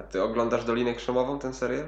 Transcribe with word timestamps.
A 0.00 0.02
ty 0.02 0.22
oglądasz 0.22 0.64
Dolinę 0.64 0.94
Krzemową, 0.94 1.38
ten 1.38 1.52
serial? 1.54 1.84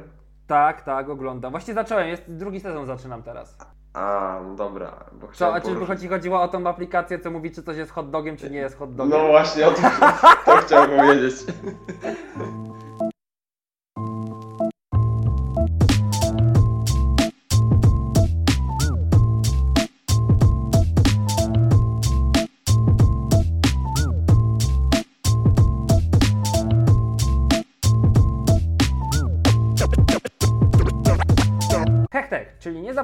Tak, 0.46 0.82
tak, 0.82 1.08
oglądam. 1.08 1.50
Właśnie 1.50 1.74
zacząłem, 1.74 2.08
jest 2.08 2.22
drugi 2.28 2.60
sezon 2.60 2.86
zaczynam 2.86 3.22
teraz. 3.22 3.56
A, 3.94 4.40
no 4.48 4.54
dobra. 4.54 5.04
Bo 5.12 5.28
Co, 5.32 5.54
a 5.54 5.60
czy 5.60 5.66
poruszyć- 5.68 5.86
chodzi, 5.86 6.08
chodziło 6.08 6.42
o 6.42 6.48
tą 6.48 6.66
aplikację, 6.66 7.18
co 7.18 7.30
mówi, 7.30 7.50
czy 7.50 7.62
coś 7.62 7.76
jest 7.76 7.92
hot 7.92 8.10
dogiem, 8.10 8.36
czy 8.36 8.50
nie 8.50 8.58
jest 8.58 8.78
hot 8.78 8.94
dogiem? 8.94 9.18
No 9.18 9.26
właśnie, 9.26 9.66
o 9.66 9.70
tym 9.70 9.84
to 10.46 10.56
chciałem 10.56 10.90
powiedzieć. 10.90 11.34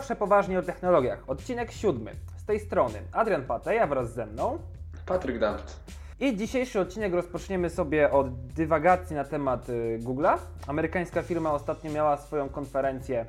zawsze 0.08 0.18
poważnie 0.18 0.58
o 0.58 0.62
technologiach. 0.62 1.18
Odcinek 1.26 1.72
siódmy. 1.72 2.12
Z 2.36 2.44
tej 2.44 2.60
strony 2.60 3.02
Adrian 3.12 3.42
Pateja 3.42 3.86
wraz 3.86 4.14
ze 4.14 4.26
mną. 4.26 4.58
Patryk 5.06 5.38
Dampt. 5.38 5.80
I 6.20 6.36
dzisiejszy 6.36 6.80
odcinek 6.80 7.12
rozpoczniemy 7.12 7.70
sobie 7.70 8.10
od 8.10 8.46
dywagacji 8.46 9.16
na 9.16 9.24
temat 9.24 9.68
y, 9.68 9.98
Google'a. 10.02 10.38
Amerykańska 10.66 11.22
firma 11.22 11.52
ostatnio 11.52 11.92
miała 11.92 12.16
swoją 12.16 12.48
konferencję 12.48 13.26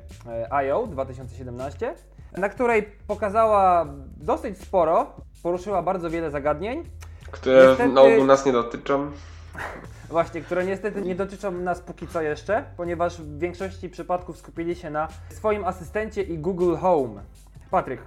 y, 0.52 0.66
I.O. 0.66 0.86
2017, 0.86 1.94
na 2.36 2.48
której 2.48 2.82
pokazała 3.06 3.86
dosyć 4.16 4.58
sporo, 4.58 5.06
poruszyła 5.42 5.82
bardzo 5.82 6.10
wiele 6.10 6.30
zagadnień, 6.30 6.84
Które 7.30 7.66
Niestety- 7.68 7.92
na 7.92 8.00
ogół 8.00 8.24
nas 8.24 8.46
nie 8.46 8.52
dotyczą. 8.52 9.10
Właśnie, 10.10 10.40
które 10.40 10.64
niestety 10.66 11.02
nie 11.02 11.14
dotyczą 11.14 11.50
nas 11.52 11.80
póki 11.80 12.06
co 12.08 12.22
jeszcze, 12.22 12.64
ponieważ 12.76 13.20
w 13.22 13.38
większości 13.38 13.88
przypadków 13.88 14.38
skupili 14.38 14.74
się 14.76 14.90
na 14.90 15.08
swoim 15.30 15.64
asystencie 15.64 16.22
i 16.22 16.38
Google 16.38 16.74
Home. 16.76 17.22
Patryk, 17.70 18.00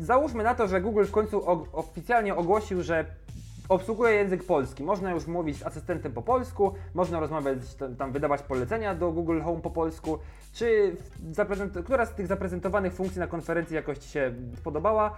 załóżmy 0.00 0.44
na 0.44 0.54
to, 0.54 0.68
że 0.68 0.80
Google 0.80 1.04
w 1.04 1.10
końcu 1.10 1.50
o- 1.50 1.66
oficjalnie 1.72 2.34
ogłosił, 2.34 2.82
że 2.82 3.04
obsługuje 3.68 4.14
język 4.14 4.44
polski. 4.44 4.82
Można 4.82 5.10
już 5.10 5.26
mówić 5.26 5.56
z 5.58 5.62
asystentem 5.66 6.12
po 6.12 6.22
polsku, 6.22 6.74
można 6.94 7.20
rozmawiać, 7.20 7.58
tam- 7.98 8.12
wydawać 8.12 8.42
polecenia 8.42 8.94
do 8.94 9.12
Google 9.12 9.40
Home 9.40 9.60
po 9.60 9.70
polsku. 9.70 10.18
Czy 10.52 10.96
która 11.84 12.06
z 12.06 12.14
tych 12.14 12.26
zaprezentowanych 12.26 12.94
funkcji 12.94 13.18
na 13.20 13.26
konferencji 13.26 13.76
jakoś 13.76 13.98
Ci 13.98 14.08
się 14.08 14.34
podobała 14.64 15.16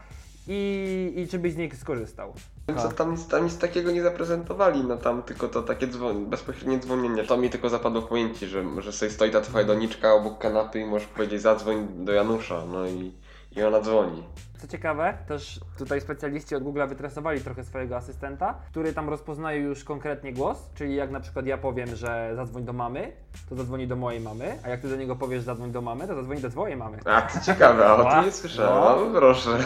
i, 0.48 1.12
i 1.16 1.28
czy 1.28 1.38
byś 1.38 1.52
z 1.52 1.56
niej 1.56 1.70
skorzystał? 1.70 2.32
Co 2.74 2.88
tam, 2.92 3.10
nic- 3.12 3.28
tam 3.28 3.44
nic 3.44 3.58
takiego 3.58 3.92
nie 3.92 4.02
zaprezentowali, 4.02 4.84
no 4.84 4.96
tam 4.96 5.22
tylko 5.22 5.48
to 5.48 5.62
takie 5.62 5.86
dzwon, 5.86 6.26
bezpośrednie 6.26 6.78
dzwonienie. 6.78 7.24
To 7.24 7.36
mi 7.36 7.50
tylko 7.50 7.68
zapadło 7.68 8.02
w 8.02 8.08
pamięci, 8.08 8.46
że, 8.46 8.64
że 8.78 8.92
sobie 8.92 9.10
stoi 9.10 9.30
ta 9.30 9.40
twoja 9.40 9.64
doniczka 9.64 10.14
obok 10.14 10.38
kanapy 10.38 10.80
i 10.80 10.84
możesz 10.84 11.08
powiedzieć 11.08 11.40
zadzwoń 11.42 11.88
do 12.04 12.12
Janusza, 12.12 12.66
no 12.66 12.86
i, 12.86 13.12
i 13.56 13.62
ona 13.62 13.80
dzwoni. 13.80 14.22
Co 14.58 14.66
ciekawe, 14.68 15.18
też 15.28 15.60
tutaj 15.78 16.00
specjaliści 16.00 16.54
od 16.54 16.62
Google 16.62 16.86
wytresowali 16.88 17.40
trochę 17.40 17.64
swojego 17.64 17.96
asystenta, 17.96 18.54
który 18.70 18.92
tam 18.92 19.08
rozpoznaje 19.08 19.60
już 19.60 19.84
konkretnie 19.84 20.32
głos, 20.32 20.70
czyli 20.74 20.94
jak 20.94 21.10
na 21.10 21.20
przykład 21.20 21.46
ja 21.46 21.58
powiem, 21.58 21.96
że 21.96 22.32
zadzwoń 22.36 22.64
do 22.64 22.72
mamy, 22.72 23.12
to 23.48 23.54
zadzwoni 23.54 23.88
do 23.88 23.96
mojej 23.96 24.20
mamy, 24.20 24.58
a 24.64 24.68
jak 24.68 24.80
ty 24.80 24.88
do 24.88 24.96
niego 24.96 25.16
powiesz 25.16 25.42
zadzwoń 25.42 25.72
do 25.72 25.82
mamy, 25.82 26.06
to 26.08 26.14
zadzwoni 26.14 26.40
do 26.40 26.50
twojej 26.50 26.76
mamy. 26.76 26.98
A, 27.04 27.22
to 27.22 27.40
ciekawe, 27.40 27.86
a 27.86 27.96
o 27.96 28.10
tym 28.14 28.24
nie 28.24 28.32
słyszałem, 28.32 29.12
no 29.12 29.20
proszę. 29.20 29.58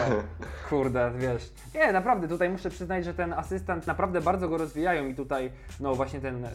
Kurde, 0.69 1.11
wiesz. 1.17 1.51
Nie, 1.75 1.91
naprawdę, 1.93 2.27
tutaj 2.27 2.49
muszę 2.49 2.69
przyznać, 2.69 3.05
że 3.05 3.13
ten 3.13 3.33
asystent 3.33 3.87
naprawdę 3.87 4.21
bardzo 4.21 4.49
go 4.49 4.57
rozwijają 4.57 5.07
i 5.07 5.15
tutaj, 5.15 5.51
no 5.79 5.95
właśnie 5.95 6.21
ten, 6.21 6.41
yy, 6.41 6.49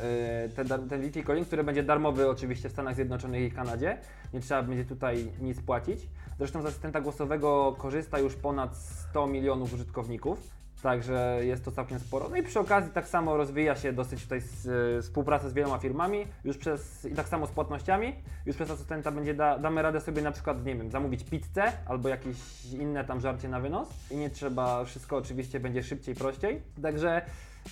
ten, 0.57 0.67
dar- 0.67 0.89
ten 0.89 1.03
VT 1.03 1.27
Calling, 1.27 1.47
który 1.47 1.65
będzie 1.65 1.83
darmowy 1.83 2.31
oczywiście 2.31 2.69
w 2.69 2.73
Stanach 2.73 2.95
Zjednoczonych 2.95 3.43
i 3.43 3.51
Kanadzie. 3.51 3.99
Nie 4.35 4.41
trzeba 4.41 4.63
będzie 4.63 4.85
tutaj 4.85 5.33
nic 5.41 5.61
płacić. 5.63 6.01
Zresztą 6.39 6.63
z 6.63 6.67
asystenta 6.67 7.01
głosowego 7.01 7.77
korzysta 7.79 8.19
już 8.19 8.35
ponad 8.35 8.77
100 8.77 9.27
milionów 9.27 9.75
użytkowników. 9.75 10.57
Także 10.83 11.41
jest 11.43 11.65
to 11.65 11.73
całkiem 11.73 11.99
sporo. 11.99 12.29
No 12.29 12.37
i 12.37 12.43
przy 12.43 12.61
okazji 12.61 12.93
tak 12.93 13.09
samo 13.09 13.37
rozwija 13.37 13.77
się 13.77 13.93
dosyć 13.93 14.23
tutaj 14.23 14.41
z, 14.41 14.67
y, 14.67 15.03
współpraca 15.03 15.49
z 15.49 15.53
wieloma 15.53 15.79
firmami, 15.79 16.25
już 16.45 16.59
przez, 16.59 17.05
i 17.05 17.15
tak 17.15 17.29
samo 17.29 17.47
z 17.47 17.51
płatnościami. 17.51 18.15
Już 18.47 18.57
przez 18.57 18.71
asystenta 18.71 19.11
będzie 19.11 19.35
da, 19.35 19.59
damy 19.59 19.83
radę 19.83 20.01
sobie 20.01 20.23
na 20.23 20.33
przykład, 20.33 20.65
nie 20.65 20.77
wiem, 20.77 20.91
zamówić 20.91 21.25
pizzę 21.25 21.73
albo 21.87 22.09
jakieś 22.09 22.65
inne 22.73 23.05
tam 23.05 23.21
żarcie 23.21 23.49
na 23.49 23.61
wynos 23.61 23.89
i 24.11 24.17
nie 24.17 24.31
trzeba, 24.31 24.85
wszystko 24.85 25.17
oczywiście 25.17 25.61
będzie 25.61 25.83
szybciej, 25.83 26.15
prościej. 26.15 26.63
Także 26.83 27.23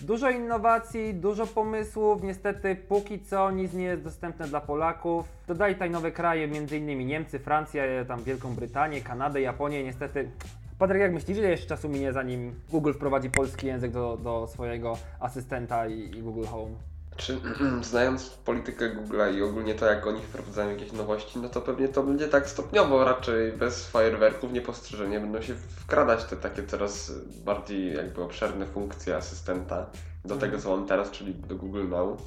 dużo 0.03 0.31
innowacji, 0.31 1.15
dużo 1.15 1.47
pomysłów, 1.47 2.23
niestety 2.23 2.77
póki 2.77 3.21
co 3.21 3.51
nic 3.51 3.73
nie 3.73 3.85
jest 3.85 4.03
dostępne 4.03 4.49
dla 4.49 4.61
Polaków. 4.61 5.29
Dodali 5.47 5.75
tutaj 5.75 5.91
nowe 5.91 6.13
kraje, 6.13 6.45
m.in. 6.45 7.07
Niemcy, 7.07 7.39
Francję, 7.39 8.05
tam 8.09 8.23
Wielką 8.23 8.55
Brytanię, 8.55 9.01
Kanadę, 9.01 9.41
Japonię, 9.41 9.85
niestety 9.85 10.31
Patryk, 10.79 11.01
jak 11.01 11.13
myślisz, 11.13 11.39
ile 11.39 11.51
jeszcze 11.51 11.67
czasu 11.67 11.89
minie, 11.89 12.13
zanim 12.13 12.55
Google 12.71 12.93
wprowadzi 12.93 13.31
polski 13.31 13.67
język 13.67 13.91
do, 13.93 14.17
do 14.17 14.47
swojego 14.47 14.97
asystenta 15.21 15.87
i, 15.87 16.19
i 16.19 16.23
Google 16.23 16.47
Home? 16.47 16.94
Czy 17.17 17.41
znając 17.91 18.31
politykę 18.31 18.97
Google'a 18.97 19.35
i 19.35 19.43
ogólnie 19.43 19.75
to, 19.75 19.87
jak 19.87 20.07
oni 20.07 20.23
wprowadzają 20.23 20.71
jakieś 20.71 20.93
nowości, 20.93 21.39
no 21.39 21.49
to 21.49 21.61
pewnie 21.61 21.89
to 21.89 22.03
będzie 22.03 22.29
tak 22.29 22.49
stopniowo, 22.49 23.05
raczej 23.05 23.53
bez 23.53 23.89
fajerwerków, 23.89 24.53
niepostrzeżenie. 24.53 25.21
Będą 25.21 25.43
się 25.43 25.55
wkradać 25.55 26.25
te 26.25 26.37
takie 26.37 26.67
coraz 26.67 27.13
bardziej 27.45 27.95
jakby 27.95 28.23
obszerne 28.23 28.67
funkcje 28.67 29.17
asystenta 29.17 29.87
do 30.25 30.37
tego, 30.37 30.59
co 30.59 30.77
mam 30.77 30.87
teraz, 30.87 31.11
czyli 31.11 31.35
do 31.35 31.57
Google 31.57 31.89
Now. 31.89 32.19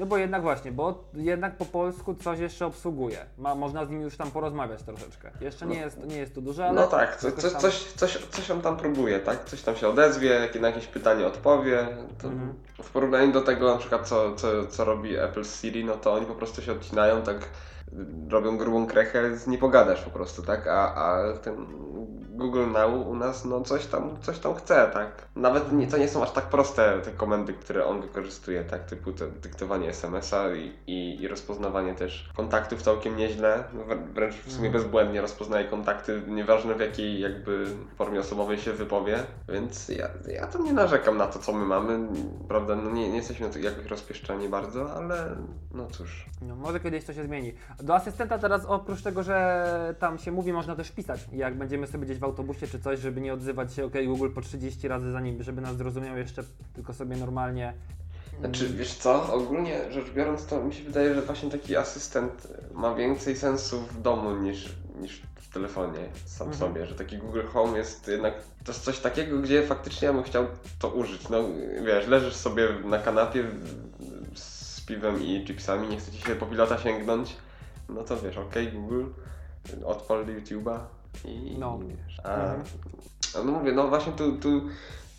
No 0.00 0.06
bo 0.06 0.16
jednak 0.16 0.42
właśnie, 0.42 0.72
bo 0.72 1.04
jednak 1.14 1.56
po 1.56 1.64
polsku 1.64 2.14
coś 2.14 2.38
jeszcze 2.38 2.66
obsługuje. 2.66 3.18
Ma, 3.38 3.54
można 3.54 3.84
z 3.84 3.90
nim 3.90 4.02
już 4.02 4.16
tam 4.16 4.30
porozmawiać 4.30 4.82
troszeczkę. 4.82 5.30
Jeszcze 5.40 5.66
nie 5.66 5.78
jest, 5.78 6.06
nie 6.06 6.16
jest 6.16 6.34
to 6.34 6.40
duże, 6.40 6.64
ale... 6.64 6.80
No 6.80 6.86
tak, 6.86 7.16
co, 7.16 7.32
coś, 7.32 7.52
tam- 7.52 7.60
coś, 7.60 7.84
coś, 7.84 8.18
coś 8.30 8.50
on 8.50 8.60
tam 8.60 8.76
próbuje, 8.76 9.18
tak? 9.20 9.44
Coś 9.44 9.62
tam 9.62 9.76
się 9.76 9.88
odezwie, 9.88 10.48
na 10.60 10.68
jakieś 10.68 10.86
pytanie 10.86 11.26
odpowie. 11.26 11.80
Mhm. 12.24 12.54
W 12.82 12.90
porównaniu 12.90 13.32
do 13.32 13.40
tego 13.40 13.72
na 13.72 13.78
przykład 13.78 14.08
co, 14.08 14.34
co, 14.34 14.66
co 14.66 14.84
robi 14.84 15.16
Apple 15.16 15.44
Siri, 15.44 15.84
no 15.84 15.94
to 15.94 16.12
oni 16.12 16.26
po 16.26 16.34
prostu 16.34 16.62
się 16.62 16.72
odcinają, 16.72 17.22
tak 17.22 17.36
robią 18.30 18.56
grubą 18.56 18.86
krechę, 18.86 19.30
nie 19.46 19.58
pogadasz 19.58 20.02
po 20.02 20.10
prostu, 20.10 20.42
tak? 20.42 20.66
A, 20.66 20.94
a 20.94 21.32
ten 21.38 21.66
Google 22.30 22.66
Now 22.72 23.06
u 23.06 23.14
nas 23.14 23.44
no 23.44 23.60
coś 23.60 23.86
tam, 23.86 24.16
coś 24.22 24.38
tam 24.38 24.54
chce, 24.54 24.90
tak? 24.92 25.28
Nawet 25.36 25.72
nie, 25.72 25.86
to 25.86 25.96
nie 25.98 26.08
są 26.08 26.22
aż 26.22 26.30
tak 26.30 26.44
proste 26.44 27.00
te 27.04 27.10
komendy, 27.10 27.52
które 27.52 27.86
on 27.86 28.00
wykorzystuje, 28.00 28.64
tak? 28.64 28.84
Typu 28.84 29.12
te, 29.12 29.26
dyktowanie 29.26 29.88
SMS-a 29.88 30.54
i, 30.54 30.72
i, 30.86 31.22
i 31.22 31.28
rozpoznawanie 31.28 31.94
też 31.94 32.30
kontaktów 32.36 32.82
całkiem 32.82 33.16
nieźle, 33.16 33.64
wr- 33.88 34.12
wręcz 34.14 34.34
w 34.34 34.52
sumie 34.52 34.66
Mhm. 34.68 34.72
bezbłędnie 34.72 35.20
rozpoznaje 35.20 35.68
kontakty, 35.68 36.22
nieważne 36.26 36.74
w 36.74 36.80
jakiej 36.80 37.20
jakby 37.20 37.66
formie 37.96 38.20
osobowej 38.20 38.58
się 38.58 38.72
wypowie, 38.72 39.18
więc 39.48 39.88
ja, 39.88 40.08
ja 40.28 40.46
to 40.46 40.62
nie 40.62 40.72
narzekam 40.72 41.16
na 41.16 41.26
to, 41.26 41.38
co 41.38 41.52
my 41.52 41.64
mamy, 41.64 42.08
prawda? 42.48 42.76
No 42.76 42.90
nie, 42.90 43.08
nie 43.10 43.16
jesteśmy 43.16 43.50
jakoś 43.60 43.86
rozpieszczeni 43.86 44.48
bardzo, 44.48 44.92
ale 44.94 45.36
no 45.74 45.86
cóż. 45.86 46.26
No, 46.42 46.56
może 46.56 46.80
kiedyś 46.80 47.04
to 47.04 47.12
się 47.12 47.24
zmieni. 47.24 47.54
Do 47.82 47.94
asystenta 47.94 48.38
teraz 48.38 48.64
oprócz 48.64 49.02
tego, 49.02 49.22
że 49.22 49.94
tam 49.98 50.18
się 50.18 50.32
mówi, 50.32 50.52
można 50.52 50.76
też 50.76 50.90
pisać. 50.90 51.20
Jak 51.32 51.58
będziemy 51.58 51.86
sobie 51.86 52.04
gdzieś 52.04 52.18
w 52.18 52.24
autobusie 52.24 52.66
czy 52.66 52.80
coś, 52.80 53.00
żeby 53.00 53.20
nie 53.20 53.34
odzywać 53.34 53.74
się 53.74 53.84
OK 53.84 53.92
Google 54.06 54.30
po 54.34 54.40
30 54.40 54.88
razy 54.88 55.12
zanim, 55.12 55.42
żeby 55.42 55.60
nas 55.60 55.76
zrozumiał 55.76 56.16
jeszcze, 56.16 56.42
tylko 56.74 56.92
sobie 56.94 57.16
normalnie. 57.16 57.72
Znaczy, 58.40 58.68
wiesz 58.68 58.94
co, 58.94 59.32
ogólnie 59.34 59.92
rzecz 59.92 60.10
biorąc, 60.10 60.46
to 60.46 60.64
mi 60.64 60.74
się 60.74 60.84
wydaje, 60.84 61.14
że 61.14 61.22
właśnie 61.22 61.50
taki 61.50 61.76
asystent 61.76 62.48
ma 62.74 62.94
więcej 62.94 63.36
sensu 63.36 63.80
w 63.80 64.02
domu 64.02 64.36
niż, 64.36 64.74
niż 65.00 65.22
w 65.34 65.52
telefonie 65.54 65.98
sam 66.24 66.48
Mhm. 66.48 66.68
sobie, 66.68 66.86
że 66.86 66.94
taki 66.94 67.18
Google 67.18 67.42
Home 67.52 67.78
jest 67.78 68.08
jednak, 68.08 68.34
to 68.64 68.72
jest 68.72 68.84
coś 68.84 68.98
takiego, 68.98 69.38
gdzie 69.38 69.62
faktycznie 69.66 70.06
ja 70.06 70.12
bym 70.14 70.22
chciał 70.22 70.46
to 70.78 70.88
użyć. 70.88 71.28
No 71.28 71.38
wiesz, 71.86 72.06
leżysz 72.08 72.34
sobie 72.36 72.68
na 72.84 72.98
kanapie 72.98 73.44
z 74.34 74.80
piwem 74.80 75.22
i 75.22 75.44
chipsami, 75.44 75.88
nie 75.88 75.96
chce 75.96 76.12
ci 76.12 76.18
się 76.18 76.34
po 76.36 76.46
pilota 76.46 76.78
sięgnąć, 76.78 77.36
no 77.94 78.02
to 78.02 78.16
wiesz, 78.16 78.38
okej 78.38 78.72
Google, 78.72 79.04
odpal 79.84 80.24
YouTube'a 80.26 80.78
i 81.24 81.56
No. 81.58 81.78
wiesz. 81.78 82.20
A, 82.24 82.34
Mhm. 82.34 82.62
no 83.34 83.52
mówię, 83.52 83.72
no 83.72 83.88
właśnie 83.88 84.12
tu, 84.12 84.32
tu 84.32 84.62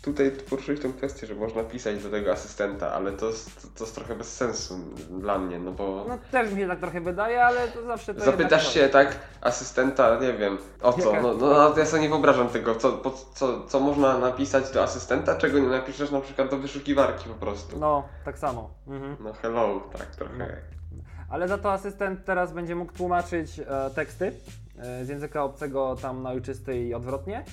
tutaj 0.02 0.30
poruszyłeś 0.50 0.80
tę 0.80 0.88
kwestię, 0.88 1.26
że 1.26 1.34
można 1.34 1.64
pisać 1.64 2.02
do 2.02 2.10
tego 2.10 2.32
asystenta, 2.32 2.92
ale 2.92 3.12
to 3.12 3.26
jest, 3.26 3.76
to 3.78 3.84
jest 3.84 3.94
trochę 3.94 4.16
bez 4.16 4.36
sensu 4.36 4.78
dla 5.10 5.38
mnie, 5.38 5.58
no 5.58 5.72
bo 5.72 6.04
No 6.08 6.18
też 6.30 6.52
mi 6.52 6.60
się 6.60 6.68
tak 6.68 6.80
trochę 6.80 7.00
wydaje, 7.00 7.44
ale 7.44 7.68
to 7.68 7.82
zawsze 7.82 8.14
to 8.14 8.24
zapytasz 8.24 8.74
się 8.74 8.88
tak 8.88 9.18
asystenta, 9.40 10.18
nie 10.20 10.32
wiem, 10.32 10.58
o 10.82 10.92
co, 10.92 11.12
no, 11.12 11.34
no 11.34 11.34
no, 11.34 11.78
ja 11.78 11.86
sobie 11.86 12.02
nie 12.02 12.08
wyobrażam 12.08 12.48
tego, 12.48 12.74
co, 12.74 12.92
po, 12.92 13.10
co, 13.10 13.66
co 13.66 13.80
można 13.80 14.18
napisać 14.18 14.70
do 14.70 14.82
asystenta, 14.82 15.36
czego 15.36 15.58
nie 15.58 15.68
napiszesz 15.68 16.10
na 16.10 16.20
przykład 16.20 16.50
do 16.50 16.58
wyszukiwarki 16.58 17.28
po 17.28 17.34
prostu. 17.34 17.78
No, 17.78 17.86
No, 17.86 18.04
tak 18.24 18.38
samo. 18.38 18.70
Mhm. 18.88 19.16
hello, 19.42 19.80
tak 19.98 20.06
trochę. 20.16 20.38
No. 20.38 20.81
Ale 21.32 21.48
za 21.48 21.58
to 21.58 21.72
asystent 21.72 22.24
teraz 22.24 22.52
będzie 22.52 22.74
mógł 22.74 22.92
tłumaczyć 22.92 23.58
e, 23.60 23.64
teksty 23.94 24.32
e, 24.78 25.04
z 25.04 25.08
języka 25.08 25.44
obcego 25.44 25.96
tam 26.02 26.22
na 26.22 26.30
ojczysty 26.30 26.82
i 26.82 26.94
odwrotnie. 26.94 27.44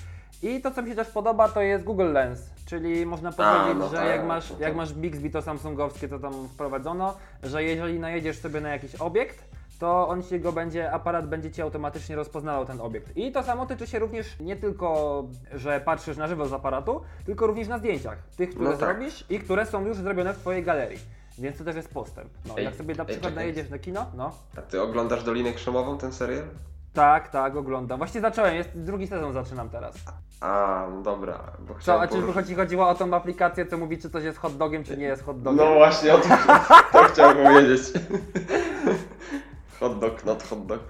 I 0.42 0.60
to, 0.60 0.70
co 0.70 0.82
mi 0.82 0.88
się 0.90 0.96
też 0.96 1.08
podoba, 1.08 1.48
to 1.48 1.60
jest 1.60 1.84
Google 1.84 2.12
Lens, 2.12 2.50
czyli 2.66 3.06
można 3.06 3.32
powiedzieć, 3.32 3.78
no 3.78 3.88
że 3.88 3.96
tak, 3.96 4.06
jak, 4.06 4.24
masz, 4.26 4.50
no 4.50 4.56
to- 4.56 4.62
jak 4.62 4.74
masz 4.76 4.92
Bixby 4.94 5.30
to 5.30 5.42
samsungowskie, 5.42 6.08
to 6.08 6.18
tam 6.18 6.32
wprowadzono, 6.48 7.14
że 7.42 7.64
jeżeli 7.64 7.98
najedziesz 8.00 8.38
sobie 8.38 8.60
na 8.60 8.68
jakiś 8.68 8.94
obiekt, 8.94 9.44
to 9.78 10.08
on 10.08 10.22
ci 10.22 10.40
go 10.40 10.52
będzie, 10.52 10.92
aparat 10.92 11.28
będzie 11.28 11.50
ci 11.50 11.62
automatycznie 11.62 12.16
rozpoznawał 12.16 12.66
ten 12.66 12.80
obiekt. 12.80 13.16
I 13.16 13.32
to 13.32 13.42
samo 13.42 13.66
tyczy 13.66 13.86
się 13.86 13.98
również 13.98 14.38
nie 14.40 14.56
tylko, 14.56 15.22
że 15.54 15.80
patrzysz 15.80 16.16
na 16.16 16.28
żywo 16.28 16.46
z 16.46 16.52
aparatu, 16.52 17.00
tylko 17.26 17.46
również 17.46 17.68
na 17.68 17.78
zdjęciach, 17.78 18.18
tych, 18.36 18.50
które 18.50 18.70
No 18.70 18.76
tak. 18.76 18.80
zrobisz 18.96 19.24
i 19.30 19.38
które 19.38 19.66
są 19.66 19.86
już 19.86 19.96
zrobione 19.96 20.34
w 20.34 20.38
twojej 20.38 20.62
galerii. 20.64 20.98
Więc 21.40 21.58
to 21.58 21.64
też 21.64 21.76
jest 21.76 21.88
postęp. 21.94 22.28
No, 22.46 22.54
Ej, 22.58 22.64
jak 22.64 22.74
sobie 22.74 22.94
na 22.94 23.02
ej, 23.04 23.06
przykład 23.08 23.32
czekaj. 23.32 23.44
najedziesz 23.44 23.70
na 23.70 23.78
kino, 23.78 24.06
no. 24.16 24.32
A 24.58 24.62
ty 24.62 24.82
oglądasz 24.82 25.24
Dolinę 25.24 25.52
Krzemową, 25.52 25.98
ten 25.98 26.12
serial? 26.12 26.44
Tak, 26.92 27.28
tak, 27.28 27.56
oglądam. 27.56 27.98
Właśnie 27.98 28.20
zacząłem, 28.20 28.54
jest 28.54 28.70
drugi 28.74 29.06
sezon 29.06 29.32
zaczynam 29.32 29.68
teraz. 29.70 29.94
A, 30.40 30.86
no 30.90 31.02
dobra, 31.02 31.52
bo 31.68 31.74
Co, 31.80 32.00
a 32.00 32.08
czy 32.08 32.14
poruszyć- 32.14 32.34
chodzi, 32.34 32.54
chodziło 32.54 32.88
o 32.88 32.94
tą 32.94 33.14
aplikację, 33.14 33.66
co 33.66 33.76
mówi, 33.78 33.98
czy 33.98 34.10
coś 34.10 34.24
jest 34.24 34.38
hot 34.38 34.56
dogiem, 34.56 34.84
czy 34.84 34.96
nie 34.96 35.04
jest 35.04 35.24
hot 35.24 35.42
dogiem? 35.42 35.64
No 35.66 35.74
właśnie, 35.74 36.14
o 36.14 36.18
tym 36.18 36.30
to 36.92 37.02
chciałem 37.04 37.36
powiedzieć. 37.46 37.82
Hot 39.80 39.98
dog, 39.98 40.24
not 40.24 40.42
hot 40.42 40.66
dog. 40.66 40.80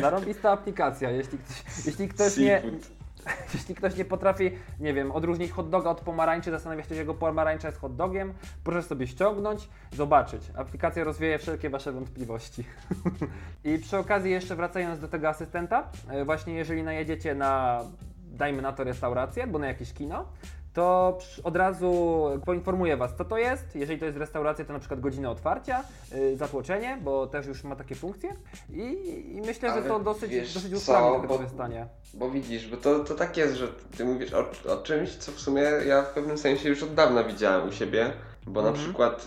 Zarobista 0.00 0.50
aplikacja, 0.52 1.10
jeśli 1.10 1.38
ktoś, 1.38 1.86
jeśli 1.86 2.08
ktoś 2.08 2.36
nie... 2.36 2.62
Jeśli 3.54 3.74
ktoś 3.74 3.96
nie 3.96 4.04
potrafi, 4.04 4.50
nie 4.80 4.94
wiem, 4.94 5.12
odróżnić 5.12 5.52
hot 5.52 5.70
doga 5.70 5.90
od 5.90 6.00
pomarańczy, 6.00 6.50
zastanawia 6.50 6.82
się, 6.82 6.94
że 6.94 7.00
jego 7.00 7.14
pomarańcza 7.14 7.68
jest 7.68 7.80
hot 7.80 7.96
dogiem, 7.96 8.34
proszę 8.64 8.82
sobie 8.82 9.06
ściągnąć, 9.06 9.68
zobaczyć. 9.92 10.42
Aplikacja 10.56 11.04
rozwieje 11.04 11.38
wszelkie 11.38 11.70
Wasze 11.70 11.92
wątpliwości. 11.92 12.64
I 13.64 13.78
przy 13.78 13.98
okazji 13.98 14.30
jeszcze 14.30 14.56
wracając 14.56 15.00
do 15.00 15.08
tego 15.08 15.28
asystenta, 15.28 15.88
e, 16.08 16.24
właśnie 16.24 16.54
jeżeli 16.54 16.82
najedziecie 16.82 17.34
na, 17.34 17.80
dajmy 18.32 18.62
na 18.62 18.72
to 18.72 18.84
restaurację, 18.84 19.42
albo 19.42 19.58
na 19.58 19.66
jakieś 19.66 19.92
kino, 19.92 20.24
to 20.78 21.18
od 21.44 21.56
razu 21.56 22.22
poinformuję 22.46 22.96
Was, 22.96 23.14
co 23.18 23.24
to 23.24 23.38
jest. 23.38 23.76
Jeżeli 23.76 23.98
to 24.00 24.04
jest 24.06 24.18
restauracja, 24.18 24.64
to 24.64 24.72
na 24.72 24.78
przykład 24.78 25.00
godzina 25.00 25.30
otwarcia, 25.30 25.84
y, 26.14 26.36
zatłoczenie, 26.36 26.98
bo 27.02 27.26
też 27.26 27.46
już 27.46 27.64
ma 27.64 27.76
takie 27.76 27.94
funkcje. 27.94 28.30
I, 28.70 28.82
i 29.36 29.40
myślę, 29.40 29.68
że 29.68 29.74
Ale 29.74 29.82
to 29.88 30.00
dosyć, 30.00 30.54
dosyć 30.54 30.72
usprawni 30.72 31.22
to 31.22 31.28
bo- 31.28 31.36
korzystanie. 31.38 31.86
Bo 32.14 32.30
widzisz, 32.30 32.68
bo 32.70 32.76
to, 32.76 33.04
to 33.04 33.14
tak 33.14 33.36
jest, 33.36 33.54
że 33.54 33.68
ty 33.96 34.04
mówisz 34.04 34.32
o, 34.34 34.44
o 34.72 34.76
czymś, 34.82 35.16
co 35.16 35.32
w 35.32 35.40
sumie 35.40 35.62
ja 35.86 36.02
w 36.02 36.08
pewnym 36.14 36.38
sensie 36.38 36.68
już 36.68 36.82
od 36.82 36.94
dawna 36.94 37.24
widziałem 37.24 37.68
u 37.68 37.72
siebie, 37.72 38.10
bo 38.46 38.62
na 38.62 38.68
Mhm. 38.68 38.84
przykład 38.86 39.26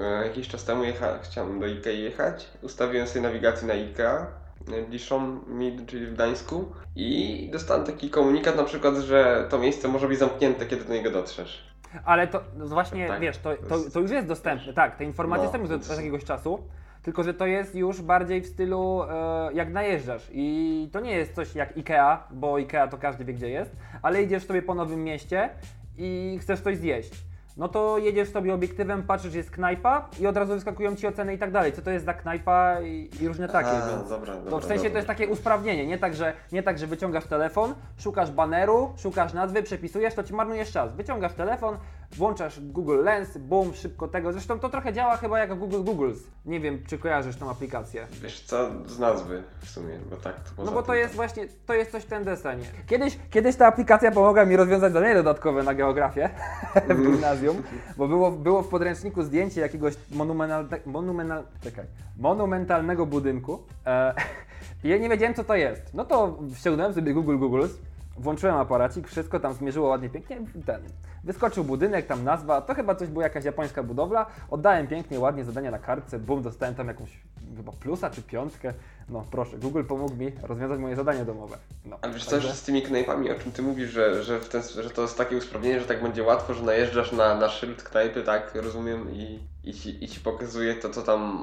e, 0.00 0.26
jakiś 0.26 0.48
czas 0.48 0.64
temu 0.64 0.84
jecha, 0.84 1.18
chciałem 1.22 1.60
do 1.60 1.66
Ikei 1.66 2.02
jechać, 2.02 2.48
ustawiłem 2.62 3.06
sobie 3.06 3.20
nawigację 3.20 3.68
na 3.68 3.74
Ikea, 3.74 4.26
najbliższą 4.68 5.40
mi, 5.46 5.86
czyli 5.86 6.06
w 6.06 6.14
Gdańsku 6.14 6.72
i 6.96 7.48
dostałem 7.52 7.86
taki 7.86 8.10
komunikat 8.10 8.56
na 8.56 8.64
przykład, 8.64 8.94
że 8.94 9.46
to 9.50 9.58
miejsce 9.58 9.88
może 9.88 10.08
być 10.08 10.18
zamknięte, 10.18 10.66
kiedy 10.66 10.84
do 10.84 10.92
niego 10.92 11.10
dotrzesz. 11.10 11.72
Ale 12.04 12.26
to 12.26 12.42
no 12.56 12.66
właśnie, 12.66 13.08
Tak, 13.08 13.20
wiesz, 13.20 13.38
to, 13.38 13.50
to 13.68 13.90
to, 13.90 14.00
już 14.00 14.10
jest 14.10 14.28
dostępne, 14.28 14.72
tak, 14.72 14.96
te 14.96 15.04
informacje 15.04 15.46
No, 15.46 15.52
są 15.52 15.74
już 15.74 15.90
od 15.90 15.96
jakiegoś 15.96 16.24
czasu, 16.24 16.58
tylko 17.02 17.22
że 17.22 17.34
to 17.34 17.46
jest 17.46 17.74
już 17.74 18.02
bardziej 18.02 18.40
w 18.40 18.46
stylu 18.46 19.02
e, 19.02 19.52
jak 19.54 19.72
najeżdżasz 19.72 20.28
i 20.32 20.88
to 20.92 21.00
nie 21.00 21.12
jest 21.12 21.34
coś 21.34 21.54
jak 21.54 21.76
Ikea, 21.76 22.26
bo 22.30 22.58
Ikea 22.58 22.88
to 22.88 22.98
każdy 22.98 23.24
wie 23.24 23.34
gdzie 23.34 23.48
jest, 23.50 23.76
ale 24.02 24.22
idziesz 24.22 24.46
sobie 24.46 24.62
po 24.62 24.74
nowym 24.74 25.04
mieście 25.04 25.50
i 25.98 26.38
chcesz 26.42 26.60
coś 26.60 26.76
zjeść. 26.76 27.31
No 27.56 27.68
to 27.68 27.98
jedziesz 27.98 28.32
sobie 28.32 28.54
obiektywem, 28.54 29.02
patrzysz, 29.02 29.34
jest 29.34 29.50
knajpa 29.50 30.08
i 30.20 30.26
od 30.26 30.36
razu 30.36 30.54
wyskakują 30.54 30.96
ci 30.96 31.06
oceny 31.06 31.34
i 31.34 31.38
tak 31.38 31.50
dalej. 31.50 31.72
Co 31.72 31.82
to 31.82 31.90
jest 31.90 32.04
za 32.04 32.14
knajpa 32.14 32.80
i, 32.80 33.10
i 33.20 33.28
różne 33.28 33.48
takie, 33.48 33.68
A, 33.68 33.88
więc... 33.88 34.08
dobra, 34.08 34.34
dobra, 34.34 34.50
To 34.50 34.58
w 34.58 34.64
sensie 34.64 34.82
to 34.82 34.88
dobra. 34.88 34.98
jest 34.98 35.08
takie 35.08 35.28
usprawnienie, 35.28 35.86
nie 35.86 35.98
tak, 35.98 36.14
że, 36.14 36.32
nie 36.52 36.62
tak, 36.62 36.78
że 36.78 36.86
wyciągasz 36.86 37.24
telefon, 37.24 37.74
szukasz 37.98 38.30
baneru, 38.30 38.92
szukasz 38.98 39.32
nazwy, 39.32 39.62
przepisujesz, 39.62 40.14
to 40.14 40.22
ci 40.22 40.34
marnujesz 40.34 40.72
czas. 40.72 40.94
Wyciągasz 40.94 41.32
telefon, 41.32 41.76
włączasz 42.16 42.60
Google 42.60 43.02
Lens, 43.04 43.38
boom, 43.38 43.74
szybko 43.74 44.08
tego. 44.08 44.32
Zresztą 44.32 44.58
to 44.58 44.68
trochę 44.68 44.92
działa 44.92 45.16
chyba 45.16 45.38
jak 45.38 45.58
Google 45.58 45.82
Googles. 45.84 46.18
Nie 46.46 46.60
wiem, 46.60 46.82
czy 46.86 46.98
kojarzysz 46.98 47.36
tą 47.36 47.50
aplikację. 47.50 48.06
Wiesz 48.22 48.40
co, 48.40 48.70
z 48.86 48.98
nazwy 48.98 49.42
w 49.60 49.70
sumie, 49.70 49.98
bo 50.10 50.16
tak 50.16 50.34
to 50.56 50.64
No 50.64 50.72
bo 50.72 50.82
to 50.82 50.94
jest 50.94 51.14
właśnie, 51.14 51.46
to 51.66 51.74
jest 51.74 51.92
coś 51.92 52.02
w 52.02 52.06
ten 52.06 52.24
desenie. 52.24 52.64
Kiedyś, 52.86 53.18
kiedyś 53.30 53.56
ta 53.56 53.66
aplikacja 53.66 54.10
pomogła 54.10 54.44
mi 54.44 54.56
rozwiązać 54.56 54.92
zadanie 54.92 55.14
dodatkowe 55.14 55.62
na 55.62 55.74
geografię 55.74 56.30
w 56.88 57.02
gimnazjum, 57.02 57.62
bo 57.96 58.08
było, 58.08 58.30
było 58.30 58.62
w 58.62 58.68
podręczniku 58.68 59.22
zdjęcie 59.22 59.60
jakiegoś 59.60 59.94
monumentalne, 60.10 60.78
monumental, 60.86 61.42
czekaj, 61.60 61.84
monumentalnego 62.18 63.06
budynku 63.06 63.62
e, 63.86 64.14
i 64.84 64.88
ja 64.88 64.98
nie 64.98 65.08
wiedziałem 65.08 65.34
co 65.34 65.44
to 65.44 65.54
jest. 65.54 65.94
No 65.94 66.04
to 66.04 66.38
ściągnąłem 66.54 66.94
sobie 66.94 67.14
Google 67.14 67.38
Googles, 67.38 67.78
włączyłem 68.22 68.56
aparacik, 68.56 69.08
wszystko 69.08 69.40
tam 69.40 69.54
zmierzyło 69.54 69.88
ładnie, 69.88 70.10
pięknie, 70.10 70.40
ten, 70.66 70.82
wyskoczył 71.24 71.64
budynek, 71.64 72.06
tam 72.06 72.24
nazwa, 72.24 72.60
to 72.60 72.74
chyba 72.74 72.94
coś 72.94 73.08
była 73.08 73.24
jakaś 73.24 73.44
japońska 73.44 73.82
budowla, 73.82 74.26
oddałem 74.50 74.86
pięknie, 74.86 75.20
ładnie 75.20 75.44
zadania 75.44 75.70
na 75.70 75.78
kartce, 75.78 76.18
bum, 76.18 76.42
dostałem 76.42 76.74
tam 76.74 76.88
jakąś 76.88 77.20
chyba 77.62 77.72
plusa 77.72 78.10
czy 78.10 78.22
piątkę, 78.22 78.74
no 79.08 79.24
proszę, 79.30 79.58
Google 79.58 79.84
pomógł 79.84 80.14
mi 80.14 80.32
rozwiązać 80.42 80.80
moje 80.80 80.96
zadanie 80.96 81.24
domowe. 81.24 81.58
No, 81.84 81.98
Ale 82.02 82.12
wiesz 82.12 82.24
co, 82.24 82.40
że 82.40 82.54
z 82.54 82.62
tymi 82.62 82.82
knajpami, 82.82 83.30
o 83.30 83.34
czym 83.34 83.52
ty 83.52 83.62
mówisz, 83.62 83.90
że, 83.90 84.24
że, 84.24 84.40
ten, 84.40 84.62
że 84.62 84.90
to 84.90 85.02
jest 85.02 85.18
takie 85.18 85.36
usprawnienie, 85.36 85.80
że 85.80 85.86
tak 85.86 86.02
będzie 86.02 86.22
łatwo, 86.22 86.54
że 86.54 86.62
najeżdżasz 86.62 87.12
na, 87.12 87.34
na 87.34 87.48
szyld 87.48 87.82
knajpy, 87.82 88.22
tak, 88.22 88.54
rozumiem, 88.54 89.10
i, 89.12 89.38
i, 89.64 89.74
ci, 89.74 90.04
i 90.04 90.08
ci 90.08 90.20
pokazuje 90.20 90.74
to, 90.74 90.90
co 90.90 91.02
tam 91.02 91.42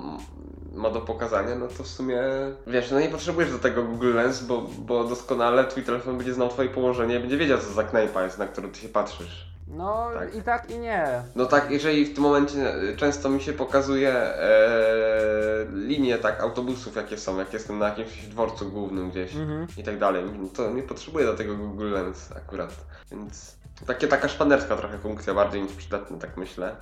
ma 0.74 0.89
do 0.89 1.01
pokazania, 1.01 1.56
no 1.56 1.68
to 1.68 1.83
w 1.83 1.88
sumie, 1.88 2.21
wiesz, 2.68 2.92
no 2.92 3.00
nie 3.00 3.10
potrzebujesz 3.10 3.51
do 3.51 3.60
tego 3.60 3.83
Google 3.83 4.13
Lens, 4.13 4.44
bo, 4.44 4.62
bo 4.62 5.04
doskonale 5.04 5.68
twój 5.68 5.83
telefon 5.83 6.18
będzie 6.18 6.33
znał 6.33 6.50
twoje 6.50 6.69
położenie, 6.69 7.19
będzie 7.19 7.38
wiedział, 7.38 7.57
co 7.57 7.74
za 7.74 7.83
knajpa 7.83 8.24
jest, 8.24 8.38
na 8.38 8.48
którą 8.48 8.71
ty 8.71 8.80
się 8.80 8.89
patrzysz. 8.89 9.49
No 9.69 10.10
Tak. 10.13 10.36
i 10.36 10.42
tak 10.42 10.71
i 10.71 10.80
nie. 10.80 11.24
No 11.36 11.45
tak, 11.45 11.71
jeżeli 11.71 12.06
w 12.06 12.13
tym 12.13 12.24
momencie 12.24 12.74
e, 12.74 12.95
często 12.95 13.30
mi 13.30 13.42
się 13.42 13.54
pokazuje 13.54 14.13
e, 14.13 15.66
linie 15.74 16.18
tak 16.18 16.42
autobusów, 16.44 16.95
jakie 16.95 17.18
są, 17.18 17.38
jak 17.39 17.54
jestem 17.54 17.80
na 17.80 17.89
jakimś 17.89 18.25
dworcu 18.27 18.71
głównym 18.71 19.10
gdzieś 19.12 19.36
Mhm. 19.36 19.68
i 19.77 19.83
tak 19.83 19.98
dalej, 20.00 20.24
no 20.39 20.48
to 20.56 20.71
nie 20.71 20.83
potrzebuję 20.83 21.25
do 21.25 21.33
tego 21.33 21.56
Google 21.56 21.92
Lens 21.92 22.30
akurat, 22.31 22.69
więc 23.12 23.56
takie, 23.88 24.07
taka 24.07 24.27
szpanerska 24.27 24.75
trochę 24.75 24.98
funkcja, 24.98 25.33
bardziej 25.33 25.62
niż 25.62 25.74
przydatna, 25.74 26.18
tak 26.18 26.38
myślę. 26.38 26.75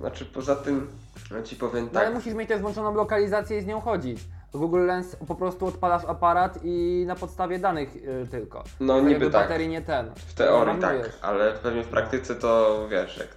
Znaczy 0.00 0.26
poza 0.26 0.56
tym, 0.56 0.86
no 1.30 1.42
ci 1.42 1.56
powiem 1.56 1.84
No 1.84 1.90
tak, 1.90 2.06
ale 2.06 2.14
musisz 2.14 2.34
mieć 2.34 2.48
też 2.48 2.60
włączoną 2.60 2.94
lokalizację 2.94 3.58
i 3.58 3.62
z 3.62 3.66
nią 3.66 3.80
chodzić. 3.80 4.20
Google 4.52 4.78
Lens 4.86 5.16
po 5.28 5.34
prostu 5.34 5.66
odpalasz 5.66 6.04
aparat 6.04 6.58
i 6.64 7.04
na 7.06 7.14
podstawie 7.14 7.58
danych 7.58 7.96
y, 7.96 8.26
tylko. 8.30 8.64
No, 8.80 8.94
Tak 8.96 9.04
niby 9.08 9.30
tak. 9.30 9.32
baterii 9.42 9.68
nie 9.68 9.82
ten. 9.82 10.10
w 10.14 10.34
teorii 10.34 10.74
tak, 10.74 10.80
Marnujesz. 10.82 11.12
ale 11.22 11.52
pewnie 11.52 11.82
w 11.84 11.88
praktyce 11.88 12.34
to 12.34 12.80
wiesz, 12.90 13.18
jak, 13.18 13.28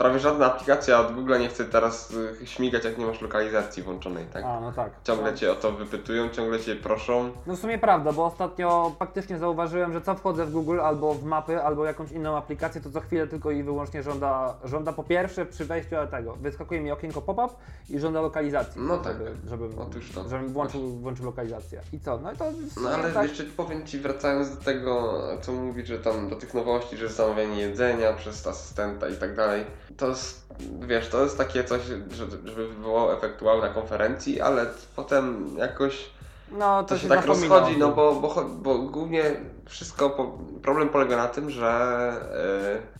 prawie 0.00 0.18
żadna 0.18 0.46
aplikacja 0.46 1.00
od 1.00 1.14
Google 1.14 1.38
nie 1.40 1.48
chce 1.48 1.64
teraz 1.64 2.10
y, 2.42 2.46
śmigać, 2.46 2.84
jak 2.84 2.98
nie 2.98 3.06
masz 3.06 3.20
lokalizacji 3.20 3.82
włączonej, 3.82 4.24
tak? 4.32 4.44
A, 4.44 4.60
no 4.60 4.72
tak. 4.72 4.92
Ciągle 5.04 5.30
No. 5.30 5.36
cię 5.38 5.52
o 5.52 5.54
to 5.54 5.72
wypytują, 5.72 6.28
ciągle 6.28 6.60
cię 6.60 6.76
proszą. 6.76 7.30
No 7.46 7.56
w 7.56 7.58
sumie 7.58 7.78
prawda, 7.78 8.12
bo 8.12 8.24
ostatnio 8.24 8.92
faktycznie 8.98 9.38
zauważyłem, 9.38 9.92
że 9.92 10.00
co 10.00 10.14
wchodzę 10.14 10.46
w 10.46 10.50
Google 10.52 10.80
albo 10.80 11.14
w 11.14 11.24
mapy, 11.24 11.62
albo 11.62 11.84
jakąś 11.84 12.12
inną 12.12 12.36
aplikację, 12.36 12.80
to 12.80 12.90
co 12.90 13.00
chwilę 13.00 13.26
tylko 13.26 13.50
i 13.50 13.62
wyłącznie 13.62 14.02
żąda, 14.02 14.54
żąda 14.64 14.92
po 14.92 15.04
pierwsze 15.04 15.46
przy 15.46 15.64
wejściu 15.64 15.90
do 15.90 16.06
tego, 16.06 16.36
wyskakuje 16.36 16.80
mi 16.80 16.90
okienko 16.90 17.22
pop-up 17.22 17.54
i 17.90 17.98
żąda 17.98 18.20
lokalizacji. 18.20 18.80
No 18.82 18.96
tak. 18.98 19.12
Żeby, 19.12 19.30
żebym, 19.48 19.78
Otóż 19.78 20.12
to. 20.12 20.28
żebym 20.28 20.48
włączył, 20.48 20.80
włączył 20.90 21.24
lokalizację. 21.26 21.80
I 21.92 22.00
co? 22.00 22.18
No 22.18 22.32
i 22.32 22.36
to 22.36 22.44
No 22.82 22.88
ale 22.90 23.12
tak, 23.12 23.28
jeszcze 23.28 23.44
powiem 23.44 23.86
Ci, 23.86 23.98
wracając 23.98 24.56
do 24.56 24.64
tego, 24.64 25.22
co 25.42 25.52
mówisz, 25.52 25.88
że 25.88 25.98
tam 25.98 26.28
do 26.28 26.36
tych 26.36 26.54
nowości, 26.54 26.96
że 26.96 27.08
zamawianie 27.08 27.60
jedzenia 27.60 28.12
przez 28.12 28.46
asystenta 28.46 29.08
i 29.08 29.16
tak 29.16 29.36
dalej, 29.36 29.64
to 29.96 30.08
jest, 30.08 30.46
wiesz, 30.80 31.08
to 31.08 31.22
jest 31.22 31.38
takie 31.38 31.64
coś, 31.64 31.82
że, 31.82 32.26
żeby 32.44 32.68
wywołało 32.68 33.14
efekt 33.14 33.42
wow 33.42 33.60
na 33.60 33.68
konferencji, 33.68 34.40
ale 34.40 34.66
potem 34.96 35.56
jakoś 35.58 36.10
no, 36.50 36.82
to 36.82 36.96
się 36.96 37.02
się 37.02 37.08
tak 37.08 37.20
zapomina 37.20 37.54
rozchodzi, 37.54 37.72
tym. 37.72 37.80
no 37.80 37.92
bo, 37.92 38.14
bo, 38.14 38.44
bo 38.62 38.78
głównie 38.78 39.22
wszystko, 39.66 40.10
po, 40.10 40.38
problem 40.62 40.88
polega 40.88 41.16
na 41.16 41.28
tym, 41.28 41.50
że 41.50 42.12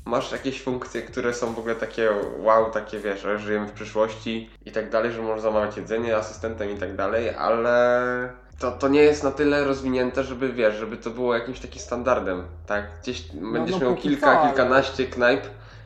y, 0.04 0.11
masz 0.11 0.32
jakieś 0.32 0.62
funkcje, 0.62 1.02
które 1.02 1.35
są 1.35 1.54
w 1.54 1.59
ogóle 1.59 1.75
takie 1.75 2.11
wow, 2.38 2.70
takie 2.70 2.99
wiesz, 2.99 3.20
że 3.20 3.38
żyjemy 3.38 3.66
w 3.66 3.73
przyszłości 3.73 4.50
i 4.66 4.73
tak 4.73 4.90
dalej, 4.90 5.12
że 5.12 5.23
możesz 5.23 5.42
zamawiać 5.42 5.76
jedzenie 5.76 6.16
asystentem 6.16 6.70
i 6.70 6.76
tak 6.76 6.97
dalej, 6.97 7.35
ale 7.35 8.32
to, 8.59 8.73
to 8.73 8.88
nie 8.88 9.02
jest 9.02 9.25
na 9.25 9.30
tyle 9.30 9.64
rozwinięte, 9.64 10.25
żeby 10.25 10.52
wiesz, 10.52 10.75
żeby 10.75 10.97
to 10.97 11.11
było 11.11 11.35
jakimś 11.35 11.61
takim 11.61 11.82
standardem, 11.82 12.42
tak? 12.66 12.85
Gdzieś 13.02 13.23
będziesz 13.32 13.76
no 13.76 13.80
miał 13.80 13.94
póki 13.94 14.09
kilka, 14.09 14.40
ale- 14.40 14.49
kilkanaście 14.49 15.06
knajp, 15.06 15.42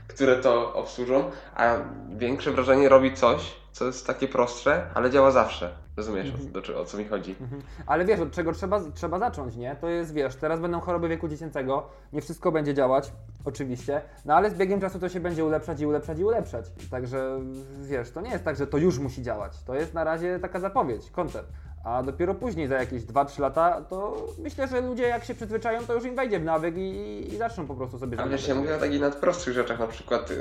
które 0.09 0.37
to 0.37 0.75
obsłużą, 0.75 1.31
a 1.57 1.75
większe 2.17 2.51
wrażenie 2.53 2.89
robi 2.89 3.15
coś, 3.15 3.55
co 3.73 3.85
jest 3.85 4.07
takie 4.07 4.29
prostsze, 4.29 4.87
ale 4.95 5.11
działa 5.11 5.31
zawsze. 5.31 5.71
Rozumiesz, 5.97 6.33
o, 6.35 6.53
do, 6.53 6.63
czego- 6.63 6.81
o 6.81 6.85
co 6.85 6.99
mi 6.99 7.05
chodzi? 7.05 7.35
Mhm. 7.41 7.63
Ale 7.87 8.05
wiesz, 8.05 8.21
od 8.21 8.31
czego 8.33 8.53
trzeba, 8.53 8.81
trzeba 8.95 9.19
zacząć, 9.19 9.57
nie? 9.57 9.77
To 9.81 9.89
jest, 9.89 10.13
wiesz, 10.15 10.37
teraz 10.37 10.61
będą 10.61 10.81
choroby 10.81 11.09
wieku 11.09 11.29
dziecięcego, 11.29 11.87
nie 12.13 12.21
wszystko 12.23 12.53
będzie 12.53 12.75
działać, 12.75 13.13
oczywiście, 13.45 14.03
no 14.25 14.35
ale 14.35 14.51
z 14.51 14.55
biegiem 14.55 14.81
czasu 14.81 14.99
to 14.99 15.09
się 15.09 15.21
będzie 15.21 15.45
ulepszać 15.45 15.81
i 15.81 15.87
ulepszać 15.87 16.19
i 16.19 16.25
ulepszać. 16.25 16.65
Także, 16.91 17.41
wiesz, 17.83 18.11
to 18.11 18.21
nie 18.21 18.31
jest 18.31 18.45
tak, 18.45 18.57
że 18.57 18.67
to 18.67 18.79
już 18.79 18.99
musi 18.99 19.23
działać. 19.23 19.63
To 19.67 19.75
jest 19.75 19.95
na 19.95 20.05
razie 20.05 20.39
taka 20.39 20.61
zapowiedź, 20.61 21.11
koncept. 21.11 21.49
A 21.85 22.03
dopiero 22.03 22.35
później, 22.35 22.69
za 22.69 22.75
jakieś 22.75 23.03
2-3 23.03 23.41
lata, 23.41 23.83
to 23.91 24.27
myślę, 24.39 24.69
że 24.69 24.81
ludzie 24.81 25.03
jak 25.03 25.25
się 25.25 25.35
przyzwyczają, 25.35 25.87
to 25.87 25.95
już 25.95 26.05
im 26.05 26.17
wejdzie 26.17 26.41
w 26.41 26.45
nawyk 26.45 26.77
i, 26.77 27.25
i 27.33 27.37
zaczną 27.37 27.67
po 27.67 27.75
prostu 27.75 27.99
sobie 27.99 28.21
A 28.21 28.29
wiesz, 28.29 28.49
ja 28.49 28.55
mówię 28.55 28.77
o 28.77 28.79
takich 28.79 29.01
nadprostszych 29.01 29.55
rzeczach, 29.55 29.79
na 29.79 29.87
przykład 29.87 30.31
yy, 30.31 30.37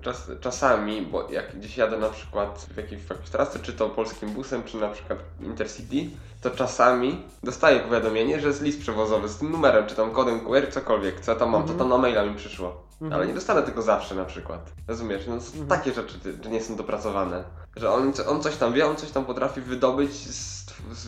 czas, 0.00 0.30
czasami, 0.40 1.02
bo 1.02 1.30
jak 1.30 1.56
gdzieś 1.56 1.76
jadę 1.76 1.98
na 1.98 2.08
przykład 2.08 2.66
w 2.74 2.76
jakiejś, 2.76 3.02
w 3.02 3.10
jakiejś 3.10 3.30
trasy, 3.30 3.58
czy 3.58 3.72
to 3.72 3.88
polskim 3.88 4.30
busem, 4.30 4.64
czy 4.64 4.76
na 4.76 4.88
przykład 4.88 5.18
Intercity, 5.40 5.96
to 6.40 6.50
czasami 6.50 7.22
dostaję 7.42 7.80
powiadomienie, 7.80 8.40
że 8.40 8.48
jest 8.48 8.62
list 8.62 8.80
przewozowy 8.80 9.28
z 9.28 9.38
tym 9.38 9.50
numerem, 9.50 9.86
czy 9.86 9.94
tam 9.94 10.10
kodem 10.10 10.40
QR, 10.40 10.70
cokolwiek, 10.70 11.20
co 11.20 11.32
ja 11.32 11.38
tam 11.38 11.50
mam, 11.50 11.66
to 11.66 11.74
tam 11.74 11.88
na 11.88 11.98
maila 11.98 12.24
mi 12.24 12.34
przyszło. 12.34 12.88
Mhm. 13.00 13.12
Ale 13.12 13.26
nie 13.26 13.34
dostanę 13.34 13.62
tego 13.62 13.82
zawsze 13.82 14.14
na 14.14 14.24
przykład. 14.24 14.72
Rozumiesz? 14.88 15.26
No, 15.26 15.40
są 15.40 15.66
takie 15.66 15.92
rzeczy, 15.92 16.18
że 16.44 16.50
nie 16.50 16.60
są 16.60 16.76
dopracowane. 16.76 17.44
Że 17.78 17.90
on, 17.90 18.12
on 18.26 18.42
coś 18.42 18.56
tam 18.56 18.72
wie, 18.72 18.86
on 18.86 18.96
coś 18.96 19.10
tam 19.10 19.24
potrafi 19.24 19.60
wydobyć 19.60 20.12
z, 20.12 20.57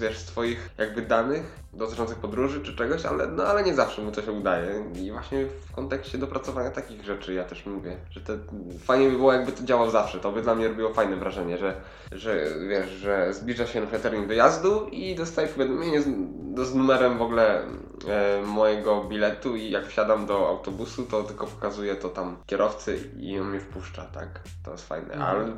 wiesz, 0.00 0.18
z 0.18 0.24
twoich 0.24 0.70
jakby 0.78 1.02
danych 1.02 1.60
dotyczących 1.72 2.18
podróży 2.18 2.60
czy 2.60 2.76
czegoś, 2.76 3.04
ale, 3.04 3.26
no, 3.26 3.44
ale 3.44 3.62
nie 3.62 3.74
zawsze 3.74 4.02
mu 4.02 4.12
to 4.12 4.22
się 4.22 4.32
udaje. 4.32 4.84
I 4.94 5.12
właśnie 5.12 5.46
w 5.46 5.72
kontekście 5.72 6.18
dopracowania 6.18 6.70
takich 6.70 7.04
rzeczy 7.04 7.34
ja 7.34 7.44
też 7.44 7.66
mówię, 7.66 7.96
że 8.10 8.20
te, 8.20 8.38
fajnie 8.84 9.10
by 9.10 9.16
było 9.16 9.32
jakby 9.32 9.52
to 9.52 9.64
działało 9.64 9.90
zawsze. 9.90 10.20
To 10.20 10.32
by 10.32 10.42
dla 10.42 10.54
mnie 10.54 10.68
robiło 10.68 10.92
fajne 10.94 11.16
wrażenie, 11.16 11.58
że, 11.58 11.74
że 12.12 12.46
wiesz, 12.68 12.90
że 12.90 13.34
zbliża 13.34 13.66
się 13.66 13.80
na 13.80 13.86
termin 13.86 14.28
dojazdu 14.28 14.86
i 14.86 15.14
dostaję 15.14 15.48
powiadomienie 15.48 16.02
z, 16.02 16.08
do, 16.54 16.64
z 16.64 16.74
numerem 16.74 17.18
w 17.18 17.22
ogóle 17.22 17.62
e, 18.08 18.42
mojego 18.46 19.04
biletu 19.04 19.56
i 19.56 19.70
jak 19.70 19.86
wsiadam 19.86 20.26
do 20.26 20.48
autobusu, 20.48 21.04
to 21.04 21.22
tylko 21.22 21.46
pokazuje 21.46 21.96
to 21.96 22.08
tam 22.08 22.36
kierowcy 22.46 23.10
i 23.18 23.40
on 23.40 23.50
mnie 23.50 23.60
wpuszcza, 23.60 24.02
tak? 24.04 24.40
To 24.64 24.70
jest 24.72 24.88
fajne. 24.88 25.14
Mhm. 25.14 25.22
Ale 25.22 25.52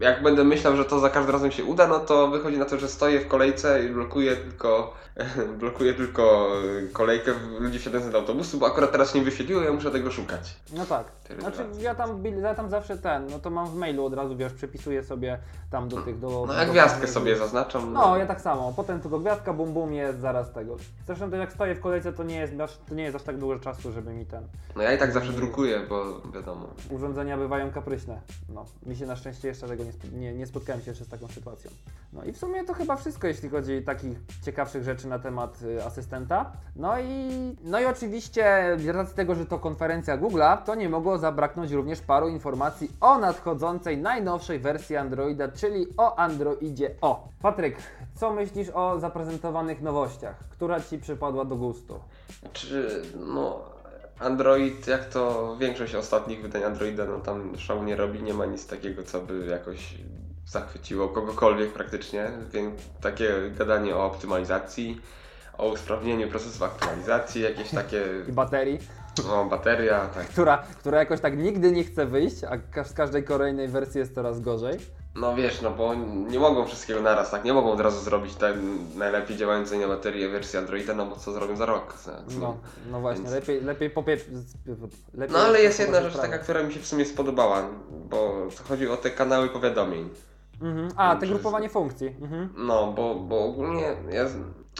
jak 0.00 0.22
będę 0.22 0.44
myślał, 0.44 0.76
że 0.76 0.84
to 0.84 1.00
za 1.00 1.10
każdym 1.10 1.32
razem 1.32 1.52
się 1.52 1.64
uda, 1.64 1.86
no 1.86 2.00
to 2.00 2.28
wychodzi 2.28 2.58
na 2.58 2.64
to, 2.64 2.78
że 2.78 2.88
stoję 2.88 3.20
w 3.20 3.28
kolejce 3.28 3.43
i 3.46 3.88
blokuję 3.88 4.36
tylko, 4.36 4.94
blokuję 5.60 5.94
tylko 5.94 6.48
kolejkę 6.92 7.32
ludzi 7.58 7.78
wsiadających 7.78 8.12
do 8.12 8.18
autobusu, 8.18 8.58
bo 8.58 8.66
akurat 8.66 8.92
teraz 8.92 9.14
nie 9.14 9.22
wyświetliło, 9.22 9.62
ja 9.62 9.72
muszę 9.72 9.90
tego 9.90 10.10
szukać. 10.10 10.56
No 10.72 10.86
tak. 10.86 11.06
Znaczy 11.40 11.64
ja 11.78 11.94
tam, 11.94 12.24
ja 12.42 12.54
tam 12.54 12.70
zawsze 12.70 12.98
ten, 12.98 13.26
no 13.26 13.38
to 13.38 13.50
mam 13.50 13.66
w 13.70 13.74
mailu 13.74 14.04
od 14.04 14.14
razu, 14.14 14.36
wiesz, 14.36 14.52
przepisuję 14.52 15.02
sobie 15.04 15.38
tam 15.70 15.88
do 15.88 16.02
tych, 16.02 16.18
do... 16.18 16.44
No 16.48 16.54
jak 16.54 16.66
do 16.66 16.72
gwiazdkę 16.72 17.06
sobie 17.08 17.36
zaznaczam. 17.36 17.92
No, 17.92 18.16
ja 18.16 18.26
tak 18.26 18.40
samo. 18.40 18.72
Potem 18.76 19.00
tylko 19.00 19.18
gwiazdka, 19.18 19.52
bum 19.52 19.72
bum 19.72 19.92
jest 19.92 20.20
zaraz 20.20 20.52
tego. 20.52 20.76
Zresztą 21.06 21.30
to 21.30 21.36
jak 21.36 21.52
stoję 21.52 21.74
w 21.74 21.80
kolejce, 21.80 22.12
to 22.12 22.24
nie 22.24 22.36
jest, 22.36 22.60
aż- 22.60 22.78
to 22.88 22.94
nie 22.94 23.02
jest 23.02 23.16
aż 23.16 23.22
tak 23.22 23.38
dużo 23.38 23.58
czasu, 23.60 23.92
żeby 23.92 24.12
mi 24.12 24.26
ten... 24.26 24.42
no 24.76 24.82
ja 24.82 24.92
i 24.92 24.98
tak 24.98 25.12
zawsze 25.12 25.32
drukuję, 25.32 25.80
bo 25.88 26.20
wiadomo. 26.34 26.66
Urządzenia 26.90 27.36
bywają 27.36 27.70
kapryśne. 27.72 28.20
No, 28.54 28.64
mi 28.86 28.96
się 28.96 29.06
na 29.06 29.16
szczęście 29.16 29.48
jeszcze 29.48 29.68
tego 29.68 29.84
nie, 29.84 30.18
nie, 30.20 30.34
nie 30.34 30.46
spotkałem 30.46 30.82
się 30.82 30.90
jeszcze 30.90 31.04
z 31.04 31.08
taką 31.08 31.28
sytuacją. 31.28 31.70
No 32.12 32.24
i 32.24 32.32
w 32.32 32.38
sumie 32.38 32.64
to 32.64 32.74
chyba 32.74 32.96
wszystko, 32.96 33.26
jeśli 33.34 33.48
chodzi 33.48 33.78
o 33.78 33.82
takich 33.82 34.18
ciekawszych 34.44 34.84
rzeczy 34.84 35.08
na 35.08 35.18
temat 35.18 35.62
y, 35.62 35.84
asystenta. 35.84 36.52
No 36.76 37.00
i, 37.00 37.28
no 37.64 37.80
i 37.80 37.84
oczywiście 37.84 38.76
z 38.78 38.88
racji 38.88 39.16
tego, 39.16 39.34
że 39.34 39.46
to 39.46 39.58
konferencja 39.58 40.18
Google'a, 40.18 40.62
to 40.62 40.74
nie 40.74 40.88
mogło 40.88 41.18
zabraknąć 41.18 41.72
również 41.72 42.00
paru 42.00 42.28
informacji 42.28 42.90
o 43.00 43.18
nadchodzącej 43.18 43.98
najnowszej 43.98 44.58
wersji 44.58 44.96
Androida, 44.96 45.48
czyli 45.48 45.86
o 45.96 46.16
Androidzie 46.16 46.90
O. 47.00 47.28
Patryk, 47.42 47.76
co 48.14 48.32
myślisz 48.32 48.68
o 48.74 49.00
zaprezentowanych 49.00 49.82
nowościach? 49.82 50.36
Która 50.50 50.80
Ci 50.80 50.98
przypadła 50.98 51.44
do 51.44 51.56
gustu? 51.56 52.00
Czy 52.52 53.02
no 53.16 53.60
Android, 54.18 54.86
jak 54.86 55.04
to 55.04 55.56
większość 55.60 55.94
ostatnich 55.94 56.42
wydań 56.42 56.64
Androida, 56.64 57.04
no 57.04 57.18
tam 57.20 57.58
szału 57.58 57.82
nie 57.82 57.96
robi, 57.96 58.22
nie 58.22 58.34
ma 58.34 58.46
nic 58.46 58.66
takiego, 58.66 59.02
co 59.02 59.20
by 59.20 59.46
jakoś 59.46 59.94
zachwyciło 60.46 61.08
kogokolwiek 61.08 61.72
praktycznie. 61.72 62.30
Więc 62.52 62.80
takie 63.00 63.34
gadanie 63.58 63.96
o 63.96 64.04
optymalizacji, 64.06 65.00
o 65.58 65.68
usprawnieniu 65.68 66.28
procesu 66.28 66.64
aktualizacji, 66.64 67.42
jakieś 67.42 67.70
takie, 67.70 68.02
I 68.28 68.32
baterii? 68.32 68.78
no 69.26 69.44
bateria, 69.44 70.06
tak. 70.14 70.26
która, 70.28 70.58
która 70.78 70.98
jakoś 70.98 71.20
tak 71.20 71.36
nigdy 71.38 71.72
nie 71.72 71.84
chce 71.84 72.06
wyjść, 72.06 72.36
a 72.44 72.84
z 72.84 72.92
każdej 72.92 73.24
kolejnej 73.24 73.68
wersji 73.68 73.98
jest 73.98 74.14
coraz 74.14 74.40
gorzej. 74.40 74.78
No 75.16 75.36
wiesz, 75.36 75.60
no 75.62 75.70
bo 75.70 75.94
nie 76.30 76.38
mogą 76.38 76.66
wszystkiego 76.66 77.02
naraz, 77.02 77.30
tak? 77.30 77.44
Nie 77.44 77.52
mogą 77.52 77.72
od 77.72 77.80
razu 77.80 78.00
zrobić 78.00 78.34
ten 78.34 78.78
najlepiej 78.96 79.36
działającej 79.36 79.78
na 79.78 79.88
baterię 79.88 80.28
wersji 80.28 80.58
Androida, 80.58 80.94
no 80.94 81.06
bo 81.06 81.16
co 81.16 81.32
zrobią 81.32 81.56
za 81.56 81.66
rok? 81.66 81.94
tak? 82.06 82.14
No, 82.40 82.56
no 82.90 83.00
właśnie, 83.00 83.22
Więc- 83.22 83.34
lepiej, 83.34 83.60
lepiej 83.60 83.90
popie... 83.90 84.16
Lepiej 85.14 85.32
No 85.36 85.38
ale 85.38 85.62
jest 85.62 85.78
jedna 85.80 86.02
rzecz 86.02 86.12
popie- 86.14 86.20
taka, 86.22 86.38
która 86.38 86.62
mi 86.62 86.72
się 86.74 86.80
w 86.80 86.86
sumie 86.86 87.04
spodobała, 87.04 87.68
bo 87.90 88.48
chodzi 88.68 88.88
o 88.88 88.96
te 88.96 89.10
kanały 89.10 89.48
powiadomień. 89.48 90.08
Mhm. 90.64 90.88
A, 90.96 91.16
te 91.16 91.26
grupowanie 91.26 91.68
funkcji. 91.68 92.16
Mhm. 92.22 92.48
No, 92.56 92.92
bo, 92.92 93.14
bo 93.14 93.44
ogólnie 93.44 93.96
ja, 94.10 94.24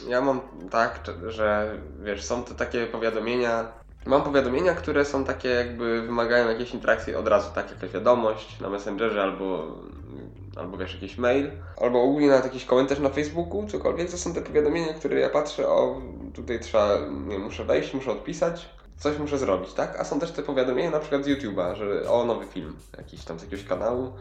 ja 0.09 0.21
mam 0.21 0.41
tak, 0.71 1.01
że 1.27 1.79
wiesz, 2.05 2.25
są 2.25 2.45
to 2.45 2.55
takie 2.55 2.87
powiadomienia. 2.87 3.73
Mam 4.07 4.23
powiadomienia, 4.23 4.75
które 4.75 5.05
są 5.05 5.25
takie 5.25 5.49
jakby 5.49 6.03
wymagają 6.03 6.49
jakiejś 6.49 6.75
interakcji 6.75 7.15
od 7.15 7.29
razu, 7.29 7.51
tak? 7.55 7.71
Jakaś 7.71 7.91
wiadomość 7.91 8.61
na 8.61 8.71
Messengerze 8.71 9.23
albo, 9.23 9.67
albo 10.57 10.77
wiesz, 10.77 10.95
jakiś 10.95 11.19
mail, 11.19 11.51
albo 11.81 12.03
ogólnie 12.03 12.29
nawet 12.29 12.45
jakiś 12.45 12.65
komentarz 12.65 12.99
na 12.99 13.09
Facebooku, 13.09 13.67
cokolwiek. 13.67 14.11
To 14.11 14.19
są 14.19 14.35
te 14.35 14.41
powiadomienia, 14.41 14.95
które 14.95 15.21
ja 15.21 15.31
patrzę, 15.31 15.69
o 15.69 16.01
tutaj 16.35 16.61
trzeba, 16.61 16.99
nie 17.29 17.39
muszę 17.39 17.65
wejść, 17.65 17.95
muszę 17.95 18.13
odpisać, 18.13 18.69
coś 18.97 19.19
muszę 19.19 19.39
zrobić, 19.39 19.73
tak? 19.73 20.01
A 20.01 20.05
są 20.05 20.21
też 20.21 20.31
te 20.33 20.43
powiadomienia 20.43 20.91
na 20.91 21.01
przykład 21.01 21.25
z 21.25 21.29
YouTube'a, 21.29 21.75
że 21.75 22.11
o 22.11 22.25
nowy 22.25 22.47
film, 22.47 22.77
jakiś 22.99 23.25
tam 23.25 23.39
z 23.39 23.43
jakiegoś 23.43 23.67
kanału, 23.67 24.13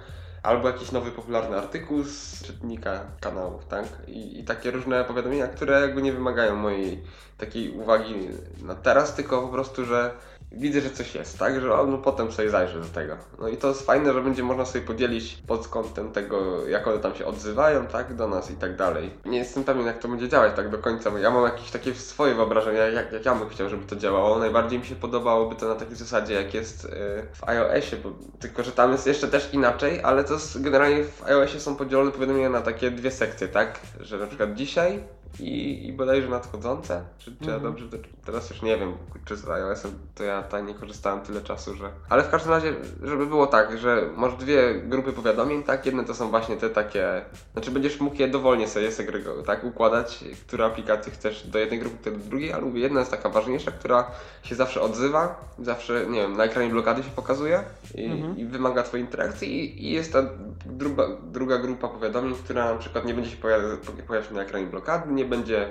albo 0.44 0.68
jakiś 0.68 0.92
nowy 0.92 1.12
popularny 1.12 1.58
artykuł 1.58 2.04
z 2.04 2.44
czytnika 2.44 3.00
kanałów, 3.22 3.66
tak? 3.66 3.86
I, 4.08 4.40
I 4.40 4.44
takie 4.44 4.72
różne 4.72 5.04
powiadomienia, 5.04 5.48
które 5.48 5.82
jakby 5.82 6.02
nie 6.02 6.14
wymagają 6.14 6.56
mojej 6.56 7.04
takiej 7.38 7.72
uwagi 7.72 8.16
na 8.62 8.76
teraz, 8.76 9.16
tylko 9.16 9.42
po 9.42 9.48
prostu, 9.48 9.86
że 9.86 10.12
widzę, 10.54 10.82
że 10.82 10.90
coś 10.90 11.16
jest, 11.16 11.40
tak? 11.40 11.62
Że 11.62 11.68
no 11.68 11.98
potem 11.98 12.32
sobie 12.32 12.50
zajrzę 12.50 12.80
do 12.80 12.88
tego. 12.88 13.18
No 13.40 13.48
i 13.48 13.58
to 13.58 13.68
jest 13.68 13.86
fajne, 13.86 14.14
że 14.14 14.22
będzie 14.22 14.44
można 14.44 14.66
sobie 14.66 14.86
podzielić 14.86 15.44
pod 15.48 15.68
kątem 15.68 16.12
tego, 16.12 16.68
jak 16.68 16.88
one 16.88 17.00
tam 17.00 17.16
się 17.16 17.26
odzywają, 17.26 17.88
tak? 17.88 18.14
Do 18.14 18.28
nas 18.28 18.52
i 18.52 18.56
tak 18.56 18.76
dalej. 18.76 19.12
Nie 19.26 19.38
jestem 19.38 19.64
pewien, 19.64 19.86
jak 19.86 20.00
to 20.00 20.08
będzie 20.08 20.30
działać 20.30 20.56
tak 20.56 20.70
do 20.70 20.78
końca, 20.78 21.12
bo 21.12 21.18
ja 21.18 21.32
mam 21.32 21.44
jakieś 21.44 21.72
takie 21.72 21.96
swoje 21.96 22.36
wyobrażenia, 22.36 22.88
jak, 22.88 23.12
jak 23.12 23.26
ja 23.26 23.36
bym 23.36 23.50
chciał, 23.50 23.70
żeby 23.70 23.86
to 23.86 23.96
działało. 23.96 24.40
Najbardziej 24.40 24.80
mi 24.80 24.86
się 24.86 24.96
podobałoby 24.96 25.56
to 25.56 25.68
na 25.68 25.76
takiej 25.76 25.96
zasadzie, 25.96 26.34
jak 26.34 26.54
jest 26.54 26.86
y, 26.86 26.90
w 27.34 27.44
iOSie, 27.44 27.98
bo, 27.98 28.12
tylko 28.40 28.64
że 28.64 28.72
tam 28.72 28.92
jest 28.92 29.08
jeszcze 29.08 29.28
też 29.28 29.54
inaczej, 29.54 30.02
ale 30.04 30.24
to 30.24 30.33
jest, 30.34 30.62
generalnie 30.62 31.04
w 31.04 31.24
iOSie 31.26 31.60
są 31.60 31.76
podzielone 31.76 32.12
powiadomienia 32.12 32.50
na 32.50 32.62
takie 32.62 32.92
dwie 32.92 33.12
sekcje, 33.12 33.48
tak? 33.48 33.80
Że 34.00 34.18
na 34.18 34.28
przykład 34.28 34.54
dzisiaj 34.54 35.00
i, 35.40 35.88
i 35.88 35.94
bodajże 35.94 36.30
nadchodzące. 36.30 37.04
Czy, 37.18 37.32
czy 37.32 37.50
ja 37.50 37.56
Mhm. 37.56 37.62
dobrze 37.74 37.90
to, 37.90 38.08
teraz 38.26 38.50
już 38.50 38.62
nie 38.62 38.78
wiem, 38.78 38.94
czy 39.26 39.36
z 39.38 39.50
iOS-em 39.50 39.92
to 40.16 40.24
ja 40.24 40.44
tak 40.44 40.66
nie 40.68 40.74
korzystałem 40.74 41.22
tyle 41.22 41.42
czasu, 41.42 41.76
że. 41.76 41.90
Ale 42.10 42.24
w 42.24 42.30
każdym 42.30 42.52
razie, 42.52 42.74
żeby 43.04 43.26
było 43.26 43.48
tak, 43.48 43.78
że 43.78 44.10
masz 44.18 44.36
dwie 44.36 44.74
grupy 44.76 45.14
powiadomień, 45.14 45.64
tak? 45.64 45.86
Jedne 45.86 46.06
to 46.06 46.16
są 46.16 46.30
właśnie 46.30 46.58
te 46.58 46.70
takie. 46.70 47.22
Znaczy 47.54 47.72
będziesz 47.72 48.00
mógł 48.00 48.16
je 48.16 48.28
dowolnie 48.28 48.68
sobie 48.68 48.92
segregować, 48.92 49.46
tak? 49.46 49.64
Układać, 49.64 50.24
które 50.48 50.66
aplikacje 50.66 51.12
chcesz 51.12 51.48
do 51.48 51.60
jednej 51.60 51.80
grupy, 51.80 51.98
które 51.98 52.16
do 52.18 52.24
drugiej, 52.30 52.54
ale 52.54 52.68
jedna 52.68 53.00
jest 53.00 53.12
taka 53.12 53.30
ważniejsza, 53.30 53.72
która 53.72 54.12
się 54.44 54.56
zawsze 54.56 54.82
odzywa, 54.82 55.42
zawsze, 55.60 56.06
nie 56.08 56.22
wiem, 56.22 56.38
na 56.38 56.44
ekranie 56.44 56.70
blokady 56.70 57.04
się 57.04 57.10
pokazuje 57.10 57.64
i, 57.96 58.06
Mhm. 58.06 58.38
i 58.38 58.46
wymaga 58.46 58.84
Twojej 58.84 59.06
interakcji 59.06 59.60
i, 59.60 59.88
i 59.88 59.92
jest 59.92 60.14
ta 60.14 60.24
druga, 60.66 61.04
druga 61.24 61.58
grupa 61.58 61.88
powiadomień, 61.88 62.36
która 62.36 62.74
na 62.74 62.80
przykład 62.80 63.06
nie 63.06 63.14
będzie 63.14 63.30
się 63.30 63.38
pojawiać, 63.38 63.80
pojawiać 64.08 64.32
na 64.32 64.42
ekranie 64.42 64.66
blokady, 64.66 65.14
nie 65.14 65.23
będzie 65.26 65.68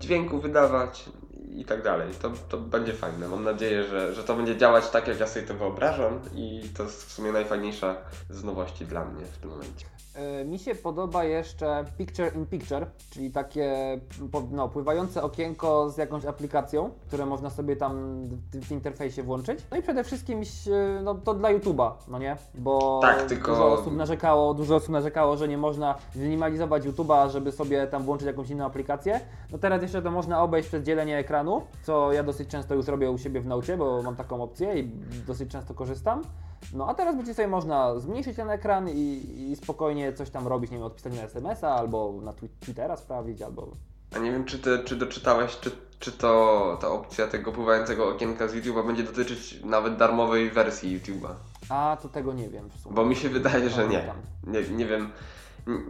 dźwięku 0.00 0.38
wydawać 0.40 1.04
i 1.56 1.64
tak 1.64 1.82
dalej. 1.82 2.08
To, 2.22 2.30
to 2.48 2.58
będzie 2.58 2.92
fajne. 2.92 3.28
Mam 3.28 3.44
nadzieję, 3.44 3.84
że, 3.84 4.14
że 4.14 4.24
to 4.24 4.36
będzie 4.36 4.56
działać 4.56 4.90
tak, 4.90 5.08
jak 5.08 5.20
ja 5.20 5.26
sobie 5.26 5.46
to 5.46 5.54
wyobrażam 5.54 6.20
i 6.34 6.62
to 6.76 6.82
jest 6.82 7.04
w 7.04 7.12
sumie 7.12 7.32
najfajniejsza 7.32 7.96
z 8.30 8.44
nowości 8.44 8.86
dla 8.86 9.04
mnie 9.04 9.24
w 9.24 9.38
tym 9.38 9.50
momencie. 9.50 9.86
E, 10.14 10.44
Mi 10.44 10.58
się 10.58 10.74
podoba 10.74 11.24
jeszcze 11.24 11.84
Picture 11.98 12.36
in 12.36 12.46
Picture, 12.46 12.86
czyli 13.10 13.30
takie 13.30 13.98
no, 14.50 14.68
pływające 14.68 15.22
okienko 15.22 15.90
z 15.90 15.96
jakąś 15.96 16.24
aplikacją, 16.24 16.90
które 17.06 17.26
można 17.26 17.50
sobie 17.50 17.76
tam 17.76 18.22
w, 18.28 18.66
w 18.66 18.72
interfejsie 18.72 19.22
włączyć. 19.22 19.60
No 19.70 19.76
i 19.76 19.82
przede 19.82 20.04
wszystkim 20.04 20.40
e, 20.40 21.02
no, 21.02 21.14
to 21.14 21.34
dla 21.34 21.54
YouTube'a, 21.54 21.90
no 22.08 22.18
nie? 22.18 22.36
Bo 22.54 22.98
Tak, 23.02 23.22
tylko- 23.22 23.50
dużo 23.50 23.72
osób 23.72 23.96
narzekało, 23.96 24.54
dużo 24.54 24.74
osób 24.76 24.88
narzekało, 24.88 25.36
że 25.36 25.48
nie 25.48 25.58
można 25.58 25.94
zminimalizować 26.14 26.82
YouTube'a, 26.84 27.30
żeby 27.30 27.52
sobie 27.52 27.86
tam 27.86 28.02
włączyć 28.02 28.26
jakąś 28.26 28.50
inną 28.50 28.64
aplikację. 28.66 29.20
No 29.52 29.58
teraz 29.58 29.82
jeszcze 29.82 30.02
to 30.02 30.10
można 30.10 30.42
obejść 30.42 30.68
przez 30.68 30.84
dzielenie 30.84 31.18
ekranu, 31.18 31.41
co 31.82 32.12
ja 32.12 32.22
dosyć 32.22 32.48
często 32.48 32.74
już 32.74 32.86
robię 32.86 33.10
u 33.10 33.18
siebie 33.18 33.40
w 33.40 33.46
Naucie, 33.46 33.76
bo 33.76 34.02
mam 34.02 34.16
taką 34.16 34.42
opcję 34.42 34.78
i 34.80 34.84
dosyć 35.26 35.50
często 35.50 35.74
korzystam. 35.74 36.22
No 36.74 36.88
a 36.88 36.94
teraz 36.94 37.16
będzie 37.16 37.34
sobie 37.34 37.48
można 37.48 37.98
zmniejszyć 38.00 38.36
ten 38.36 38.50
ekran 38.50 38.88
i, 38.88 39.22
i 39.50 39.56
spokojnie 39.56 40.12
coś 40.12 40.30
tam 40.30 40.46
robić, 40.48 40.70
nie 40.70 40.76
wiem, 40.76 40.86
odpisać 40.86 41.16
na 41.16 41.22
SMS-a 41.22 41.68
albo 41.74 42.12
na 42.22 42.32
twi- 42.32 42.48
Twittera 42.60 42.96
sprawdzić, 42.96 43.42
albo... 43.42 43.68
A 44.16 44.18
nie 44.18 44.32
wiem, 44.32 44.44
czy, 44.44 44.58
ty, 44.58 44.78
czy 44.84 44.96
doczytałeś, 44.96 45.56
czy, 45.60 45.70
czy 45.98 46.12
to 46.12 46.78
ta 46.80 46.88
opcja 46.88 47.26
tego 47.26 47.52
pływającego 47.52 48.08
okienka 48.08 48.48
z 48.48 48.54
YouTube'a 48.54 48.86
będzie 48.86 49.02
dotyczyć 49.02 49.60
nawet 49.64 49.96
darmowej 49.96 50.50
wersji 50.50 51.00
YouTube'a. 51.00 51.28
A, 51.68 51.96
to 52.02 52.08
tego 52.08 52.32
nie 52.32 52.48
wiem 52.48 52.68
w 52.70 52.80
sumie. 52.80 52.94
Bo 52.94 53.04
mi 53.04 53.16
się 53.16 53.28
wydaje, 53.28 53.70
że 53.70 53.88
nie. 53.88 54.12
Nie, 54.46 54.62
nie 54.76 54.86
wiem. 54.86 55.10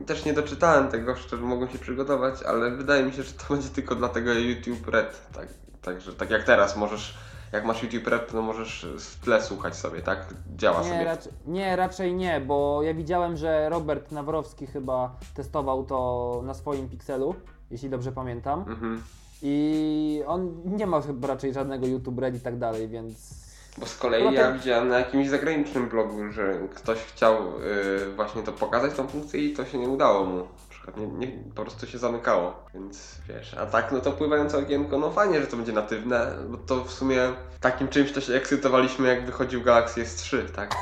Też 0.07 0.25
nie 0.25 0.33
doczytałem 0.33 0.89
tego, 0.89 1.17
szczerze 1.17 1.43
mogą 1.43 1.69
się 1.69 1.79
przygotować, 1.79 2.43
ale 2.43 2.71
wydaje 2.71 3.05
mi 3.05 3.13
się, 3.13 3.23
że 3.23 3.33
to 3.33 3.55
będzie 3.55 3.69
tylko 3.69 3.95
dlatego 3.95 4.33
YouTube 4.33 4.89
Red. 4.89 5.21
Tak, 5.33 5.49
także 5.83 6.13
tak 6.13 6.31
jak 6.31 6.45
teraz 6.45 6.77
możesz, 6.77 7.19
jak 7.53 7.65
masz 7.65 7.83
YouTube 7.83 8.07
Red, 8.07 8.33
to 8.33 8.43
możesz 8.43 8.87
w 8.99 9.21
tle 9.25 9.43
słuchać 9.43 9.77
sobie, 9.77 10.03
tak? 10.03 10.35
Działa 10.57 10.83
Nie, 10.83 10.89
sobie. 10.89 11.05
raczej, 11.05 11.33
nie, 11.47 11.77
raczej 11.77 12.15
nie, 12.15 12.41
bo 12.41 12.83
ja 12.83 12.95
widziałem, 12.95 13.37
że 13.37 13.69
Robert 13.69 14.13
Nawrowski 14.13 14.67
chyba 14.67 15.17
testował 15.35 15.85
to 15.85 16.41
na 16.45 16.55
swoim 16.55 16.89
Pixelu, 16.89 17.35
jeśli 17.71 17.91
dobrze 17.91 18.13
pamiętam. 18.13 18.61
Mhm. 18.61 19.03
I 19.43 20.23
on 20.27 20.63
nie 20.65 20.87
ma 20.87 21.03
raczej 21.23 21.55
żadnego 21.55 21.87
YouTube 21.87 22.19
Red 22.19 22.37
i 22.37 22.41
tak 22.41 22.59
dalej, 22.59 22.89
więc. 22.89 23.43
Bo 23.79 23.87
z 23.87 23.97
kolei 23.99 24.25
Poza 24.25 24.35
ja 24.37 24.47
tym- 24.47 24.55
widziałem 24.59 24.89
na 24.89 24.99
jakimś 24.99 25.29
zagranicznym 25.29 25.89
blogu, 25.89 26.33
że 26.33 26.55
ktoś 26.75 26.99
chciał 26.99 27.37
y, 27.37 28.15
właśnie 28.17 28.43
to 28.43 28.53
pokazać, 28.53 28.95
tą 28.95 29.07
funkcję 29.09 29.41
i 29.41 29.55
to 29.55 29.65
się 29.65 29.79
nie 29.79 29.89
udało 29.89 30.25
mu. 30.25 30.49
Nie, 30.97 31.07
nie, 31.07 31.29
po 31.55 31.63
prostu 31.63 31.87
się 31.87 31.99
zamykało, 31.99 32.55
więc 32.75 33.19
wiesz. 33.29 33.55
A 33.55 33.67
tak, 33.67 33.93
no 33.93 34.01
to 34.01 34.13
pływające 34.13 34.59
okienko, 34.59 34.99
no 34.99 35.11
fajnie, 35.11 35.41
że 35.41 35.47
to 35.47 35.57
będzie 35.57 35.73
natywne, 35.73 36.33
bo 36.49 36.57
to 36.57 36.85
w 36.85 36.93
sumie 36.93 37.19
takim 37.61 37.89
czymś 37.89 38.13
to 38.13 38.21
się 38.21 38.35
ekscytowaliśmy, 38.35 39.09
jak 39.09 39.27
wychodził 39.27 39.63
Galaxy 39.63 40.03
S3, 40.05 40.51
tak? 40.51 40.75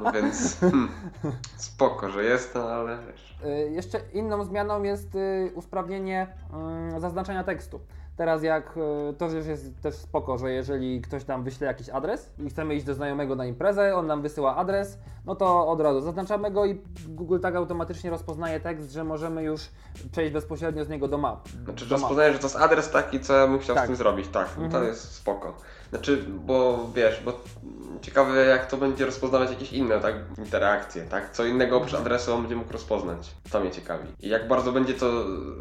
No 0.00 0.12
więc 0.12 0.60
hmm, 0.60 0.88
spoko, 1.56 2.10
że 2.10 2.24
jest, 2.24 2.54
no 2.54 2.68
ale 2.68 2.98
wiesz. 3.06 3.36
Y, 3.44 3.70
Jeszcze 3.70 4.00
inną 4.12 4.44
zmianą 4.44 4.82
jest 4.82 5.14
y, 5.14 5.52
usprawnienie 5.54 6.26
y, 6.96 7.00
zaznaczania 7.00 7.44
tekstu. 7.44 7.80
Teraz 8.20 8.42
jak 8.42 8.76
y, 9.10 9.14
to 9.18 9.28
już 9.28 9.46
jest 9.46 9.80
też 9.82 9.94
spoko, 9.94 10.38
że 10.38 10.50
jeżeli 10.52 11.00
ktoś 11.00 11.26
nam 11.26 11.42
wyśle 11.44 11.66
jakiś 11.66 11.88
adres 11.88 12.30
i 12.38 12.50
chcemy 12.50 12.74
iść 12.74 12.84
do 12.86 12.94
znajomego 12.94 13.34
na 13.36 13.46
imprezę, 13.46 13.96
on 13.96 14.06
nam 14.06 14.22
wysyła 14.22 14.56
adres, 14.56 14.98
no 15.26 15.34
to 15.34 15.68
od 15.68 15.80
razu 15.80 16.00
zaznaczamy 16.00 16.50
go 16.50 16.64
i 16.66 16.80
Google 17.08 17.38
tak 17.40 17.56
automatycznie 17.56 18.10
rozpoznaje 18.10 18.60
tekst, 18.60 18.92
że 18.92 19.04
możemy 19.04 19.42
już 19.42 19.60
przejść 20.12 20.32
bezpośrednio 20.32 20.84
z 20.84 20.88
niego 20.88 21.08
do 21.08 21.18
map. 21.18 21.48
Znaczy, 21.64 21.86
do 21.86 21.94
map. 21.94 22.00
rozpoznaję, 22.00 22.32
że 22.32 22.38
to 22.38 22.46
jest 22.46 22.56
adres 22.56 22.90
taki, 22.90 23.20
co 23.20 23.34
ja 23.36 23.46
bym 23.46 23.58
chciał 23.58 23.76
Tak. 23.76 23.84
z 23.84 23.86
tym 23.86 23.96
zrobić, 23.96 24.28
tak, 24.28 24.48
no 24.56 24.60
to 24.60 24.64
Mhm. 24.64 24.86
jest 24.86 25.14
spoko. 25.14 25.54
Znaczy, 25.90 26.24
bo 26.46 26.86
wiesz, 26.94 27.22
bo 27.24 27.32
ciekawe 28.02 28.44
jak 28.44 28.66
to 28.66 28.76
będzie 28.76 29.06
rozpoznawać 29.06 29.50
jakieś 29.50 29.72
inne, 29.72 30.00
tak, 30.00 30.14
interakcje, 30.38 31.02
tak, 31.02 31.30
co 31.30 31.44
innego 31.44 31.76
oprócz 31.76 31.92
Mhm. 31.94 32.06
adresu 32.06 32.34
on 32.34 32.40
będzie 32.40 32.56
mógł 32.56 32.72
rozpoznać. 32.72 33.34
To 33.52 33.60
mnie 33.60 33.70
ciekawi. 33.70 34.08
I 34.20 34.28
jak 34.28 34.48
bardzo 34.48 34.72
będzie 34.72 34.94
to 34.94 35.06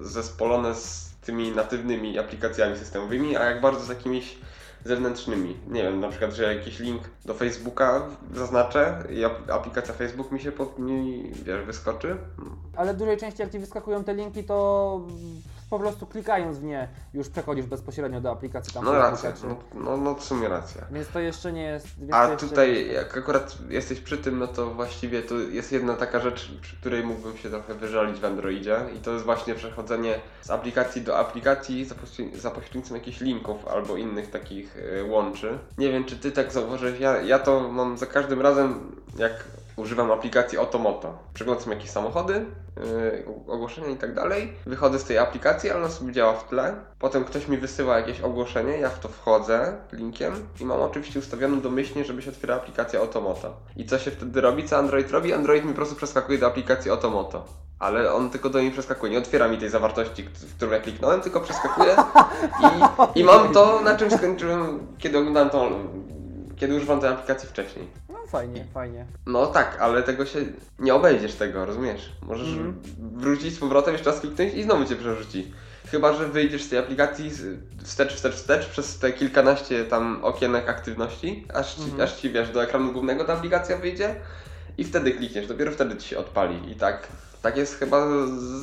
zespolone 0.01 0.75
z 0.75 1.08
tymi 1.21 1.51
natywnymi 1.51 2.19
aplikacjami 2.19 2.77
systemowymi, 2.77 3.38
a 3.38 3.43
jak 3.43 3.61
bardzo 3.61 3.85
z 3.85 3.89
jakimiś 3.89 4.38
zewnętrznymi. 4.85 5.57
Nie 5.67 5.83
wiem, 5.83 5.99
na 5.99 6.09
przykład, 6.09 6.33
że 6.33 6.55
jakiś 6.55 6.79
link 6.79 7.01
do 7.25 7.33
Facebooka 7.33 8.01
zaznaczę 8.33 9.03
i 9.09 9.23
ap- 9.25 9.49
aplikacja 9.51 9.93
Facebook 9.93 10.31
mi 10.31 10.39
się 10.39 10.51
pod, 10.51 10.79
mi, 10.79 11.31
wiesz, 11.43 11.65
wyskoczy. 11.65 12.17
Ale 12.75 12.93
w 12.93 12.97
dużej 12.97 13.17
części 13.17 13.41
jak 13.41 13.51
Ci 13.51 13.59
wyskakują 13.59 14.03
te 14.03 14.13
linki, 14.13 14.43
to 14.43 15.01
po 15.69 15.79
prostu 15.79 16.05
klikając 16.07 16.57
w 16.57 16.63
nie 16.63 16.88
już 17.13 17.29
przechodzisz 17.29 17.65
bezpośrednio 17.65 18.21
do 18.21 18.31
aplikacji 18.31 18.73
tam 18.73 18.85
No 18.85 18.91
racja, 18.93 19.33
no, 19.43 19.55
no, 19.73 19.97
no 19.97 20.15
w 20.15 20.23
sumie 20.23 20.49
racja. 20.49 20.81
Więc 20.91 21.07
to 21.07 21.19
jeszcze 21.19 21.53
nie 21.53 21.63
jest... 21.63 21.88
A 22.11 22.27
tutaj, 22.35 22.73
nie- 22.73 22.81
jak 22.81 23.17
akurat 23.17 23.57
jesteś 23.69 23.99
przy 23.99 24.17
tym, 24.17 24.39
no 24.39 24.47
to 24.47 24.65
właściwie 24.73 25.21
to 25.21 25.35
jest 25.35 25.71
jedna 25.71 25.95
taka 25.95 26.19
rzecz, 26.19 26.51
przy 26.61 26.75
której 26.77 27.03
mógłbym 27.03 27.38
się 27.38 27.49
trochę 27.49 27.73
wyżalić 27.73 28.19
w 28.19 28.25
Androidzie 28.25 28.79
i 28.95 28.99
to 28.99 29.11
jest 29.11 29.25
właśnie 29.25 29.55
przechodzenie 29.55 30.19
z 30.41 30.49
aplikacji 30.49 31.01
do 31.01 31.17
aplikacji 31.17 31.85
za, 31.85 31.95
pośredni- 31.95 32.38
za 32.38 32.51
pośrednictwem 32.51 32.97
jakichś 32.97 33.21
linków 33.21 33.67
albo 33.67 33.97
innych 33.97 34.29
takich 34.29 34.77
y, 34.77 35.03
łączy. 35.03 35.57
Nie 35.77 35.91
wiem, 35.91 36.05
czy 36.05 36.15
ty 36.17 36.31
tak 36.31 36.51
zauważyłeś, 36.51 36.99
ja, 36.99 37.21
ja 37.21 37.39
to 37.39 37.69
mam 37.69 37.97
za 37.97 38.05
każdym 38.05 38.41
razem, 38.41 38.91
jak 39.17 39.31
używam 39.79 40.12
aplikacji 40.12 40.57
Otomoto. 40.57 41.17
Przeglądam 41.33 41.71
jakieś 41.71 41.89
samochody, 41.89 42.45
yy, 42.77 43.25
ogłoszenia 43.48 43.88
i 43.88 43.95
tak 43.95 44.13
dalej. 44.13 44.53
Wychodzę 44.65 45.00
z 45.00 45.03
tej 45.03 45.17
aplikacji, 45.17 45.69
ale 45.69 45.79
ona 45.79 45.89
sobie 45.89 46.13
działa 46.13 46.33
w 46.33 46.50
tle. 46.50 46.75
Potem 47.00 47.25
ktoś 47.25 47.48
mi 47.48 47.57
wysyła 47.57 48.00
jakieś 48.00 48.21
ogłoszenie, 48.21 48.77
ja 48.77 48.89
w 48.89 49.00
to 49.00 49.09
wchodzę 49.09 49.77
linkiem 49.91 50.33
i 50.59 50.65
mam 50.65 50.81
oczywiście 50.81 51.19
ustawioną 51.19 51.62
domyślnie, 51.62 52.05
żeby 52.05 52.21
się 52.21 52.29
otwierała 52.29 52.62
aplikacja 52.62 53.01
Otomoto. 53.01 53.57
I 53.75 53.86
co 53.86 54.00
się 54.00 54.12
wtedy 54.12 54.41
robi? 54.41 54.67
Co 54.67 54.77
Android 54.77 55.12
robi? 55.12 55.33
Android 55.33 55.63
mi 55.63 55.69
po 55.69 55.75
prostu 55.75 55.95
przeskakuje 55.95 56.38
do 56.38 56.48
aplikacji 56.48 56.91
Otomoto. 56.91 57.45
Ale 57.79 58.13
on 58.13 58.29
tylko 58.29 58.50
do 58.50 58.62
niej 58.62 58.71
przeskakuje, 58.71 59.12
nie 59.12 59.17
otwiera 59.17 59.48
mi 59.48 59.57
tej 59.57 59.69
zawartości, 59.69 60.24
w 60.24 60.55
którą 60.55 60.71
ja 60.71 60.79
kliknąłem, 60.79 61.21
tylko 61.21 61.41
przeskakuje 61.41 61.95
i, 63.15 63.19
i 63.19 63.23
mam 63.23 63.53
to, 63.53 63.82
na 63.82 63.97
czym 63.97 64.12
skończyłem, 64.12 64.88
kiedy 64.97 65.17
oglądałem 65.17 65.49
tą, 65.49 65.71
kiedy 66.60 66.76
używam 66.76 67.00
tej 67.02 67.10
aplikacji 67.10 67.50
wcześniej. 67.50 67.88
No 68.10 68.17
fajnie, 68.28 68.65
fajnie. 68.74 69.06
No 69.26 69.48
tak, 69.48 69.78
ale 69.80 70.04
tego 70.04 70.26
się 70.26 70.39
nie 70.80 70.93
obejdziesz 70.95 71.34
tego, 71.36 71.65
rozumiesz? 71.65 72.12
Możesz 72.22 72.48
Mhm. 72.48 72.82
wrócić 73.00 73.54
z 73.54 73.60
powrotem, 73.60 73.93
jeszcze 73.93 74.10
raz 74.12 74.19
kliknąć 74.19 74.54
i 74.54 74.63
znowu 74.63 74.86
cię 74.86 74.95
przerzuci. 74.95 75.52
Chyba, 75.91 76.13
że 76.13 76.28
wyjdziesz 76.28 76.63
z 76.63 76.69
tej 76.69 76.80
aplikacji 76.80 77.32
wstecz, 77.84 78.13
wstecz, 78.13 78.34
wstecz 78.36 78.65
przez 78.69 79.00
te 79.00 79.12
kilkanaście 79.13 79.86
tam 79.86 80.19
okienek 80.24 80.69
aktywności, 80.69 81.45
aż 81.54 81.76
ci, 81.76 81.82
Mhm. 81.82 82.02
aż 82.02 82.15
ci 82.22 82.30
wiesz, 82.30 82.50
do 82.50 82.63
ekranu 82.63 82.91
głównego 82.91 83.24
ta 83.26 83.34
aplikacja 83.34 83.78
wyjdzie 83.78 84.15
i 84.78 84.84
wtedy 84.84 85.12
klikniesz, 85.12 85.48
dopiero 85.48 85.72
wtedy 85.72 85.98
ci 85.98 86.10
się 86.10 86.17
odpali. 86.17 86.72
I 86.72 86.76
tak, 86.76 87.08
tak 87.41 87.58
jest 87.58 87.76
chyba 87.80 88.08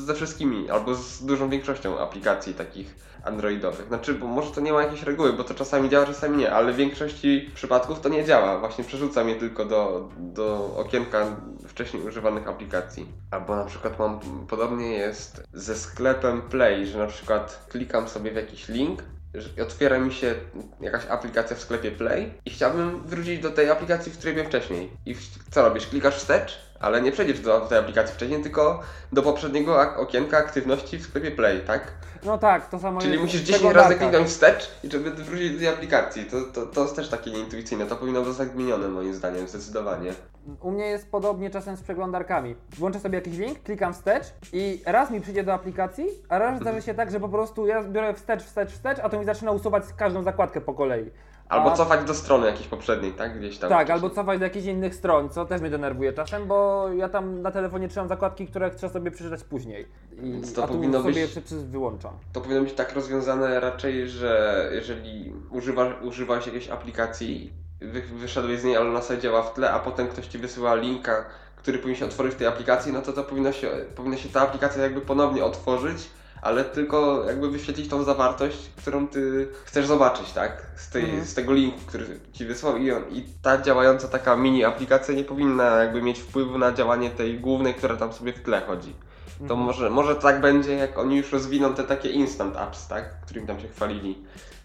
ze 0.05 0.13
wszystkimi, 0.13 0.69
albo 0.69 0.95
z 0.95 1.25
dużą 1.25 1.49
większością 1.49 1.99
aplikacji 1.99 2.53
takich 2.53 2.95
androidowych. 3.27 3.87
Znaczy, 3.87 4.13
bo 4.13 4.27
może 4.27 4.51
to 4.51 4.61
nie 4.61 4.73
ma 4.73 4.81
jakiejś 4.81 5.03
reguły, 5.03 5.33
bo 5.33 5.43
to 5.43 5.53
czasami 5.53 5.89
działa, 5.89 6.05
czasami 6.05 6.37
nie, 6.37 6.51
ale 6.51 6.73
w 6.73 6.75
większości 6.75 7.49
przypadków 7.55 7.99
to 7.99 8.09
nie 8.09 8.25
działa. 8.25 8.59
Właśnie 8.59 8.83
przerzuca 8.83 9.23
mnie 9.23 9.35
tylko 9.35 9.65
do, 9.65 10.09
do 10.17 10.75
okienka 10.77 11.25
wcześniej 11.67 12.03
używanych 12.03 12.47
aplikacji. 12.47 13.05
Albo 13.31 13.55
na 13.55 13.65
przykład 13.65 13.99
mam, 13.99 14.19
podobnie 14.47 14.91
jest 14.91 15.43
ze 15.53 15.75
sklepem 15.75 16.41
Play, 16.41 16.87
że 16.87 16.97
na 16.97 17.07
przykład 17.07 17.65
klikam 17.69 18.07
sobie 18.07 18.31
w 18.31 18.35
jakiś 18.35 18.69
link, 18.69 19.03
że 19.41 19.63
otwiera 19.63 19.99
mi 19.99 20.13
się 20.13 20.35
jakaś 20.81 21.05
aplikacja 21.05 21.55
w 21.55 21.61
sklepie 21.61 21.91
Play 21.91 22.33
i 22.45 22.49
chciałbym 22.49 23.03
wrócić 23.03 23.39
do 23.41 23.51
tej 23.51 23.69
aplikacji, 23.69 24.11
w 24.11 24.17
której 24.17 24.33
byłem 24.33 24.49
wcześniej. 24.49 24.91
I 25.05 25.15
co 25.51 25.61
robisz? 25.61 25.87
Klikasz 25.87 26.15
wstecz, 26.15 26.59
ale 26.79 27.01
nie 27.01 27.11
przejdziesz 27.11 27.39
do 27.39 27.59
tej 27.59 27.77
aplikacji 27.77 28.15
wcześniej, 28.15 28.43
tylko 28.43 28.83
do 29.11 29.21
poprzedniego 29.23 29.95
okienka 29.97 30.37
aktywności 30.37 30.97
w 30.97 31.03
sklepie 31.03 31.31
Play, 31.31 31.61
tak? 31.61 31.91
No 32.23 32.37
tak, 32.37 32.69
to 32.69 32.79
samo 32.79 33.01
Czyli 33.01 33.13
jest 33.13 33.23
musisz 33.23 33.41
w 33.41 33.43
10 33.43 33.55
przeglądarkach. 33.55 33.91
razy 33.91 33.99
kliknąć 34.05 34.29
wstecz, 34.29 34.71
i 34.83 34.91
żeby 34.91 35.11
wrócić 35.11 35.51
do 35.51 35.59
tej 35.59 35.67
aplikacji. 35.67 36.25
To, 36.25 36.41
to, 36.41 36.65
to 36.65 36.81
jest 36.81 36.95
też 36.95 37.09
takie 37.09 37.31
nieintuicyjne. 37.31 37.85
To 37.85 37.95
powinno 37.95 38.25
zostać 38.25 38.51
zmienione 38.51 38.87
moim 38.87 39.13
zdaniem, 39.13 39.47
zdecydowanie. 39.47 40.13
U 40.61 40.71
mnie 40.71 40.85
jest 40.85 41.11
podobnie 41.11 41.49
czasem 41.49 41.77
z 41.77 41.81
przeglądarkami. 41.81 42.55
Włączę 42.77 42.99
sobie 42.99 43.15
jakiś 43.17 43.37
link, 43.37 43.59
klikam 43.63 43.93
wstecz 43.93 44.33
i 44.53 44.81
raz 44.85 45.11
mi 45.11 45.21
przyjdzie 45.21 45.43
do 45.43 45.53
aplikacji, 45.53 46.05
a 46.29 46.39
raz 46.39 46.59
zdarzy 46.61 46.81
się 46.81 46.93
tak, 46.93 47.11
że 47.11 47.19
po 47.19 47.29
prostu 47.29 47.67
ja 47.67 47.83
biorę 47.83 48.13
wstecz, 48.13 48.43
wstecz, 48.43 48.69
wstecz, 48.71 48.99
a 48.99 49.09
to 49.09 49.19
mi 49.19 49.25
zaczyna 49.25 49.51
usuwać 49.51 49.83
każdą 49.97 50.23
zakładkę 50.23 50.61
po 50.61 50.73
kolei. 50.73 51.11
Albo 51.49 51.71
A- 51.71 51.75
cofać 51.75 52.03
do 52.07 52.13
strony 52.13 52.47
jakiejś 52.47 52.67
poprzedniej, 52.67 53.13
tak? 53.13 53.39
Gdzieś 53.39 53.57
tam. 53.57 53.69
Tak, 53.69 53.77
wcześniej. 53.79 53.93
albo 54.03 54.09
cofać 54.15 54.39
do 54.39 54.45
jakichś 54.45 54.65
innych 54.65 54.95
stron, 54.95 55.29
co 55.29 55.45
też 55.45 55.61
mnie 55.61 55.69
denerwuje 55.69 56.13
czasem, 56.13 56.47
bo 56.47 56.89
ja 56.93 57.09
tam 57.09 57.41
na 57.41 57.51
telefonie 57.51 57.87
trzymam 57.87 58.07
zakładki, 58.09 58.47
które 58.47 58.69
chcę 58.69 58.89
sobie 58.89 59.11
przeczytać 59.11 59.43
później. 59.43 59.87
I, 60.11 60.31
Więc 60.31 60.53
to 60.53 60.63
a 60.63 60.67
tu 60.67 60.73
powinno 60.73 61.01
sobie 61.01 61.13
być- 61.13 61.31
przy- 61.31 61.41
przy- 61.41 61.55
wyłączam. 61.59 62.13
To 62.33 62.41
powinno 62.41 62.61
być 62.61 62.73
tak 62.73 62.93
rozwiązane 62.93 63.59
raczej, 63.59 64.07
że 64.09 64.63
jeżeli 64.73 65.33
używasz, 65.51 65.93
używałeś 66.01 66.45
jakiejś 66.45 66.69
aplikacji, 66.69 67.53
wy, 67.81 68.01
wyszedłeś 68.01 68.59
z 68.59 68.63
niej, 68.63 68.77
ale 68.77 68.89
ona 68.89 69.01
sobie 69.01 69.19
działa 69.21 69.41
w 69.43 69.53
tle, 69.53 69.71
a 69.71 69.79
potem 69.79 70.07
ktoś 70.07 70.27
ci 70.27 70.37
wysyła 70.37 70.75
linka, 70.75 71.25
który 71.55 71.77
powinien 71.79 71.99
się 71.99 72.05
otworzyć 72.05 72.33
w 72.33 72.37
tej 72.37 72.47
aplikacji, 72.47 72.93
no 72.93 73.01
to 73.01 73.13
to 73.13 73.23
powinno 73.23 73.51
się, 73.51 73.69
powinna 73.95 74.17
się 74.17 74.29
ta 74.29 74.41
aplikacja 74.41 74.83
jakby 74.83 75.01
ponownie 75.01 75.45
otworzyć, 75.45 75.97
ale 76.41 76.63
tylko 76.63 77.23
jakby 77.27 77.49
wyświetlić 77.49 77.89
tą 77.89 78.03
zawartość, 78.03 78.57
którą 78.77 79.07
ty 79.07 79.47
chcesz 79.65 79.85
zobaczyć, 79.85 80.31
tak? 80.31 80.61
Z, 80.75 80.89
tej, 80.89 81.03
Mhm. 81.03 81.25
z 81.25 81.33
tego 81.33 81.53
linku, 81.53 81.77
który 81.87 82.19
ci 82.33 82.45
wysłał 82.45 82.77
i, 82.77 82.91
on, 82.91 83.03
i 83.11 83.25
ta 83.41 83.61
działająca 83.61 84.07
taka 84.07 84.35
mini 84.35 84.63
aplikacja 84.65 85.13
nie 85.15 85.23
powinna 85.23 85.63
jakby 85.83 86.01
mieć 86.01 86.19
wpływu 86.19 86.57
na 86.57 86.71
działanie 86.73 87.09
tej 87.09 87.39
głównej, 87.39 87.73
która 87.73 87.95
tam 87.95 88.13
sobie 88.13 88.33
w 88.33 88.41
tle 88.43 88.61
chodzi. 88.61 88.95
To 89.37 89.43
Mhm. 89.43 89.59
może, 89.59 89.89
może 89.89 90.15
tak 90.15 90.41
będzie, 90.41 90.73
jak 90.73 90.97
oni 90.97 91.17
już 91.17 91.31
rozwiną 91.31 91.73
te 91.73 91.83
takie 91.83 92.09
instant 92.09 92.57
apps, 92.57 92.87
tak? 92.87 93.21
Którymi 93.25 93.47
tam 93.47 93.59
się 93.59 93.67
chwalili. 93.67 94.17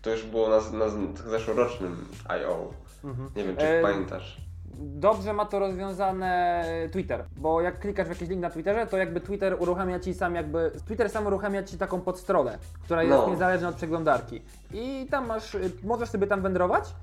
To 0.02 0.10
już 0.10 0.22
było 0.22 0.48
na, 0.48 0.56
na 0.78 0.84
zeszłorocznym 1.30 2.08
I.O. 2.40 2.72
Mhm. 3.04 3.30
Nie 3.36 3.44
wiem, 3.44 3.56
czy 3.56 3.66
E, 3.66 3.82
pamiętasz. 3.82 4.51
Dobrze 4.78 5.32
ma 5.32 5.44
to 5.46 5.58
rozwiązane 5.58 6.64
Twitter, 6.92 7.24
bo 7.36 7.60
jak 7.60 7.78
klikasz 7.78 8.06
w 8.06 8.10
jakiś 8.10 8.28
link 8.28 8.42
na 8.42 8.50
Twitterze, 8.50 8.86
to 8.86 8.96
jakby 8.96 9.20
Twitter 9.20 9.56
uruchamia 9.58 10.00
ci 10.00 10.14
sam 10.14 10.34
jakby, 10.34 10.70
Twitter 10.86 11.10
sam 11.10 11.26
uruchamia 11.26 11.62
ci 11.62 11.78
taką 11.78 12.00
podstronę, 12.00 12.58
która 12.84 13.02
jest 13.02 13.16
No. 13.16 13.28
niezależna 13.30 13.68
od 13.68 13.74
przeglądarki. 13.74 14.42
I 14.72 15.06
tam 15.10 15.26
masz, 15.26 15.54
y, 15.54 15.70
możesz 15.84 16.08
sobie 16.08 16.26
tam 16.26 16.42
wędrować, 16.42 16.94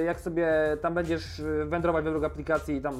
y, 0.00 0.04
jak 0.04 0.20
sobie 0.20 0.48
tam 0.82 0.94
będziesz 0.94 1.38
y, 1.38 1.64
wędrować 1.64 2.04
według 2.04 2.24
aplikacji, 2.24 2.80
tam 2.80 2.94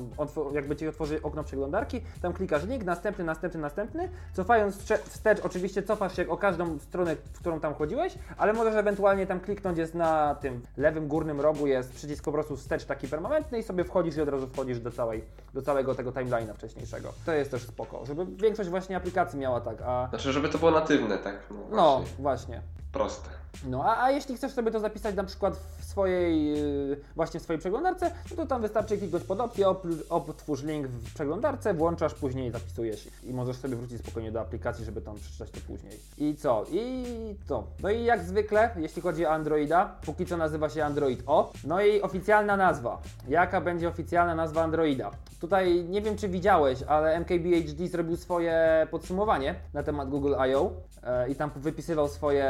jakby 0.53 0.77
ci 0.77 0.89
otworzy 0.89 1.23
okno 1.23 1.45
przeglądarki, 1.45 2.01
tam 2.23 2.33
klikasz 2.33 2.65
link, 2.67 2.85
następny, 2.85 3.25
następny, 3.25 3.61
następny, 3.61 4.09
cofając 4.33 4.77
wstecz, 5.05 5.41
oczywiście 5.45 5.83
cofasz 5.83 6.17
się 6.17 6.29
o 6.29 6.37
każdą 6.37 6.79
stronę, 6.79 7.17
w 7.33 7.39
którą 7.41 7.61
tam 7.61 7.75
chodziłeś, 7.75 8.19
ale 8.37 8.53
możesz 8.53 8.75
ewentualnie 8.75 9.27
tam 9.27 9.41
kliknąć, 9.41 9.79
jest 9.79 9.95
na 9.95 10.35
tym 10.35 10.63
lewym 10.77 11.09
górnym 11.09 11.41
rogu 11.41 11.67
jest 11.67 11.93
przycisk 11.93 12.25
po 12.25 12.33
prostu 12.33 12.57
wstecz 12.57 12.85
taki 12.85 13.09
permanentny 13.09 13.59
i 13.59 13.63
sobie 13.63 13.85
wchodzisz 13.85 14.04
wchodzisz 14.05 14.17
i 14.17 14.23
od 14.23 14.29
razu 14.29 14.47
wchodzisz 14.47 14.81
do, 14.81 14.91
całej, 14.91 15.25
do 15.55 15.63
całego 15.63 15.95
tego 15.95 16.11
timeline'a 16.11 16.55
wcześniejszego. 16.55 17.13
To 17.27 17.33
jest 17.33 17.51
też 17.51 17.63
spoko, 17.63 18.07
żeby 18.07 18.27
większość 18.27 18.71
właśnie 18.71 18.97
aplikacji 18.97 19.39
miała 19.39 19.61
tak, 19.61 19.83
a 19.83 20.09
Znaczy, 20.09 20.33
żeby 20.33 20.49
to 20.49 20.59
było 20.59 20.71
natywne, 20.71 21.19
tak? 21.19 21.37
No, 21.51 21.57
no 21.71 21.97
właśnie. 21.97 22.17
właśnie. 22.19 22.63
Proste. 22.93 23.29
No, 23.69 23.85
a, 23.85 24.03
a 24.05 24.11
jeśli 24.11 24.37
chcesz 24.37 24.53
sobie 24.53 24.71
to 24.71 24.81
zapisać 24.81 25.15
na 25.15 25.25
przykład 25.25 25.57
w 25.79 25.85
swojej, 25.85 26.47
yy, 26.89 26.97
właśnie 27.17 27.41
w 27.41 27.43
swojej 27.43 27.61
przeglądarce, 27.61 28.11
no 28.31 28.37
to 28.37 28.47
tam 28.47 28.63
wystarczy 28.63 28.99
kliknąć 28.99 29.25
pod 29.25 29.41
opcję, 29.41 29.69
op, 29.69 29.87
otwórz 30.09 30.63
link 30.63 30.87
w 30.87 31.15
przeglądarce, 31.15 31.75
włączasz, 31.75 32.15
później 32.15 32.51
zapisujesz 32.51 33.09
i 33.25 33.33
możesz 33.33 33.57
sobie 33.57 33.77
wrócić 33.77 33.99
spokojnie 33.99 34.33
do 34.33 34.41
aplikacji, 34.41 34.85
żeby 34.85 35.01
tam 35.01 35.15
przeczytać 35.15 35.51
to 35.51 35.61
później. 35.67 36.01
I 36.19 36.37
co? 36.37 36.65
I 36.73 37.05
co? 37.49 37.65
No 37.83 37.91
i 37.91 38.05
jak 38.05 38.23
zwykle, 38.23 38.71
jeśli 38.77 39.03
chodzi 39.03 39.27
o 39.27 39.31
Androida, 39.31 39.97
póki 40.07 40.27
co 40.27 40.37
nazywa 40.37 40.69
się 40.69 40.85
Android 40.85 41.23
O. 41.27 41.53
No 41.65 41.83
i 41.83 42.03
oficjalna 42.03 42.57
nazwa. 42.57 43.03
Jaka 43.29 43.61
będzie 43.61 43.89
oficjalna 43.95 44.35
nazwa 44.35 44.63
Androida? 44.63 45.11
Tutaj 45.41 45.85
nie 45.85 46.03
wiem, 46.03 46.17
czy 46.17 46.29
widziałeś, 46.29 46.83
ale 46.83 47.17
MKBHD 47.21 47.89
zrobił 47.89 48.17
swoje 48.17 48.87
podsumowanie 48.91 49.55
na 49.75 49.83
temat 49.83 50.09
Google 50.09 50.35
I.O. 50.51 50.71
e, 51.03 51.31
i 51.31 51.35
tam 51.35 51.51
wypisywał 51.57 52.09
swoje 52.09 52.47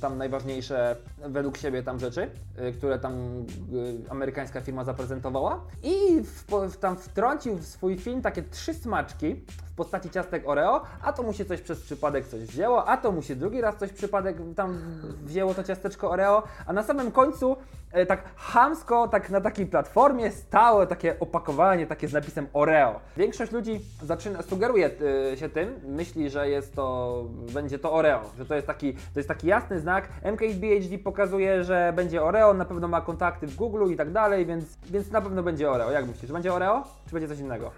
tam 0.00 0.18
najważniejsze 0.18 0.96
według 1.26 1.56
siebie 1.56 1.82
tam 1.82 1.98
rzeczy, 1.98 2.30
e, 2.56 2.72
które 2.72 2.98
tam 2.98 3.12
e, 3.12 4.10
amerykańska 4.10 4.60
firma 4.60 4.84
zaprezentowała 4.84 5.60
i 5.82 6.22
w, 6.22 6.44
w, 6.72 6.76
tam 6.76 6.96
wtrącił 6.96 7.56
w 7.56 7.66
swój 7.66 7.98
film 7.98 8.22
takie 8.22 8.42
trzy 8.42 8.74
smaczki 8.74 9.36
postaci 9.78 10.10
ciastek 10.10 10.48
Oreo, 10.48 10.82
a 11.02 11.12
to 11.12 11.22
mu 11.22 11.32
się 11.32 11.44
coś 11.44 11.60
przez 11.60 11.80
przypadek 11.80 12.26
coś 12.26 12.40
wzięło, 12.40 12.88
a 12.88 12.96
to 12.96 13.12
mu 13.12 13.22
się 13.22 13.36
drugi 13.36 13.60
raz 13.60 13.76
coś 13.76 13.92
przypadek 13.92 14.36
tam 14.56 14.78
wzięło 15.24 15.54
to 15.54 15.64
ciasteczko 15.64 16.10
Oreo, 16.10 16.42
a 16.66 16.72
na 16.72 16.82
samym 16.82 17.10
końcu 17.10 17.56
e, 17.92 18.06
tak 18.06 18.22
chamsko, 18.36 19.08
tak 19.08 19.30
na 19.30 19.40
takiej 19.40 19.66
platformie 19.66 20.30
stało 20.30 20.86
takie 20.86 21.20
opakowanie 21.20 21.86
takie 21.86 22.08
z 22.08 22.12
napisem 22.12 22.46
Oreo. 22.52 23.00
Większość 23.16 23.52
ludzi 23.52 23.80
zaczyna, 24.02 24.42
sugeruje 24.42 24.90
e, 25.32 25.36
się 25.36 25.48
tym, 25.48 25.80
myśli, 25.86 26.30
że 26.30 26.48
jest 26.48 26.74
to, 26.74 27.24
będzie 27.52 27.78
to 27.78 27.92
Oreo, 27.92 28.20
że 28.38 28.46
to 28.46 28.54
jest 28.54 28.66
taki, 28.66 28.92
to 28.94 29.20
jest 29.20 29.28
taki 29.28 29.46
jasny 29.46 29.80
znak. 29.80 30.08
MKBHD 30.22 30.98
pokazuje, 31.04 31.64
że 31.64 31.92
będzie 31.96 32.22
Oreo, 32.22 32.54
na 32.54 32.64
pewno 32.64 32.88
ma 32.88 33.00
kontakty 33.00 33.46
w 33.46 33.56
Google 33.56 33.92
i 33.92 33.96
tak 33.96 34.12
dalej, 34.12 34.46
więc, 34.46 34.64
więc 34.90 35.10
na 35.10 35.20
pewno 35.20 35.42
będzie 35.42 35.70
Oreo. 35.70 35.90
Jak 35.90 36.06
myślisz, 36.06 36.32
będzie 36.32 36.54
Oreo, 36.54 36.84
czy 37.06 37.12
będzie 37.12 37.28
coś 37.28 37.38
innego? 37.38 37.70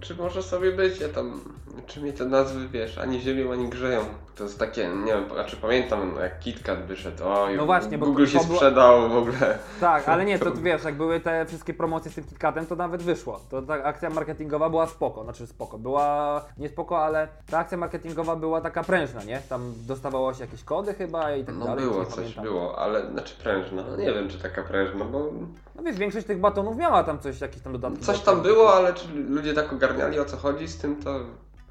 Czy 0.00 0.14
może 0.14 0.42
sobie 0.42 0.72
być, 0.72 1.00
ja 1.00 1.08
tam, 1.08 1.40
czy 1.86 2.00
mnie 2.00 2.12
te 2.12 2.24
nazwy, 2.24 2.68
wiesz, 2.68 2.98
ani 2.98 3.20
ziemią, 3.20 3.52
ani 3.52 3.68
grzeją. 3.68 4.00
To 4.36 4.44
jest 4.44 4.58
takie, 4.58 4.88
nie 4.88 5.12
wiem, 5.12 5.24
znaczy 5.32 5.56
pamiętam 5.56 6.14
jak 6.20 6.38
KitKat 6.40 6.86
wyszedł, 6.86 7.22
oj, 7.26 7.56
No 7.56 7.66
właśnie, 7.66 7.98
bo 7.98 8.06
Google 8.06 8.26
się 8.26 8.38
było- 8.38 8.54
sprzedał 8.56 9.08
w 9.08 9.16
ogóle. 9.16 9.58
Tak, 9.80 10.08
ale 10.08 10.24
nie, 10.24 10.38
to 10.38 10.52
wiesz, 10.52 10.84
jak 10.84 10.94
były 10.94 11.20
te 11.20 11.46
wszystkie 11.46 11.74
promocje 11.74 12.10
z 12.10 12.14
tym 12.14 12.24
KitKatem, 12.24 12.66
to 12.66 12.76
nawet 12.76 13.02
wyszło. 13.02 13.40
To 13.50 13.62
ta 13.62 13.74
akcja 13.74 14.10
marketingowa 14.10 14.70
była 14.70 14.86
spoko, 14.86 15.24
znaczy 15.24 15.46
spoko, 15.46 15.78
była 15.78 16.40
nie 16.58 16.68
spoko, 16.68 17.04
ale 17.04 17.28
ta 17.50 17.58
akcja 17.58 17.78
marketingowa 17.78 18.36
była 18.36 18.60
taka 18.60 18.82
prężna, 18.84 19.24
nie? 19.24 19.40
Tam 19.48 19.72
dostawało 19.86 20.34
się 20.34 20.40
jakieś 20.40 20.64
kody 20.64 20.94
chyba 20.94 21.36
i 21.36 21.44
tak 21.44 21.54
No 21.54 21.66
dalej. 21.66 21.84
było 21.84 22.00
nie 22.00 22.06
coś, 22.06 22.14
pamiętam. 22.16 22.44
było, 22.44 22.78
ale 22.78 23.10
znaczy 23.10 23.34
prężna, 23.42 23.82
no 23.90 23.96
nie 23.96 24.12
wiem 24.12 24.28
czy 24.28 24.38
taka 24.38 24.62
prężna, 24.62 25.04
bo 25.04 25.30
No 25.74 25.82
wiesz, 25.84 25.96
większość 25.96 26.26
tych 26.26 26.40
batonów 26.40 26.76
miała 26.76 27.04
tam 27.04 27.18
coś, 27.18 27.40
jakieś 27.40 27.62
tam 27.62 27.72
dodatki. 27.72 28.00
coś 28.04 28.20
tam 28.20 28.42
było, 28.42 28.74
ale 28.74 28.94
czy 28.94 29.08
ludzie 29.28 29.54
tak 29.54 29.68
ogarniali 29.78 30.20
o 30.20 30.24
co 30.24 30.36
chodzi 30.36 30.68
z 30.68 30.78
tym, 30.78 31.02
to 31.02 31.20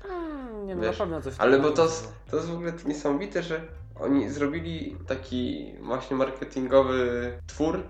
Hmm, 0.07 0.67
nie 0.67 0.75
no, 0.75 0.81
wiesz, 0.81 0.99
na 0.99 1.05
pewno 1.05 1.21
coś 1.21 1.33
Ale 1.37 1.59
bo 1.59 1.71
to, 1.71 1.87
to 2.31 2.35
jest 2.37 2.49
w 2.49 2.53
ogóle 2.53 2.73
niesamowite, 2.85 3.43
że 3.43 3.61
oni 3.99 4.29
zrobili 4.29 4.95
taki 5.07 5.73
właśnie 5.81 6.17
marketingowy 6.17 7.31
twór 7.47 7.83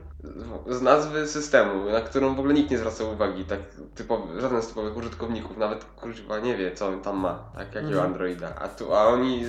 z- 0.68 0.82
nazwy 0.82 1.28
systemu, 1.28 1.90
na 1.92 2.02
którą 2.02 2.36
w 2.36 2.40
ogóle 2.40 2.54
nikt 2.54 2.72
nie 2.72 2.78
zwraca 2.78 3.04
uwagi, 3.04 3.46
tak 3.46 3.60
typowy, 3.96 4.42
żaden 4.42 4.62
z 4.62 4.68
typowych 4.68 4.98
użytkowników, 4.98 5.58
nawet 5.58 5.86
kurwa 5.86 6.40
nie 6.40 6.58
wie 6.58 6.72
co 6.76 6.88
on 6.88 7.02
tam 7.02 7.18
ma, 7.18 7.52
tak 7.56 7.68
jakiego 7.76 7.88
Mhm. 7.88 8.06
Androida. 8.06 8.56
A 8.60 8.68
tu, 8.68 8.94
a 8.96 9.06
oni 9.08 9.44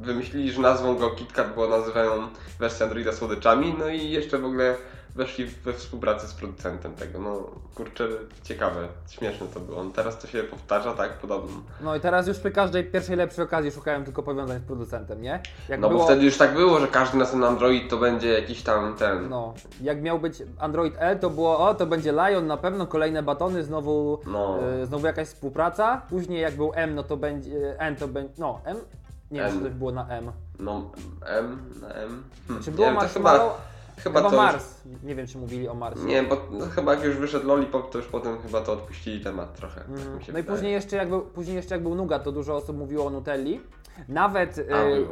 wymyślili, 0.00 0.52
że 0.52 0.60
nazwą 0.60 0.96
go 0.96 1.10
KitKat, 1.10 1.54
bo 1.54 1.68
nazywają 1.68 2.28
wersję 2.58 2.86
Androida 2.86 3.12
słodyczami, 3.12 3.74
no 3.78 3.88
i 3.88 4.10
jeszcze 4.10 4.38
w 4.38 4.44
ogóle 4.44 4.76
weszli 5.14 5.46
we 5.46 5.72
współpracę 5.72 6.26
z 6.26 6.34
producentem 6.34 6.94
tego. 6.94 7.18
No 7.18 7.50
kurczę, 7.74 8.08
ciekawe, 8.42 8.88
śmieszne 9.10 9.46
to 9.54 9.60
było. 9.60 9.84
Teraz 9.84 10.18
to 10.18 10.26
się 10.26 10.42
powtarza, 10.42 10.94
tak, 10.94 11.12
podobno. 11.18 11.52
No 11.80 11.96
i 11.96 12.00
teraz 12.00 12.28
już 12.28 12.38
przy 12.38 12.50
każdej 12.50 12.84
pierwszej 12.84 13.16
lepszej 13.16 13.44
okazji 13.44 13.70
szukałem 13.70 14.04
tylko 14.04 14.22
powiązań 14.22 14.58
z 14.58 14.62
producentem, 14.62 15.22
nie? 15.22 15.40
Jak 15.68 15.80
No 15.80 15.90
bo 15.90 16.04
wtedy 16.04 16.24
już 16.24 16.36
tak 16.36 16.54
było, 16.54 16.80
że 16.80 16.88
każdy 16.88 17.18
następny 17.18 17.46
Android 17.48 17.90
to 17.90 17.96
będzie 17.96 18.32
jakiś 18.32 18.62
tam 18.62 18.96
ten. 18.96 19.28
No, 19.28 19.54
jak 19.80 20.02
miał 20.02 20.18
być 20.18 20.42
Android 20.58 20.94
L, 20.98 21.18
to 21.18 21.30
było, 21.30 21.58
o, 21.68 21.74
to 21.74 21.86
będzie 21.86 22.12
Lion 22.12 22.46
na 22.46 22.56
pewno, 22.56 22.86
kolejne 22.86 23.22
batony, 23.22 23.64
znowu, 23.64 24.18
No. 24.26 24.58
e, 24.82 24.86
znowu 24.86 25.06
jakaś 25.06 25.28
współpraca. 25.28 26.02
Później 26.10 26.40
jak 26.40 26.56
był 26.56 26.72
M, 26.74 26.94
no 26.94 27.02
to 27.02 27.16
będzie, 27.16 27.80
N 27.80 27.96
to 27.96 28.08
będzie, 28.08 28.34
no, 28.38 28.60
M? 28.64 28.76
Nie 29.30 29.40
wiem, 29.40 29.58
czy 29.58 29.64
to 29.64 29.70
było 29.70 29.92
na 29.92 30.08
M. 30.08 30.32
No, 30.58 30.90
M 31.26 31.70
na 31.80 31.88
M. 31.88 32.22
Hmm, 32.46 32.64
Czy 32.64 32.70
nie 32.70 32.76
było 32.76 32.86
wiem, 32.86 32.96
Marshmallow? 32.96 33.71
Chyba, 34.02 34.18
Chyba 34.20 34.30
to 34.30 34.36
Mars. 34.36 34.80
Nie 35.02 35.14
wiem, 35.14 35.26
czy 35.26 35.38
mówili 35.38 35.68
o 35.68 35.74
Marsie. 35.74 36.04
Nie, 36.04 36.22
bo 36.22 36.36
no, 36.50 36.66
chyba 36.66 36.94
jak 36.94 37.04
już 37.04 37.16
wyszedł 37.16 37.46
Lollipop, 37.46 37.90
to 37.92 37.98
już 37.98 38.06
potem 38.06 38.38
chyba 38.42 38.60
to 38.60 38.72
odpuścili 38.72 39.24
temat 39.24 39.54
trochę. 39.54 39.80
Tak 39.80 39.88
Mhm. 39.88 40.12
No 40.12 40.18
i 40.20 40.24
wydaje. 40.26 40.44
później 40.44 40.72
jeszcze, 40.72 40.96
jak 40.96 41.08
był, 41.08 41.20
później 41.20 41.56
jeszcze 41.56 41.74
jak 41.74 41.82
był 41.82 41.94
Nougat, 41.94 42.24
to 42.24 42.32
dużo 42.32 42.56
osób 42.56 42.76
mówiło 42.76 43.06
o 43.06 43.10
Nutelli. 43.10 43.60
Nawet 44.08 44.58
było, 44.58 44.64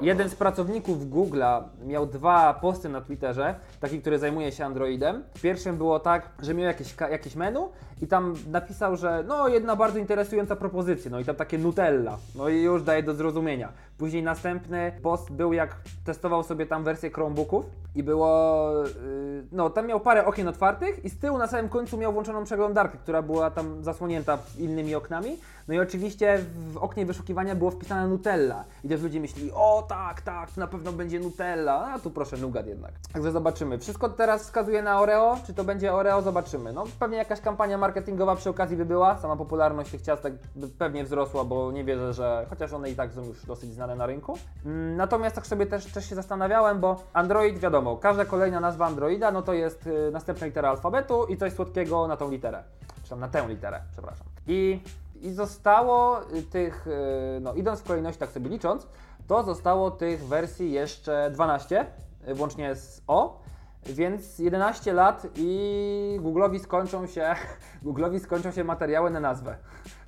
jeden 0.03 0.29
z 0.29 0.35
pracowników 0.35 1.07
Google'a 1.11 1.63
miał 1.87 2.07
dwa 2.07 2.55
posty 2.55 2.89
na 2.89 3.01
Twitterze, 3.01 3.55
taki, 3.81 4.01
który 4.01 4.19
zajmuje 4.19 4.53
się 4.53 4.65
Androidem. 4.65 5.25
W 5.35 5.41
pierwszym 5.41 5.77
było 5.77 6.01
tak, 6.01 6.29
że 6.43 6.55
miał 6.55 6.67
jakieś, 6.67 6.95
jakieś 7.11 7.35
menu 7.37 7.69
i 8.03 8.07
tam 8.07 8.35
napisał, 8.51 8.97
że 8.97 9.25
no 9.29 9.49
jedna 9.49 9.77
bardzo 9.77 9.99
interesująca 9.99 10.57
propozycja, 10.57 11.11
no 11.11 11.21
i 11.21 11.25
tam 11.25 11.37
takie 11.37 11.59
Nutella, 11.59 12.19
no 12.35 12.49
i 12.49 12.63
już 12.63 12.83
daje 12.83 13.03
do 13.03 13.15
zrozumienia. 13.15 13.73
Później 13.99 14.23
następny 14.23 14.93
post 15.03 15.33
był 15.33 15.53
jak 15.53 15.77
testował 16.05 16.43
sobie 16.43 16.67
tam 16.67 16.85
wersję 16.85 17.11
Chromebooków 17.11 17.65
i 17.95 18.03
było, 18.03 18.73
yy, 18.85 19.45
no 19.53 19.71
tam 19.71 19.87
miał 19.87 20.01
parę 20.01 20.25
okien 20.25 20.49
otwartych 20.49 21.05
i 21.05 21.11
z 21.11 21.19
tyłu 21.19 21.39
na 21.39 21.47
samym 21.47 21.69
końcu 21.69 21.99
miał 21.99 22.13
włączoną 22.13 22.45
przeglądarkę, 22.45 22.99
która 22.99 23.23
była 23.23 23.51
tam 23.51 23.85
zasłonięta 23.85 24.39
innymi 24.59 24.95
oknami. 24.95 25.39
No 25.69 25.75
i 25.75 25.79
oczywiście 25.79 26.39
w 26.73 26.77
oknie 26.77 27.07
wyszukiwania 27.07 27.55
było 27.55 27.71
wpisane 27.71 28.09
Nutella. 28.09 28.65
I 28.85 28.89
też 28.89 29.03
ludzie 29.03 29.21
myśleli, 29.21 29.53
o 29.55 29.85
tak, 29.89 30.21
tak, 30.21 30.51
to 30.51 30.61
na 30.61 30.67
pewno 30.67 30.93
będzie 30.93 31.21
Nutella. 31.21 31.93
A 31.95 31.99
tu 31.99 32.11
proszę, 32.11 32.37
Nougat 32.37 32.67
jednak. 32.67 32.93
Także 33.13 33.33
zobaczymy. 33.33 33.79
Wszystko 33.79 34.09
teraz 34.09 34.43
wskazuje 34.43 34.83
na 34.83 35.01
Oreo. 35.01 35.39
Czy 35.47 35.55
to 35.55 35.65
będzie 35.65 35.95
Oreo? 35.95 36.23
Zobaczymy. 36.23 36.73
No 36.73 36.85
pewnie 36.99 37.17
jakaś 37.17 37.41
kampania 37.41 37.79
marketingowa 37.79 37.90
przy 38.37 38.51
okazji 38.51 38.77
by 38.77 38.85
była. 38.85 39.19
Sama 39.19 39.37
popularność 39.37 39.91
tych 39.91 40.03
ciastek 40.03 40.35
by 40.57 40.69
pewnie 40.69 41.05
wzrosła, 41.05 41.45
bo 41.45 41.73
nie 41.73 41.85
wierzę, 41.85 42.13
że 42.13 42.47
chociaż 42.51 42.73
one 42.73 42.91
i 42.91 42.97
tak 42.97 43.13
są 43.13 43.25
już 43.25 43.47
dosyć 43.47 43.73
znane 43.73 43.95
na 43.95 44.07
rynku. 44.07 44.39
Mm, 44.67 44.97
Natomiast 44.97 45.35
tak 45.35 45.47
sobie 45.47 45.67
też, 45.67 45.87
też 45.87 46.09
się 46.09 46.15
zastanawiałem, 46.15 46.81
bo 46.81 47.03
Android, 47.13 47.59
wiadomo, 47.59 47.97
każda 47.97 48.25
kolejna 48.25 48.61
nazwa 48.61 48.87
Androida, 48.87 49.31
no 49.31 49.43
to 49.43 49.53
jest 49.53 49.87
y, 49.87 50.11
następna 50.13 50.47
litera 50.47 50.71
alfabetu 50.71 51.27
i 51.27 51.37
coś 51.37 51.53
słodkiego 51.53 52.09
na 52.09 52.17
tą 52.17 52.31
literę. 52.31 52.63
Czy 53.03 53.11
tam 53.11 53.21
na 53.21 53.29
tę 53.29 53.49
literę, 53.49 53.81
przepraszam. 53.93 54.27
I, 54.47 54.81
i 55.21 55.31
zostało 55.33 56.23
y, 56.33 56.43
tych, 56.43 56.87
y, 56.87 57.41
no 57.41 57.55
idąc 57.55 57.81
w 57.81 57.85
kolejności, 57.85 58.21
tak 58.21 58.31
sobie 58.31 58.51
licząc, 58.51 58.87
to 59.27 59.43
zostało 59.43 59.91
tych 59.91 60.27
wersji 60.27 60.73
jeszcze 60.73 61.31
12, 61.35 61.87
y, 62.29 62.35
włącznie 62.35 62.75
z 62.75 63.03
O. 63.07 63.41
Więc 63.87 64.39
11 64.39 64.93
lat 64.93 65.27
i 65.37 66.19
Google'owi 66.23 66.59
skończą 66.59 67.07
się, 67.07 67.35
Google'owi 67.85 68.21
skończą 68.21 68.53
się 68.53 68.65
materiały 68.65 69.11
na 69.11 69.21
nazwę. 69.21 69.57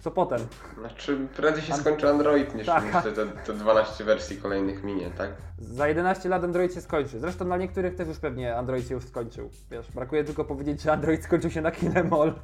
Co 0.01 0.11
potem? 0.11 0.41
Znaczy, 0.79 1.19
prędzej 1.37 1.63
się 1.65 1.75
skończy 1.75 2.11
Android 2.11 2.55
niż, 2.55 2.67
Tak. 2.67 3.03
te, 3.03 3.13
te 3.47 3.55
12 3.55 4.05
wersji 4.05 4.37
kolejnych 4.37 4.85
minie, 4.85 5.11
tak? 5.11 5.31
Za 5.59 5.89
11 5.89 6.29
lat 6.29 6.45
Android 6.45 6.75
się 6.75 6.81
skończy. 6.81 7.21
Zresztą 7.21 7.45
dla 7.45 7.57
niektórych 7.57 7.95
też 7.95 8.09
już 8.09 8.19
pewnie 8.19 8.57
Android 8.57 8.89
się 8.89 8.95
już 8.95 9.05
skończył. 9.05 9.51
Wiesz, 9.71 9.93
brakuje 9.93 10.25
tylko 10.25 10.45
powiedzieć, 10.45 10.83
że 10.83 10.93
Android 10.93 11.25
skończył 11.25 11.51
się 11.51 11.61
na 11.61 11.71
Kinemol. 11.71 12.33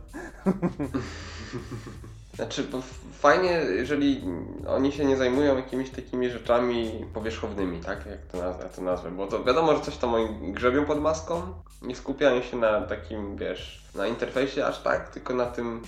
Znaczy, 2.39 2.67
fajnie, 3.13 3.51
jeżeli 3.69 4.25
oni 4.67 4.93
się 4.93 5.05
nie 5.05 5.17
zajmują 5.17 5.57
jakimiś 5.57 5.91
takimi 5.91 6.31
rzeczami 6.31 7.05
powierzchownymi, 7.15 7.81
tak? 7.81 8.07
Jak 8.07 8.21
to 8.33 8.39
nazwę, 8.39 8.65
to 8.77 8.83
nazwę. 8.83 9.11
Bo 9.11 9.27
to 9.27 9.45
wiadomo, 9.45 9.77
że 9.77 9.81
coś 9.83 9.97
tam 9.97 10.15
oni 10.15 10.53
grzebią 10.53 10.85
pod 10.85 11.01
maską, 11.01 11.43
nie 11.83 11.97
skupiają 11.97 12.43
się 12.43 12.57
na 12.57 12.81
takim, 12.81 13.37
wiesz, 13.37 13.85
na 13.95 14.07
interfejsie 14.07 14.67
aż 14.67 14.83
tak, 14.83 15.09
tylko 15.09 15.35
na 15.35 15.47
tym, 15.47 15.83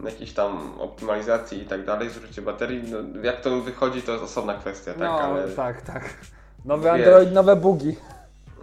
na 0.00 0.10
jakiejś 0.10 0.32
tam 0.32 0.80
optymalizacji 0.80 1.62
i 1.62 1.66
tak 1.66 1.84
dalej, 1.84 2.10
zużycie 2.10 2.42
baterii. 2.42 2.82
No, 2.92 3.22
jak 3.22 3.40
to 3.40 3.60
wychodzi, 3.60 4.02
to 4.02 4.12
jest 4.12 4.24
osobna 4.24 4.54
kwestia, 4.54 4.92
tak? 4.92 5.00
no, 5.02 5.20
Ale 5.20 5.48
tak, 5.48 5.82
tak. 5.82 6.14
Nowy. 6.64 6.90
Android, 6.90 7.32
nowe 7.32 7.56
bugi. 7.56 7.96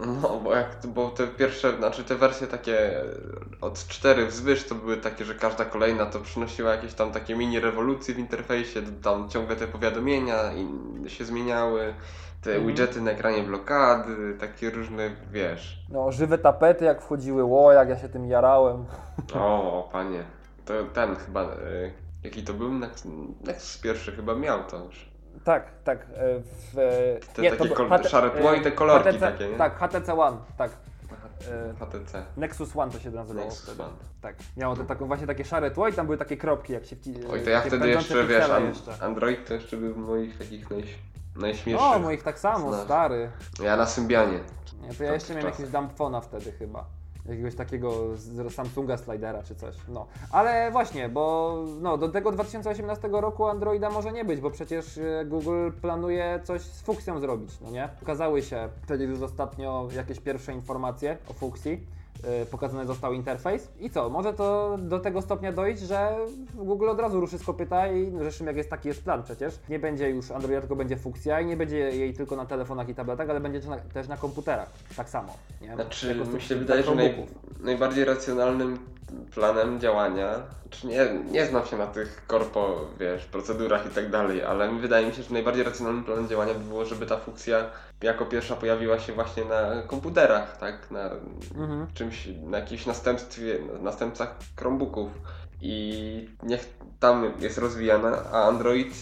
No, 0.06 0.40
bo, 0.44 0.54
jak, 0.54 0.76
bo 0.84 1.10
te 1.10 1.26
pierwsze, 1.26 1.76
znaczy 1.76 2.04
te 2.04 2.14
wersje 2.14 2.46
takie 2.46 3.00
od 3.60 3.86
4 3.86 4.26
wzwyż 4.26 4.64
to 4.68 4.74
były 4.74 4.96
takie, 4.96 5.24
że 5.24 5.34
każda 5.34 5.64
kolejna 5.64 6.06
to 6.06 6.20
przynosiła 6.20 6.70
jakieś 6.70 6.94
tam 6.94 7.12
takie 7.12 7.36
mini 7.36 7.60
rewolucje 7.60 8.14
w 8.14 8.18
interfejsie, 8.18 8.82
tam 9.02 9.28
ciągle 9.28 9.56
te 9.56 9.66
powiadomienia 9.66 10.36
i 10.52 11.10
się 11.10 11.24
zmieniały, 11.24 11.94
te 12.42 12.50
Mhm. 12.50 12.66
widgety 12.66 13.00
na 13.00 13.10
ekranie 13.10 13.42
blokady, 13.42 14.36
takie 14.40 14.70
różne, 14.70 15.10
wiesz. 15.32 15.78
No, 15.88 16.12
żywe 16.12 16.38
tapety 16.38 16.84
jak 16.84 17.02
wchodziły, 17.02 17.44
ło, 17.44 17.72
jak 17.72 17.88
ja 17.88 17.98
się 17.98 18.08
tym 18.08 18.26
jarałem. 18.26 18.84
O, 19.34 19.78
o 19.84 19.88
panie, 19.92 20.24
to 20.64 20.74
ten 20.94 21.16
chyba, 21.16 21.42
y, 21.44 21.92
jaki 22.24 22.42
to 22.42 22.54
był? 22.54 22.72
Next, 22.74 23.08
Next 23.44 23.82
pierwszy 23.82 24.12
chyba 24.12 24.34
miał 24.34 24.64
to 24.64 24.84
już. 24.84 25.09
Tak, 25.44 25.70
tak. 25.84 25.98
e, 26.02 26.40
W, 26.40 26.74
Te 27.34 27.42
nie, 27.42 27.50
takie 27.50 27.68
to- 27.68 27.88
HT 27.98 28.08
szare 28.08 28.30
tło 28.30 28.52
i 28.54 28.60
te 28.60 28.72
kolorki 28.72 29.08
HTC, 29.08 29.20
takie, 29.20 29.48
nie? 29.48 29.56
Tak, 29.56 29.78
HTC 29.78 30.14
One, 30.20 30.36
tak. 30.56 30.70
E, 31.50 31.74
HTC. 31.86 32.22
Nexus 32.36 32.76
One 32.76 32.92
to 32.92 32.98
się 32.98 33.10
nazywało 33.10 33.46
Nexus 33.46 33.64
wtedy. 33.64 33.82
One. 33.82 33.92
Tak. 34.20 34.34
Miało 34.56 34.76
to 34.76 34.84
taką, 34.84 35.06
właśnie 35.06 35.26
takie 35.26 35.44
szare 35.44 35.70
tło 35.70 35.88
i 35.88 35.92
tam 35.92 36.06
były 36.06 36.18
takie 36.18 36.36
kropki, 36.36 36.72
jak 36.72 36.86
się 36.86 36.96
wci... 36.96 37.14
Oj, 37.30 37.40
to 37.44 37.50
ja 37.50 37.60
wtedy 37.60 37.88
jeszcze, 37.88 38.26
wiesz, 38.26 38.50
an- 38.50 38.66
jeszcze. 38.66 38.92
Android 39.00 39.48
to 39.48 39.54
jeszcze 39.54 39.76
był 39.76 39.94
w 39.94 39.96
moich 39.96 40.38
takich 40.38 40.70
naj, 40.70 40.84
najśmielszych. 41.36 41.86
O, 41.86 41.98
moich 41.98 42.22
tak 42.22 42.38
samo, 42.38 42.72
Znasz. 42.72 42.84
stary. 42.84 43.30
Ja 43.62 43.76
na 43.76 43.86
Symbianie. 43.86 44.40
Nie, 44.80 44.94
to 44.94 45.04
ja 45.04 45.12
jeszcze 45.12 45.34
miałem 45.34 45.46
jakiegoś 45.50 45.72
dumbfona 45.72 46.20
wtedy 46.20 46.52
chyba. 46.52 46.84
Jakiegoś 47.30 47.54
takiego 47.54 48.16
z 48.16 48.54
Samsunga 48.54 48.96
slidera 48.96 49.42
czy 49.42 49.54
coś. 49.54 49.76
No. 49.88 50.06
Ale 50.32 50.70
właśnie, 50.70 51.08
bo 51.08 51.56
no, 51.80 51.98
do 51.98 52.08
tego 52.08 52.32
2018 52.32 53.08
roku 53.12 53.46
Androida 53.46 53.90
może 53.90 54.12
nie 54.12 54.24
być, 54.24 54.40
bo 54.40 54.50
przecież 54.50 54.98
e, 54.98 55.24
Google 55.24 55.70
planuje 55.80 56.40
coś 56.44 56.62
z 56.62 56.82
Fuchsią 56.82 57.20
zrobić, 57.20 57.60
no 57.60 57.70
nie? 57.70 57.88
Ukazały 58.02 58.42
się 58.42 58.68
wtedy 58.82 59.04
już 59.04 59.22
ostatnio 59.22 59.88
jakieś 59.96 60.20
pierwsze 60.20 60.52
informacje 60.52 61.16
o 61.28 61.32
Fuchsji. 61.32 61.86
E, 62.24 62.46
Pokazany 62.46 62.86
został 62.86 63.12
interfejs 63.12 63.68
i 63.80 63.90
co? 63.90 64.10
Może 64.10 64.32
to 64.32 64.78
do 64.78 64.98
tego 64.98 65.22
stopnia 65.22 65.52
dojść, 65.52 65.82
że 65.82 66.16
Google 66.54 66.88
od 66.88 67.00
razu 67.00 67.20
ruszy 67.20 67.38
z 67.38 67.44
kopyta 67.44 67.88
i 67.92 68.12
zresztą 68.18 68.44
jak 68.44 68.56
jest 68.56 68.70
taki 68.70 68.88
jest 68.88 69.04
plan 69.04 69.22
przecież. 69.22 69.54
Nie 69.68 69.78
będzie 69.78 70.10
już 70.10 70.30
Androida, 70.30 70.60
tylko 70.60 70.76
będzie 70.76 70.96
Fuchsia 70.96 71.40
i 71.40 71.46
nie 71.46 71.56
będzie 71.56 71.78
jej 71.78 72.14
tylko 72.14 72.36
na 72.36 72.46
telefonach 72.46 72.88
i 72.88 72.94
tabletach, 72.94 73.30
ale 73.30 73.40
będzie 73.40 73.60
też 73.60 73.68
na, 73.68 73.76
też 73.76 74.08
na 74.08 74.16
komputerach. 74.16 74.70
Tak 74.96 75.08
samo. 75.08 75.34
Nie? 75.60 75.74
Znaczy, 75.74 76.14
mi 76.34 76.40
się 76.40 76.56
wydaje, 76.56 76.82
że 76.82 76.94
naj, 76.94 77.26
najbardziej 77.60 78.04
racjonalnym 78.04 78.78
planem 79.34 79.80
działania, 79.80 80.34
czy 80.70 80.86
nie, 80.86 81.08
nie 81.30 81.46
znam 81.46 81.66
się 81.66 81.76
na 81.76 81.86
tych 81.86 82.22
korpo, 82.26 82.88
wiesz, 83.00 83.24
procedurach 83.24 83.86
i 83.86 83.94
tak 83.94 84.10
dalej, 84.10 84.44
ale 84.44 84.72
wydaje 84.74 85.06
mi 85.06 85.12
się, 85.14 85.22
że 85.22 85.32
najbardziej 85.32 85.64
racjonalnym 85.64 86.04
planem 86.04 86.28
działania 86.28 86.54
by 86.54 86.60
było, 86.64 86.84
żeby 86.84 87.06
ta 87.06 87.16
funkcja 87.16 87.64
jako 88.02 88.26
pierwsza 88.26 88.56
pojawiła 88.56 88.98
się 88.98 89.12
właśnie 89.12 89.44
na 89.44 89.82
komputerach, 89.86 90.56
tak, 90.58 90.90
na 90.90 91.10
Mhm. 91.58 91.86
czymś, 91.94 92.28
na 92.42 92.58
jakimś 92.58 92.86
następstwie, 92.86 93.58
następcach 93.82 94.34
Chromebooków 94.58 95.08
i 95.62 96.28
niech 96.42 96.68
tam 97.00 97.32
jest 97.38 97.58
rozwijana, 97.58 98.18
a 98.32 98.42
Android 98.44 98.94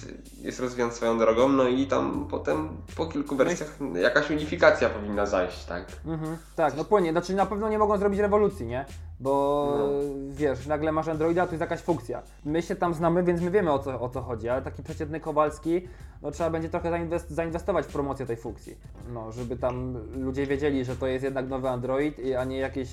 jest 0.43 0.61
rozwijany 0.61 0.93
swoją 0.93 1.19
drogą, 1.19 1.49
no 1.49 1.69
i 1.69 1.87
tam 1.87 2.27
potem 2.31 2.69
po 2.97 3.07
kilku 3.07 3.37
wersjach 3.37 3.79
jakaś 3.95 4.31
unifikacja 4.31 4.89
powinna 4.91 5.27
zajść, 5.27 5.65
tak? 5.65 5.85
Mhm, 6.07 6.37
tak, 6.57 6.77
no 6.77 6.85
płynie. 6.85 7.13
Znaczy 7.13 7.35
na 7.35 7.47
pewno 7.47 7.69
nie 7.69 7.79
mogą 7.79 7.99
zrobić 7.99 8.21
rewolucji, 8.21 8.67
nie? 8.67 8.85
Bo 9.21 9.75
No. 9.79 9.85
wiesz, 10.31 10.67
nagle 10.67 10.93
masz 10.93 11.09
Androida, 11.09 11.47
to 11.47 11.53
jest 11.53 11.61
jakaś 11.61 11.81
funkcja. 11.81 12.23
My 12.45 12.63
się 12.63 12.77
tam 12.77 12.95
znamy, 12.95 13.23
więc 13.23 13.41
my 13.41 13.51
wiemy 13.51 13.73
o 13.73 13.79
co, 13.79 14.01
o 14.01 14.09
co 14.09 14.23
chodzi, 14.23 14.49
ale 14.49 14.63
taki 14.63 14.83
przeciętny 14.83 15.21
Kowalski, 15.21 15.89
no 16.23 16.31
trzeba 16.31 16.51
będzie 16.51 16.69
trochę 16.69 16.91
zainwest- 16.91 17.31
zainwestować 17.31 17.87
w 17.87 17.93
promocję 17.93 18.27
tej 18.27 18.37
funkcji. 18.37 18.77
No, 19.15 19.33
żeby 19.33 19.57
tam 19.57 19.95
ludzie 20.17 20.47
wiedzieli, 20.47 20.85
że 20.85 20.97
to 20.97 21.07
jest 21.07 21.25
jednak 21.25 21.49
nowy 21.49 21.69
Android, 21.69 22.17
a 22.39 22.45
nie 22.45 22.59
jakieś 22.59 22.89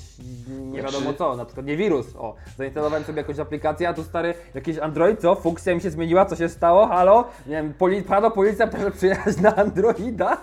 nie 0.60 0.82
Znaczy- 0.82 0.96
wiadomo 0.96 1.14
co, 1.18 1.36
na 1.36 1.46
przykład 1.46 1.66
nie 1.66 1.78
wirus. 1.78 2.16
O, 2.16 2.36
zainstalowałem 2.58 3.04
sobie 3.04 3.18
jakąś 3.22 3.40
aplikację, 3.40 3.90
a 3.90 3.94
tu 3.94 4.04
stary, 4.04 4.34
jakiś 4.56 4.78
Android, 4.78 5.20
co? 5.22 5.36
Funkcja 5.36 5.76
mi 5.76 5.82
się 5.82 5.90
zmieniła, 5.90 6.26
co 6.26 6.36
się 6.36 6.50
stało? 6.50 6.88
Halo? 6.88 7.24
Nie 7.46 7.52
wiem, 7.56 7.74
poli- 7.80 8.04
pano 8.04 8.32
policja, 8.32 8.68
proszę 8.68 8.92
przyjechać 8.92 9.38
na 9.42 9.56
Androida? 9.56 10.38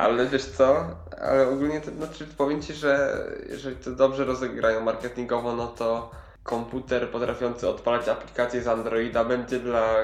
Ale 0.00 0.26
wiesz 0.26 0.44
co? 0.46 0.84
Ale 1.20 1.48
ogólnie 1.48 1.80
to 1.80 1.90
znaczy 1.90 2.26
powiem 2.36 2.62
ci, 2.62 2.74
że 2.74 3.22
jeżeli 3.48 3.76
to 3.76 3.90
dobrze 3.90 4.24
rozegrają 4.24 4.80
marketingowo, 4.80 5.56
no 5.56 5.66
to 5.66 6.10
komputer 6.42 7.10
potrafiący 7.10 7.68
odpalać 7.68 8.08
aplikacje 8.08 8.62
z 8.62 8.68
Androida 8.68 9.24
będzie 9.24 9.58
dla 9.58 9.94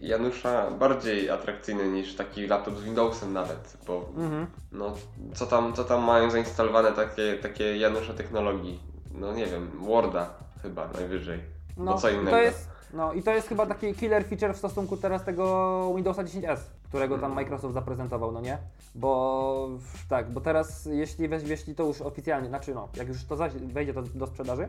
Janusza 0.00 0.70
bardziej 0.70 1.30
atrakcyjny 1.30 1.88
niż 1.88 2.16
taki 2.16 2.46
laptop 2.46 2.76
z 2.76 2.82
Windowsem 2.82 3.32
nawet, 3.32 3.76
bo 3.86 4.08
Mhm. 4.16 4.46
no 4.72 4.94
co 5.34 5.46
tam, 5.46 5.72
co 5.72 5.84
tam 5.84 6.02
mają 6.04 6.30
zainstalowane 6.30 6.92
takie, 6.92 7.38
takie 7.42 7.76
Janusza 7.78 8.12
technologii? 8.14 8.80
No 9.14 9.32
nie 9.32 9.46
wiem, 9.46 9.70
Worda 9.86 10.30
chyba 10.62 10.88
najwyżej. 10.88 11.40
No, 11.76 11.98
co 11.98 12.10
innego. 12.10 12.30
To 12.30 12.38
jest, 12.38 12.68
no 12.92 13.12
i 13.12 13.22
to 13.22 13.30
jest 13.30 13.48
chyba 13.48 13.66
taki 13.66 13.94
killer 13.94 14.24
feature 14.24 14.54
w 14.54 14.58
stosunku 14.58 14.96
teraz 14.96 15.24
tego 15.24 15.92
Windowsa 15.96 16.24
10S, 16.24 16.58
którego 16.94 17.18
tam 17.18 17.34
Microsoft 17.34 17.74
zaprezentował, 17.74 18.32
no 18.32 18.40
nie? 18.40 18.58
Bo 18.94 19.68
tak, 20.08 20.30
bo 20.30 20.40
teraz 20.40 20.86
jeśli, 20.86 21.28
jeśli 21.46 21.74
to 21.74 21.84
już 21.84 22.02
oficjalnie, 22.02 22.48
znaczy 22.48 22.74
no, 22.74 22.88
jak 22.96 23.08
już 23.08 23.24
to 23.24 23.36
wejdzie 23.66 23.94
to 23.94 24.02
do 24.02 24.26
sprzedaży, 24.26 24.68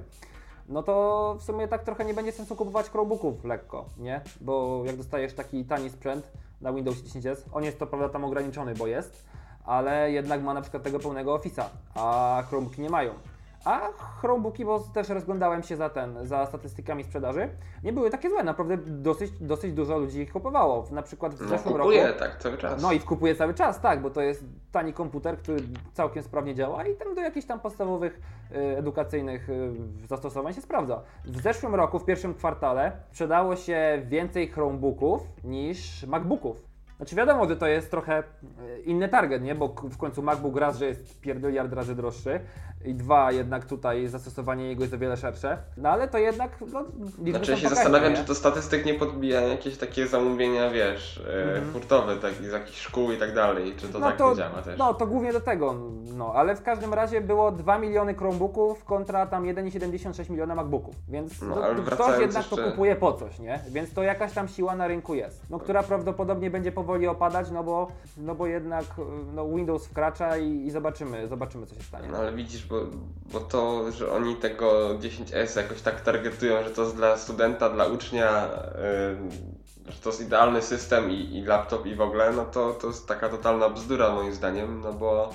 no 0.70 0.84
to 0.84 1.36
w 1.40 1.44
sumie 1.44 1.68
tak 1.68 1.84
trochę 1.84 2.06
nie 2.06 2.14
będzie 2.14 2.32
sensu 2.32 2.56
kupować 2.56 2.90
Chromebooków 2.90 3.44
lekko, 3.44 3.86
nie? 3.98 4.22
Bo 4.42 4.84
jak 4.86 4.96
dostajesz 4.96 5.34
taki 5.34 5.66
tani 5.66 5.90
sprzęt 5.90 6.32
na 6.62 6.74
Windows 6.74 6.98
10S, 6.98 7.38
on 7.54 7.64
jest 7.64 7.80
to 7.80 7.88
prawda 7.88 8.10
tam 8.10 8.24
ograniczony, 8.24 8.74
bo 8.74 8.88
jest, 8.88 9.26
ale 9.66 10.12
jednak 10.12 10.44
ma 10.44 10.54
na 10.54 10.62
przykład 10.62 10.84
tego 10.84 11.00
pełnego 11.00 11.38
Office'a, 11.38 11.66
a 11.96 12.44
Chromebooki 12.50 12.82
nie 12.82 12.90
mają. 12.90 13.14
A 13.66 13.80
Chromebooki, 14.22 14.66
bo 14.66 14.80
też 14.80 15.10
rozglądałem 15.10 15.64
się 15.64 15.76
za 15.76 15.90
ten, 15.90 16.18
za 16.28 16.46
statystykami 16.46 17.04
sprzedaży, 17.04 17.50
nie 17.84 17.94
były 17.94 18.10
takie 18.10 18.30
złe, 18.30 18.44
naprawdę 18.44 18.78
dosyć, 18.78 19.32
dosyć 19.42 19.74
dużo 19.74 19.98
ludzi 19.98 20.20
ich 20.20 20.32
kupowało. 20.34 20.86
Na 20.92 21.02
przykład 21.02 21.36
w 21.36 21.42
No 21.42 21.48
zeszłym 21.48 21.74
kupuje 21.74 22.08
roku. 22.08 22.20
tak 22.20 22.38
cały 22.40 22.58
czas. 22.58 22.82
No 22.82 22.92
i 22.92 23.00
kupuje 23.00 23.36
cały 23.36 23.54
czas, 23.54 23.82
tak, 23.82 24.02
bo 24.02 24.10
to 24.10 24.22
jest 24.22 24.46
tani 24.72 24.94
komputer, 24.94 25.38
który 25.38 25.60
całkiem 25.94 26.24
sprawnie 26.24 26.56
działa 26.56 26.86
i 26.88 26.96
tam 26.96 27.16
do 27.16 27.22
jakichś 27.22 27.48
tam 27.48 27.60
podstawowych 27.60 28.22
y, 28.52 28.78
edukacyjnych 28.78 29.50
y, 29.50 29.72
zastosowań 30.08 30.54
się 30.54 30.62
sprawdza. 30.62 31.02
W 31.26 31.42
zeszłym 31.42 31.76
roku, 31.76 32.00
w 32.00 32.06
pierwszym 32.06 32.34
kwartale, 32.34 32.92
sprzedało 33.12 33.56
się 33.56 34.02
więcej 34.08 34.48
Chromebooków 34.48 35.22
niż 35.44 36.04
MacBooków. 36.08 36.75
Znaczy 36.98 37.16
wiadomo, 37.16 37.48
że 37.48 37.56
to 37.56 37.68
jest 37.68 37.92
trochę 37.92 38.20
y, 38.20 38.80
inny 38.86 39.10
target, 39.10 39.44
nie? 39.44 39.56
Bo 39.56 39.68
w 39.68 39.98
końcu 39.98 40.22
MacBook 40.22 40.58
raz, 40.58 40.78
że 40.78 40.86
jest 40.86 41.22
pierdyliard 41.22 41.74
razy 41.74 41.96
droższy 41.96 42.40
i 42.86 42.94
dwa, 42.96 43.32
jednak 43.32 43.66
tutaj 43.66 44.08
zastosowanie 44.08 44.68
jego 44.68 44.82
jest 44.84 44.94
o 44.94 44.98
wiele 44.98 45.18
szersze. 45.18 45.58
No 45.78 45.90
ale 45.90 46.08
to 46.08 46.18
jednak, 46.18 46.52
no, 46.74 46.84
Znaczy 47.32 47.52
ja 47.52 47.58
się 47.58 47.64
pokaźne, 47.64 47.70
zastanawiam, 47.70 48.12
nie? 48.12 48.18
czy 48.18 48.26
to 48.26 48.36
statystyk 48.36 48.86
nie 48.86 48.94
podbija 48.94 49.42
jakieś 49.42 49.78
takie 49.78 50.08
zamówienia, 50.08 50.70
wiesz, 50.70 51.24
e, 51.30 51.44
Mhm. 51.56 51.74
hurtowe, 51.74 52.16
tak, 52.16 52.34
z 52.34 52.52
jakichś 52.52 52.80
szkół 52.82 53.12
i 53.12 53.18
tak 53.18 53.34
dalej, 53.34 53.74
czy 53.78 53.88
to 53.88 54.00
no 54.00 54.08
tak 54.08 54.18
to, 54.18 54.30
nie 54.30 54.36
działa 54.36 54.62
też? 54.62 54.80
No 54.80 54.94
to 54.94 55.08
głównie 55.08 55.34
do 55.34 55.42
tego, 55.42 55.76
no 56.18 56.34
ale 56.36 56.56
w 56.56 56.64
każdym 56.64 56.94
razie 56.94 57.22
było 57.22 57.52
2 57.52 57.78
miliony 57.78 58.14
Chromebooków 58.14 58.84
kontra 58.86 59.26
tam 59.26 59.44
1,76 59.44 60.30
miliona 60.30 60.56
MacBooków, 60.56 60.96
więc 61.10 61.42
No, 61.42 61.56
to, 61.56 61.96
ktoś 61.96 62.20
jednak 62.20 62.46
to 62.46 62.56
jeszcze- 62.56 62.72
kupuje 62.72 62.96
po 62.96 63.14
coś, 63.14 63.40
nie? 63.40 63.60
Więc 63.70 63.94
to 63.94 64.04
jakaś 64.04 64.34
tam 64.34 64.48
siła 64.48 64.76
na 64.76 64.88
rynku 64.88 65.16
jest, 65.16 65.42
no 65.50 65.60
która 65.60 65.84
prawdopodobnie 65.84 66.50
będzie 66.50 66.72
powoli 66.86 67.08
opadać, 67.08 67.52
no 67.52 67.64
bo, 67.64 67.88
no 68.18 68.36
bo 68.36 68.48
jednak 68.48 68.86
no, 69.34 69.48
Windows 69.48 69.86
wkracza 69.86 70.38
i, 70.38 70.66
i 70.66 70.72
zobaczymy, 70.72 71.28
zobaczymy 71.28 71.66
co 71.66 71.76
się 71.76 71.84
stanie. 71.84 72.08
No 72.08 72.18
ale 72.18 72.34
widzisz, 72.34 72.66
bo, 72.66 72.82
bo 73.32 73.40
to, 73.40 73.92
że 73.92 74.12
oni 74.12 74.36
tego 74.36 74.90
10S 75.00 75.58
jakoś 75.58 75.82
tak 75.82 76.02
targetują, 76.02 76.64
że 76.64 76.70
to 76.70 76.82
jest 76.82 76.96
dla 76.96 77.18
studenta, 77.18 77.70
dla 77.70 77.86
ucznia, 77.86 78.50
yy, 79.86 79.92
że 79.92 80.02
to 80.02 80.10
jest 80.10 80.22
idealny 80.22 80.62
system 80.62 81.12
i, 81.12 81.38
i 81.38 81.44
laptop 81.44 81.86
i 81.86 81.96
w 81.96 82.02
ogóle, 82.02 82.32
no 82.34 82.46
to, 82.46 82.74
to 82.74 82.88
jest 82.88 83.08
taka 83.08 83.30
totalna 83.30 83.70
bzdura 83.70 84.14
moim 84.14 84.34
zdaniem, 84.34 84.82
no 84.82 84.94
bo 84.94 85.34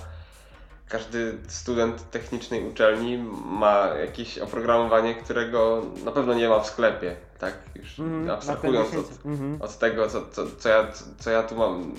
każdy 0.91 1.39
student 1.49 2.11
technicznej 2.11 2.69
uczelni 2.69 3.19
ma 3.45 3.87
jakieś 3.87 4.39
oprogramowanie, 4.39 5.15
którego 5.15 5.83
na 6.05 6.13
pewno 6.13 6.35
nie 6.35 6.49
ma 6.49 6.61
w 6.61 6.67
sklepie, 6.67 7.17
tak? 7.39 7.55
Już 7.75 7.95
ten 7.95 8.31
abstrahując 8.31 8.91
10 8.91 9.07
od, 9.07 9.27
mhm. 9.27 9.63
od 9.63 9.79
tego, 9.79 10.09
co, 10.09 10.27
co, 10.31 10.47
co, 10.59 10.69
ja, 10.69 10.87
co 11.19 11.31
ja 11.31 11.43
tu 11.43 11.57
mam, 11.57 11.95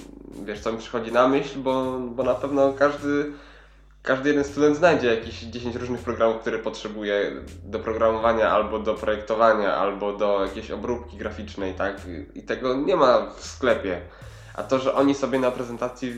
wiesz, 0.46 0.60
co 0.60 0.72
mi 0.72 0.78
przychodzi 0.78 1.12
na 1.12 1.28
myśl, 1.28 1.60
bo, 1.60 2.00
bo 2.00 2.24
na 2.24 2.36
pewno 2.36 2.74
każdy, 2.74 3.32
każdy 4.04 4.30
jeden 4.30 4.44
student 4.44 4.78
znajdzie 4.78 5.16
jakieś 5.16 5.40
10 5.40 5.76
różnych 5.76 6.02
programów, 6.02 6.42
które 6.42 6.60
potrzebuje 6.60 7.32
do 7.64 7.80
programowania, 7.80 8.50
albo 8.50 8.80
do 8.80 8.94
projektowania, 8.94 9.76
albo 9.76 10.14
do 10.14 10.46
jakiejś 10.46 10.72
obróbki 10.72 11.18
graficznej, 11.18 11.74
tak? 11.74 12.02
I 12.36 12.44
tego 12.44 12.76
nie 12.76 12.96
ma 12.96 13.32
w 13.38 13.46
sklepie. 13.46 14.02
A 14.62 14.64
to, 14.64 14.80
że 14.80 14.94
oni 14.94 15.16
sobie 15.16 15.40
na 15.40 15.52
prezentacji 15.52 16.14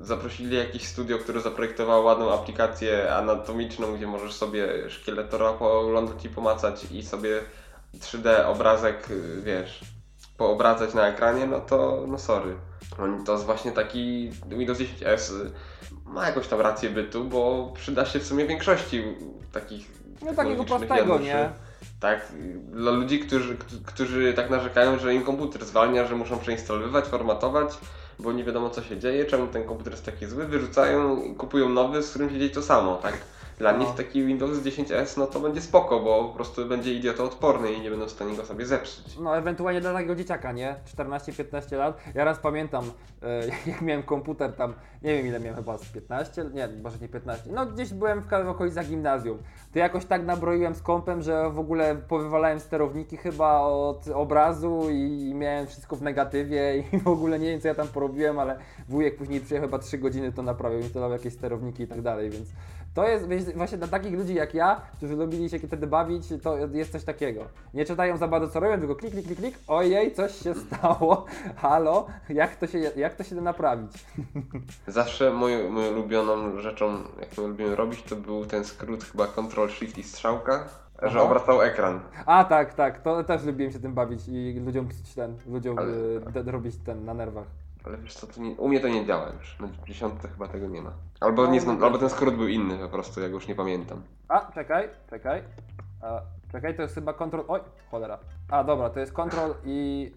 zaprosili 0.00 0.56
jakieś 0.56 0.86
studio, 0.86 1.18
które 1.18 1.40
zaprojektowało 1.40 2.04
ładną 2.04 2.34
aplikację 2.34 3.14
anatomiczną, 3.14 3.96
gdzie 3.96 4.06
możesz 4.06 4.32
sobie 4.32 4.90
szkieletora 4.90 5.52
pooglądać 5.52 6.24
i 6.24 6.28
pomacać 6.28 6.86
i 6.90 7.02
sobie 7.02 7.40
3D 7.94 8.46
obrazek, 8.46 9.08
wiesz, 9.42 9.80
poobracać 10.36 10.94
na 10.94 11.08
ekranie, 11.08 11.46
no 11.46 11.60
to 11.60 12.04
no 12.08 12.18
sorry. 12.18 12.54
Oni 12.98 13.24
to 13.24 13.32
jest 13.32 13.44
właśnie 13.44 13.72
taki 13.72 14.30
Windows 14.46 14.78
10S 14.78 15.34
y, 15.34 15.50
ma 16.04 16.26
jakąś 16.26 16.48
tam 16.48 16.60
rację 16.60 16.90
bytu, 16.90 17.24
bo 17.24 17.72
przyda 17.74 18.06
się 18.06 18.18
w 18.18 18.26
sumie 18.26 18.46
większości 18.46 19.04
takich 19.52 19.90
No 20.22 20.34
takiego 20.34 20.64
prostego, 20.64 21.18
nie? 21.18 21.50
Tak, 22.00 22.32
dla 22.72 22.92
ludzi, 22.92 23.20
którzy, 23.20 23.56
którzy 23.86 24.34
tak 24.34 24.50
narzekają, 24.50 24.98
że 24.98 25.14
im 25.14 25.24
komputer 25.24 25.64
zwalnia, 25.64 26.06
że 26.06 26.14
muszą 26.14 26.38
przeinstalowywać, 26.38 27.04
formatować, 27.04 27.78
bo 28.18 28.32
nie 28.32 28.44
wiadomo 28.44 28.70
co 28.70 28.82
się 28.82 28.98
dzieje, 28.98 29.24
czemu 29.24 29.46
ten 29.46 29.64
komputer 29.64 29.92
jest 29.92 30.04
taki 30.04 30.26
zły, 30.26 30.46
wyrzucają 30.46 31.22
i 31.22 31.34
kupują 31.34 31.68
nowy, 31.68 32.02
z 32.02 32.10
którym 32.10 32.30
się 32.30 32.38
dzieje 32.38 32.50
to 32.50 32.62
samo, 32.62 32.96
tak? 32.96 33.14
Dla 33.58 33.72
No. 33.72 33.78
nich 33.78 33.94
taki 33.94 34.26
Windows 34.26 34.58
10S, 34.58 35.18
no 35.18 35.26
to 35.26 35.40
będzie 35.40 35.60
spoko, 35.60 36.00
bo 36.00 36.24
po 36.24 36.34
prostu 36.34 36.66
będzie 36.66 36.94
idiotoodporny 36.94 37.72
i 37.72 37.80
nie 37.80 37.90
będą 37.90 38.06
w 38.06 38.10
stanie 38.10 38.36
go 38.36 38.44
sobie 38.44 38.66
zepsuć. 38.66 39.18
No 39.18 39.36
ewentualnie 39.36 39.80
dla 39.80 39.92
takiego 39.92 40.14
dzieciaka, 40.16 40.52
nie? 40.52 40.76
14-15 40.96 41.76
lat. 41.76 41.98
Ja 42.14 42.24
raz 42.24 42.38
pamiętam, 42.38 42.84
e, 43.22 43.40
jak 43.70 43.82
miałem 43.82 44.02
komputer 44.02 44.52
tam, 44.52 44.74
nie 45.02 45.16
wiem 45.16 45.26
ile 45.26 45.40
miałem 45.40 45.56
chyba 45.56 45.78
z 45.78 45.84
15, 45.92 46.44
nie, 46.54 46.68
może 46.82 46.98
nie 46.98 47.08
15. 47.08 47.50
No 47.52 47.66
gdzieś 47.66 47.92
byłem 47.92 48.20
w 48.22 48.26
w 48.26 48.48
okolicach 48.48 48.86
gimnazjum. 48.86 49.38
To 49.72 49.78
jakoś 49.78 50.04
tak 50.04 50.24
nabroiłem 50.24 50.74
z 50.74 50.82
kompem, 50.82 51.22
że 51.22 51.50
w 51.50 51.58
ogóle 51.58 51.96
powywalałem 52.08 52.60
sterowniki 52.60 53.16
chyba 53.16 53.60
od 53.60 54.08
obrazu 54.08 54.90
i 54.90 55.32
miałem 55.34 55.66
wszystko 55.66 55.96
w 55.96 56.02
negatywie 56.02 56.74
i 56.92 56.98
w 56.98 57.08
ogóle 57.08 57.38
nie 57.38 57.46
wiem 57.50 57.60
co 57.60 57.68
ja 57.68 57.74
tam 57.74 57.88
porobiłem, 57.88 58.38
ale 58.38 58.58
wujek 58.88 59.16
później 59.16 59.40
przyjechał 59.40 59.68
chyba 59.68 59.78
3 59.78 59.98
godziny 59.98 60.32
to 60.32 60.42
naprawił, 60.42 60.78
instalował 60.80 61.12
jakieś 61.12 61.32
sterowniki 61.32 61.82
i 61.82 61.86
tak 61.86 62.02
dalej, 62.02 62.30
więc 62.30 62.48
to 62.96 63.08
jest 63.08 63.26
właśnie 63.56 63.78
dla 63.78 63.88
takich 63.88 64.12
ludzi 64.14 64.34
jak 64.34 64.54
ja, 64.54 64.80
którzy 64.96 65.16
lubili 65.16 65.50
się 65.50 65.58
wtedy 65.58 65.86
bawić, 65.86 66.28
to 66.42 66.56
jest 66.72 66.92
coś 66.92 67.04
takiego. 67.04 67.44
Nie 67.74 67.84
czytają 67.84 68.16
za 68.16 68.28
bardzo 68.28 68.48
co 68.48 68.60
robią, 68.60 68.78
tylko 68.78 68.94
klik, 68.94 69.12
klik, 69.12 69.26
klik, 69.26 69.38
klik, 69.38 69.58
ojej, 69.68 70.14
coś 70.14 70.36
się 70.36 70.54
stało, 70.54 71.24
halo, 71.62 72.06
jak 72.28 72.56
to 72.56 72.66
się, 72.66 72.78
jak 72.78 73.14
to 73.14 73.24
się 73.24 73.34
da 73.34 73.40
naprawić? 73.42 73.92
Zawsze 74.86 75.32
moją, 75.32 75.70
moją 75.70 75.92
ulubioną 75.92 76.60
rzeczą, 76.60 76.94
jak 77.20 77.38
my 77.38 77.46
lubimy 77.46 77.76
robić, 77.76 78.02
to 78.02 78.16
był 78.16 78.46
ten 78.46 78.64
skrót 78.64 79.04
chyba 79.04 79.26
Ctrl 79.26 79.68
Shift 79.68 79.98
i 79.98 80.02
strzałka, 80.02 80.64
że 81.02 81.08
Aha. 81.08 81.22
obracał 81.22 81.62
ekran. 81.62 82.00
A 82.26 82.44
tak, 82.44 82.74
tak, 82.74 83.02
to 83.02 83.24
też 83.24 83.44
lubiłem 83.44 83.72
się 83.72 83.78
tym 83.78 83.94
bawić 83.94 84.20
i 84.28 84.60
ludziom 84.66 84.88
ten, 85.14 85.36
ludziom 85.46 85.78
Ale- 85.78 86.42
de- 86.42 86.52
robić 86.52 86.74
ten 86.86 87.04
na 87.04 87.14
nerwach. 87.14 87.46
Ale 87.86 87.96
wiesz 87.98 88.14
co, 88.14 88.26
to 88.26 88.40
nie, 88.40 88.50
u 88.50 88.68
mnie 88.68 88.80
to 88.80 88.88
nie 88.88 89.06
działa 89.06 89.28
już. 89.38 89.58
Na 89.60 89.68
dziesiątce 89.86 90.28
chyba 90.28 90.48
tego 90.48 90.66
nie 90.66 90.82
ma. 90.82 90.92
Albo, 91.20 91.42
No, 91.44 91.50
nie 91.50 91.60
znam, 91.60 91.78
no. 91.78 91.86
albo 91.86 91.98
ten 91.98 92.10
skrót 92.10 92.34
był 92.36 92.48
inny 92.48 92.78
po 92.78 92.88
prostu, 92.88 93.20
ja 93.20 93.28
go 93.28 93.34
już 93.34 93.48
nie 93.48 93.54
pamiętam. 93.54 94.02
A, 94.28 94.52
czekaj, 94.52 94.88
czekaj. 95.10 95.42
A, 96.02 96.20
czekaj, 96.52 96.76
to 96.76 96.82
jest 96.82 96.94
chyba 96.94 97.12
Ctrl. 97.12 97.40
Oj, 97.48 97.60
cholera. 97.90 98.18
A, 98.50 98.64
dobra, 98.64 98.90
to 98.90 99.00
jest 99.00 99.12
Ctrl 99.12 99.52
i. 99.64 100.12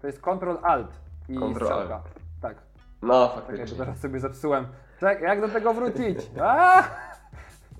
To 0.00 0.06
jest 0.06 0.20
Ctrl 0.20 0.54
Alt 0.62 0.88
i 1.28 1.34
Ctrl 1.36 1.54
strzałka. 1.64 1.94
Alt. 1.94 2.04
Tak. 2.42 2.56
No, 3.02 3.28
Czekaj, 3.28 3.46
faktycznie. 3.46 3.78
teraz 3.78 4.00
sobie 4.00 4.20
zepsułem. 4.20 4.66
Czek, 5.00 5.20
jak 5.20 5.40
do 5.40 5.48
tego 5.48 5.74
wrócić? 5.74 6.18
A! 6.42 6.82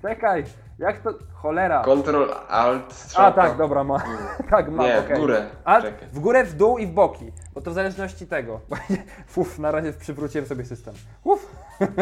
Czekaj, 0.09 0.45
jak 0.79 0.99
to. 0.99 1.11
Cholera. 1.35 1.83
Ctrl 1.83 2.25
Alt 2.49 2.85
A, 2.91 2.95
strzałka. 2.95 3.43
tak, 3.43 3.57
dobra, 3.57 3.85
ma. 3.85 3.99
Tak, 4.51 4.71
mam, 4.71 4.87
Nie, 4.87 4.99
okej. 4.99 5.17
w 5.17 5.21
górę. 5.21 5.47
A 5.65 5.83
Czekaj. 5.83 6.09
w 6.13 6.21
górę, 6.21 6.45
w 6.45 6.55
dół 6.55 6.79
i 6.79 6.87
w 6.87 6.91
boki. 6.91 7.33
Bo 7.55 7.61
to 7.61 7.71
w 7.71 7.75
zależności 7.75 8.27
tego. 8.27 8.61
Uf, 9.37 9.59
na 9.59 9.71
razie 9.71 9.93
przywróciłem 9.93 10.47
sobie 10.47 10.65
system. 10.65 10.95
Uf. 11.25 11.47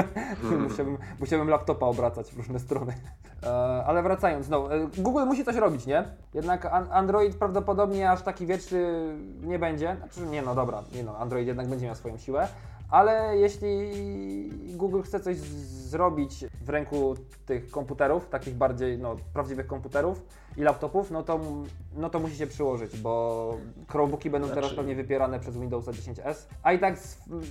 musiałbym, 0.69 0.99
musiałbym 1.21 1.49
laptopa 1.49 1.87
obracać 1.87 2.31
w 2.33 2.37
różne 2.37 2.59
strony. 2.59 2.93
E, 3.43 3.85
ale 3.87 4.03
wracając, 4.03 4.49
no, 4.49 4.69
Google 4.99 5.25
musi 5.25 5.45
coś 5.45 5.57
robić, 5.57 5.87
nie? 5.87 6.05
Jednak 6.35 6.67
an 6.67 6.87
Android 6.93 7.37
prawdopodobnie 7.37 8.11
aż 8.11 8.23
taki 8.23 8.47
wieczny 8.47 9.13
nie 9.43 9.59
będzie. 9.59 9.97
Znaczy, 9.99 10.21
nie 10.31 10.43
no, 10.43 10.55
dobra, 10.55 10.83
nie 10.95 11.03
no, 11.03 11.17
Android 11.19 11.47
jednak 11.47 11.67
będzie 11.67 11.87
miał 11.87 11.95
swoją 11.95 12.19
siłę. 12.19 12.49
Ale 12.93 13.37
jeśli 13.37 13.91
Google 14.77 15.03
chce 15.03 15.21
coś 15.21 15.37
zrobić 15.37 16.45
w 16.61 16.69
ręku 16.69 17.15
tych 17.47 17.71
komputerów, 17.71 18.29
takich 18.29 18.55
bardziej 18.55 18.99
no, 18.99 19.17
prawdziwych 19.33 19.67
komputerów 19.67 20.23
i 20.57 20.63
laptopów, 20.63 21.11
no 21.11 21.23
to, 21.23 21.41
no 21.95 22.11
to 22.11 22.19
musi 22.19 22.37
się 22.37 22.47
przyłożyć, 22.47 22.97
bo 22.97 23.57
Chromebooki 23.89 24.31
będą 24.31 24.47
Znaczy- 24.49 24.61
teraz 24.61 24.77
pewnie 24.77 24.95
wypierane 24.95 25.41
przez 25.41 25.57
Windowsa 25.59 25.91
10S, 25.93 26.35
a 26.63 26.73
i 26.73 26.79
tak 26.79 26.97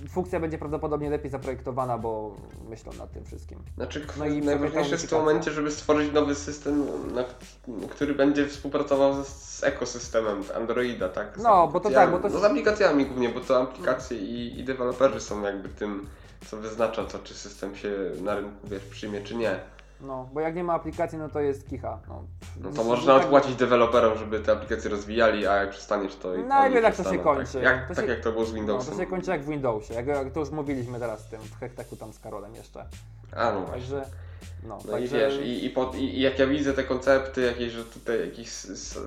funkcja 0.09 0.39
będzie 0.39 0.57
prawdopodobnie 0.57 1.09
lepiej 1.09 1.31
zaprojektowana, 1.31 1.97
bo 1.97 2.35
myślą 2.69 2.93
nad 2.93 3.11
tym 3.11 3.25
wszystkim. 3.25 3.59
Znaczy, 3.75 4.05
No 4.19 4.25
i 4.25 4.41
najważniejsze 4.41 4.91
jest 4.91 5.05
w 5.05 5.09
tym 5.09 5.17
momencie, 5.19 5.51
żeby 5.51 5.71
stworzyć 5.71 6.13
nowy 6.13 6.35
system, 6.35 6.85
na, 7.13 7.23
który 7.89 8.15
będzie 8.15 8.47
współpracował 8.47 9.23
z, 9.23 9.27
z 9.27 9.63
ekosystemem 9.63 10.43
Androida, 10.55 11.09
tak? 11.09 11.39
Z 11.39 11.43
No, 11.43 11.67
bo 11.67 11.79
to 11.79 11.89
tak, 11.89 12.11
bo 12.11 12.19
to- 12.19 12.29
No 12.29 12.39
z 12.39 12.43
aplikacjami 12.43 13.05
głównie, 13.05 13.29
bo 13.29 13.39
to 13.39 13.61
aplikacje 13.61 14.17
i, 14.17 14.59
i 14.59 14.63
deweloperzy 14.63 15.19
są 15.19 15.41
jakby 15.41 15.69
tym, 15.69 16.07
co 16.47 16.57
wyznacza 16.57 17.03
to, 17.05 17.19
czy 17.19 17.33
system 17.33 17.75
się 17.75 17.91
na 18.21 18.35
rynku, 18.35 18.51
wiesz, 18.63 18.83
przyjmie, 18.83 19.21
czy 19.21 19.35
nie. 19.35 19.59
No, 20.03 20.29
bo 20.33 20.39
jak 20.39 20.55
nie 20.55 20.63
ma 20.63 20.73
aplikacji, 20.73 21.17
no 21.17 21.29
to 21.29 21.39
jest 21.39 21.69
kicha. 21.69 21.99
No, 22.07 22.23
No 22.61 22.71
to 22.71 22.83
można 22.83 23.13
tak- 23.13 23.23
odpłacić 23.23 23.55
deweloperom, 23.55 24.17
żeby 24.17 24.39
te 24.39 24.51
aplikacje 24.51 24.89
rozwijali, 24.89 25.47
a 25.47 25.55
jak 25.55 25.69
przestaniesz, 25.69 26.15
to... 26.15 26.35
i 26.35 26.43
No 26.43 26.55
i 26.55 26.65
oni 26.65 26.73
wiesz, 26.73 26.83
jak 26.83 26.95
to 26.95 27.03
się 27.03 27.09
przestaną, 27.09 27.23
kończy. 27.35 27.53
Tak, 27.53 27.63
jak, 27.63 27.87
To 27.87 27.95
tak 27.95 28.05
się- 28.05 28.11
jak 28.11 28.19
to 28.23 28.31
było 28.31 28.45
z 28.45 28.49
No, 28.49 28.55
Windowsem. 28.55 28.93
to 28.93 28.99
się 28.99 29.07
kończy 29.07 29.31
jak 29.31 29.41
w 29.43 29.47
Windowsie, 29.49 29.93
jak, 29.93 30.07
jak 30.07 30.31
to 30.31 30.39
już 30.39 30.49
mówiliśmy 30.49 30.99
teraz 30.99 31.19
z 31.19 31.29
tym, 31.29 31.39
w 31.41 31.59
hekteku 31.59 31.95
tam 31.95 32.13
z 32.13 32.19
Karolem 32.19 32.55
jeszcze. 32.55 32.85
A, 33.35 33.51
no 33.51 33.59
właśnie. 33.61 33.71
Także, 33.73 34.05
no, 34.63 34.77
No 34.85 34.91
także... 34.91 35.05
i 35.05 35.19
wiesz, 35.19 35.45
i, 35.45 35.65
i, 35.65 35.69
pod, 35.69 35.95
i, 35.95 36.17
i 36.17 36.21
jak 36.21 36.39
ja 36.39 36.47
widzę 36.47 36.73
te 36.73 36.83
koncepty, 36.83 37.41
jakieś, 37.41 37.71
że 37.73 37.85
tutaj 37.85 38.19
jakiś 38.19 38.49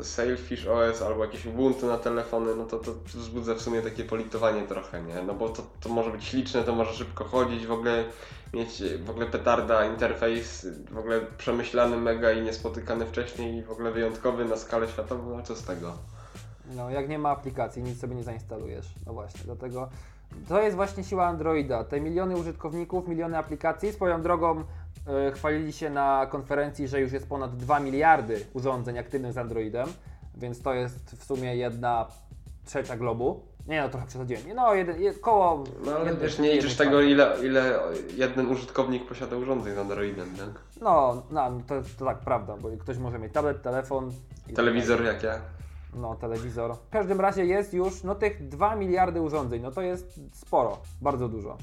Sailfish 0.02 0.66
OS 0.66 1.02
albo 1.02 1.24
jakieś 1.24 1.46
Ubuntu 1.46 1.86
na 1.86 1.98
telefony, 1.98 2.56
no 2.56 2.64
to 2.64 2.78
to 2.78 2.92
wzbudza 3.04 3.54
w 3.54 3.60
sumie 3.60 3.82
takie 3.82 4.04
politowanie 4.04 4.62
trochę, 4.62 5.02
nie? 5.02 5.22
No 5.22 5.34
bo 5.34 5.48
to, 5.48 5.62
to 5.80 5.88
może 5.88 6.10
być 6.10 6.24
śliczne, 6.24 6.62
to 6.64 6.74
może 6.74 6.92
szybko 6.94 7.24
chodzić, 7.24 7.66
w 7.66 7.72
ogóle 7.72 8.04
mieć 8.54 8.82
w 9.04 9.10
ogóle 9.10 9.26
petarda, 9.26 9.84
interfejs, 9.86 10.66
w 10.90 10.98
ogóle 10.98 11.20
przemyślany 11.38 11.96
mega 11.96 12.32
i 12.32 12.42
niespotykany 12.42 13.06
wcześniej 13.06 13.56
i 13.56 13.62
w 13.62 13.70
ogóle 13.70 13.90
wyjątkowy 13.90 14.44
na 14.44 14.56
skalę 14.56 14.88
światową, 14.88 15.28
no 15.28 15.34
ale 15.34 15.42
co 15.44 15.56
z 15.56 15.62
tego? 15.62 15.92
No, 16.76 16.90
jak 16.90 17.08
nie 17.08 17.18
ma 17.18 17.30
aplikacji, 17.30 17.82
nic 17.82 18.00
sobie 18.00 18.14
nie 18.14 18.24
zainstalujesz. 18.24 18.86
No 19.06 19.12
właśnie, 19.12 19.40
dlatego 19.44 19.88
to 20.48 20.62
jest 20.62 20.76
właśnie 20.76 21.04
siła 21.04 21.26
Androida. 21.26 21.84
Te 21.84 22.00
miliony 22.00 22.36
użytkowników, 22.36 23.08
miliony 23.08 23.38
aplikacji. 23.38 23.92
Swoją 23.92 24.22
drogą 24.22 24.64
e, 25.06 25.32
chwalili 25.32 25.72
się 25.72 25.90
na 25.90 26.26
konferencji, 26.26 26.88
że 26.88 27.00
już 27.00 27.12
jest 27.12 27.28
ponad 27.28 27.56
2 27.56 27.80
miliardy 27.80 28.46
urządzeń 28.54 28.98
aktywnych 28.98 29.32
z 29.32 29.38
Androidem, 29.38 29.88
więc 30.36 30.62
to 30.62 30.74
jest 30.74 31.16
w 31.16 31.24
sumie 31.24 31.56
jedna 31.56 32.06
trzecia 32.66 32.96
globu. 32.96 33.40
Nie 33.68 33.80
no, 33.80 33.88
trochę 33.88 34.06
przesadziłem. 34.06 34.42
No, 34.54 34.74
jeden, 34.74 35.02
je, 35.02 35.14
koło... 35.14 35.64
No 35.86 35.92
ale 35.96 36.16
wiesz, 36.16 36.38
nie 36.38 36.52
liczysz 36.52 36.76
tego, 36.76 37.00
ile, 37.00 37.36
ile 37.42 37.78
jeden 38.16 38.46
użytkownik 38.46 39.06
posiada 39.08 39.36
urządzeń 39.36 39.74
z 39.74 39.78
Androidem, 39.78 40.36
tak? 40.36 40.48
No, 40.80 41.22
no 41.30 41.60
to, 41.66 41.74
to 41.98 42.04
tak 42.04 42.18
prawda, 42.18 42.56
bo 42.56 42.68
ktoś 42.80 42.98
może 42.98 43.18
mieć 43.18 43.32
tablet, 43.32 43.62
telefon... 43.62 44.12
tak 44.46 44.56
Telewizor 44.56 44.98
dalej. 44.98 45.14
jak 45.14 45.22
ja. 45.22 45.40
No, 45.94 46.14
telewizor. 46.14 46.76
W 46.76 46.90
każdym 46.90 47.20
razie 47.20 47.44
jest 47.44 47.74
już 47.74 48.02
no, 48.02 48.14
tych 48.14 48.48
2 48.48 48.76
miliardy 48.76 49.20
urządzeń. 49.20 49.62
No 49.62 49.70
to 49.70 49.82
jest 49.82 50.20
sporo, 50.32 50.78
bardzo 51.02 51.28
dużo. 51.28 51.56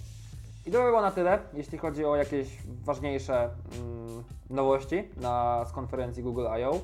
I 0.66 0.72
to 0.72 0.78
by 0.78 0.84
było 0.84 1.02
na 1.02 1.12
tyle, 1.12 1.40
jeśli 1.54 1.78
chodzi 1.78 2.06
o 2.06 2.16
jakieś 2.16 2.58
ważniejsze 2.84 3.44
mm, 3.44 4.24
nowości 4.50 5.04
na, 5.18 5.66
z 5.70 5.72
konferencji 5.72 6.24
Google 6.24 6.46
I.O. 6.60 6.80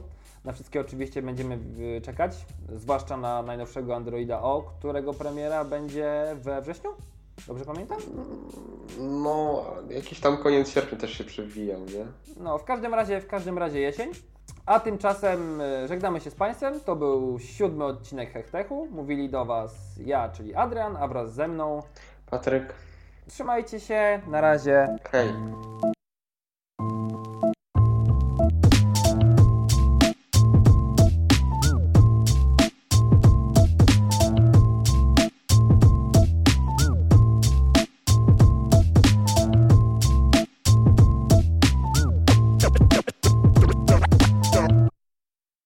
Na 0.46 0.54
wszystkie 0.54 0.82
oczywiście 0.82 1.22
będziemy 1.22 1.60
y, 1.98 2.02
czekać, 2.02 2.46
zwłaszcza 2.76 3.18
na 3.18 3.42
najnowszego 3.42 3.96
Androida 3.96 4.42
O, 4.42 4.62
którego 4.62 5.14
premiera 5.14 5.66
będzie 5.66 6.36
we 6.42 6.62
wrześniu? 6.62 6.90
Dobrze 7.48 7.66
pamiętam? 7.66 7.98
No, 9.00 9.66
jakiś 9.90 10.20
tam 10.20 10.38
koniec 10.38 10.70
sierpnia 10.70 10.98
też 10.98 11.14
się 11.18 11.24
przewijał, 11.24 11.80
nie? 11.80 12.06
No, 12.44 12.58
w 12.58 12.64
każdym 12.64 12.94
razie, 12.94 13.22
w 13.22 13.28
każdym 13.28 13.58
razie 13.58 13.80
jesień. 13.80 14.12
A 14.66 14.80
tymczasem 14.80 15.62
y, 15.62 15.88
żegnamy 15.88 16.20
się 16.22 16.32
z 16.32 16.36
Państwem. 16.36 16.80
To 16.80 16.96
był 16.96 17.40
siódmy 17.40 17.86
odcinek 17.86 18.32
Hechtechu. 18.34 18.88
Mówili 18.92 19.30
do 19.30 19.46
Was 19.46 19.76
ja, 20.06 20.30
czyli 20.30 20.56
Adrian, 20.56 20.98
a 20.98 21.08
wraz 21.08 21.34
ze 21.34 21.48
mną 21.48 21.84
Patryk, 22.30 22.74
Trzymajcie 23.30 23.80
się, 23.80 24.22
na 24.28 24.42
razie. 24.42 24.88
hej. 25.12 25.30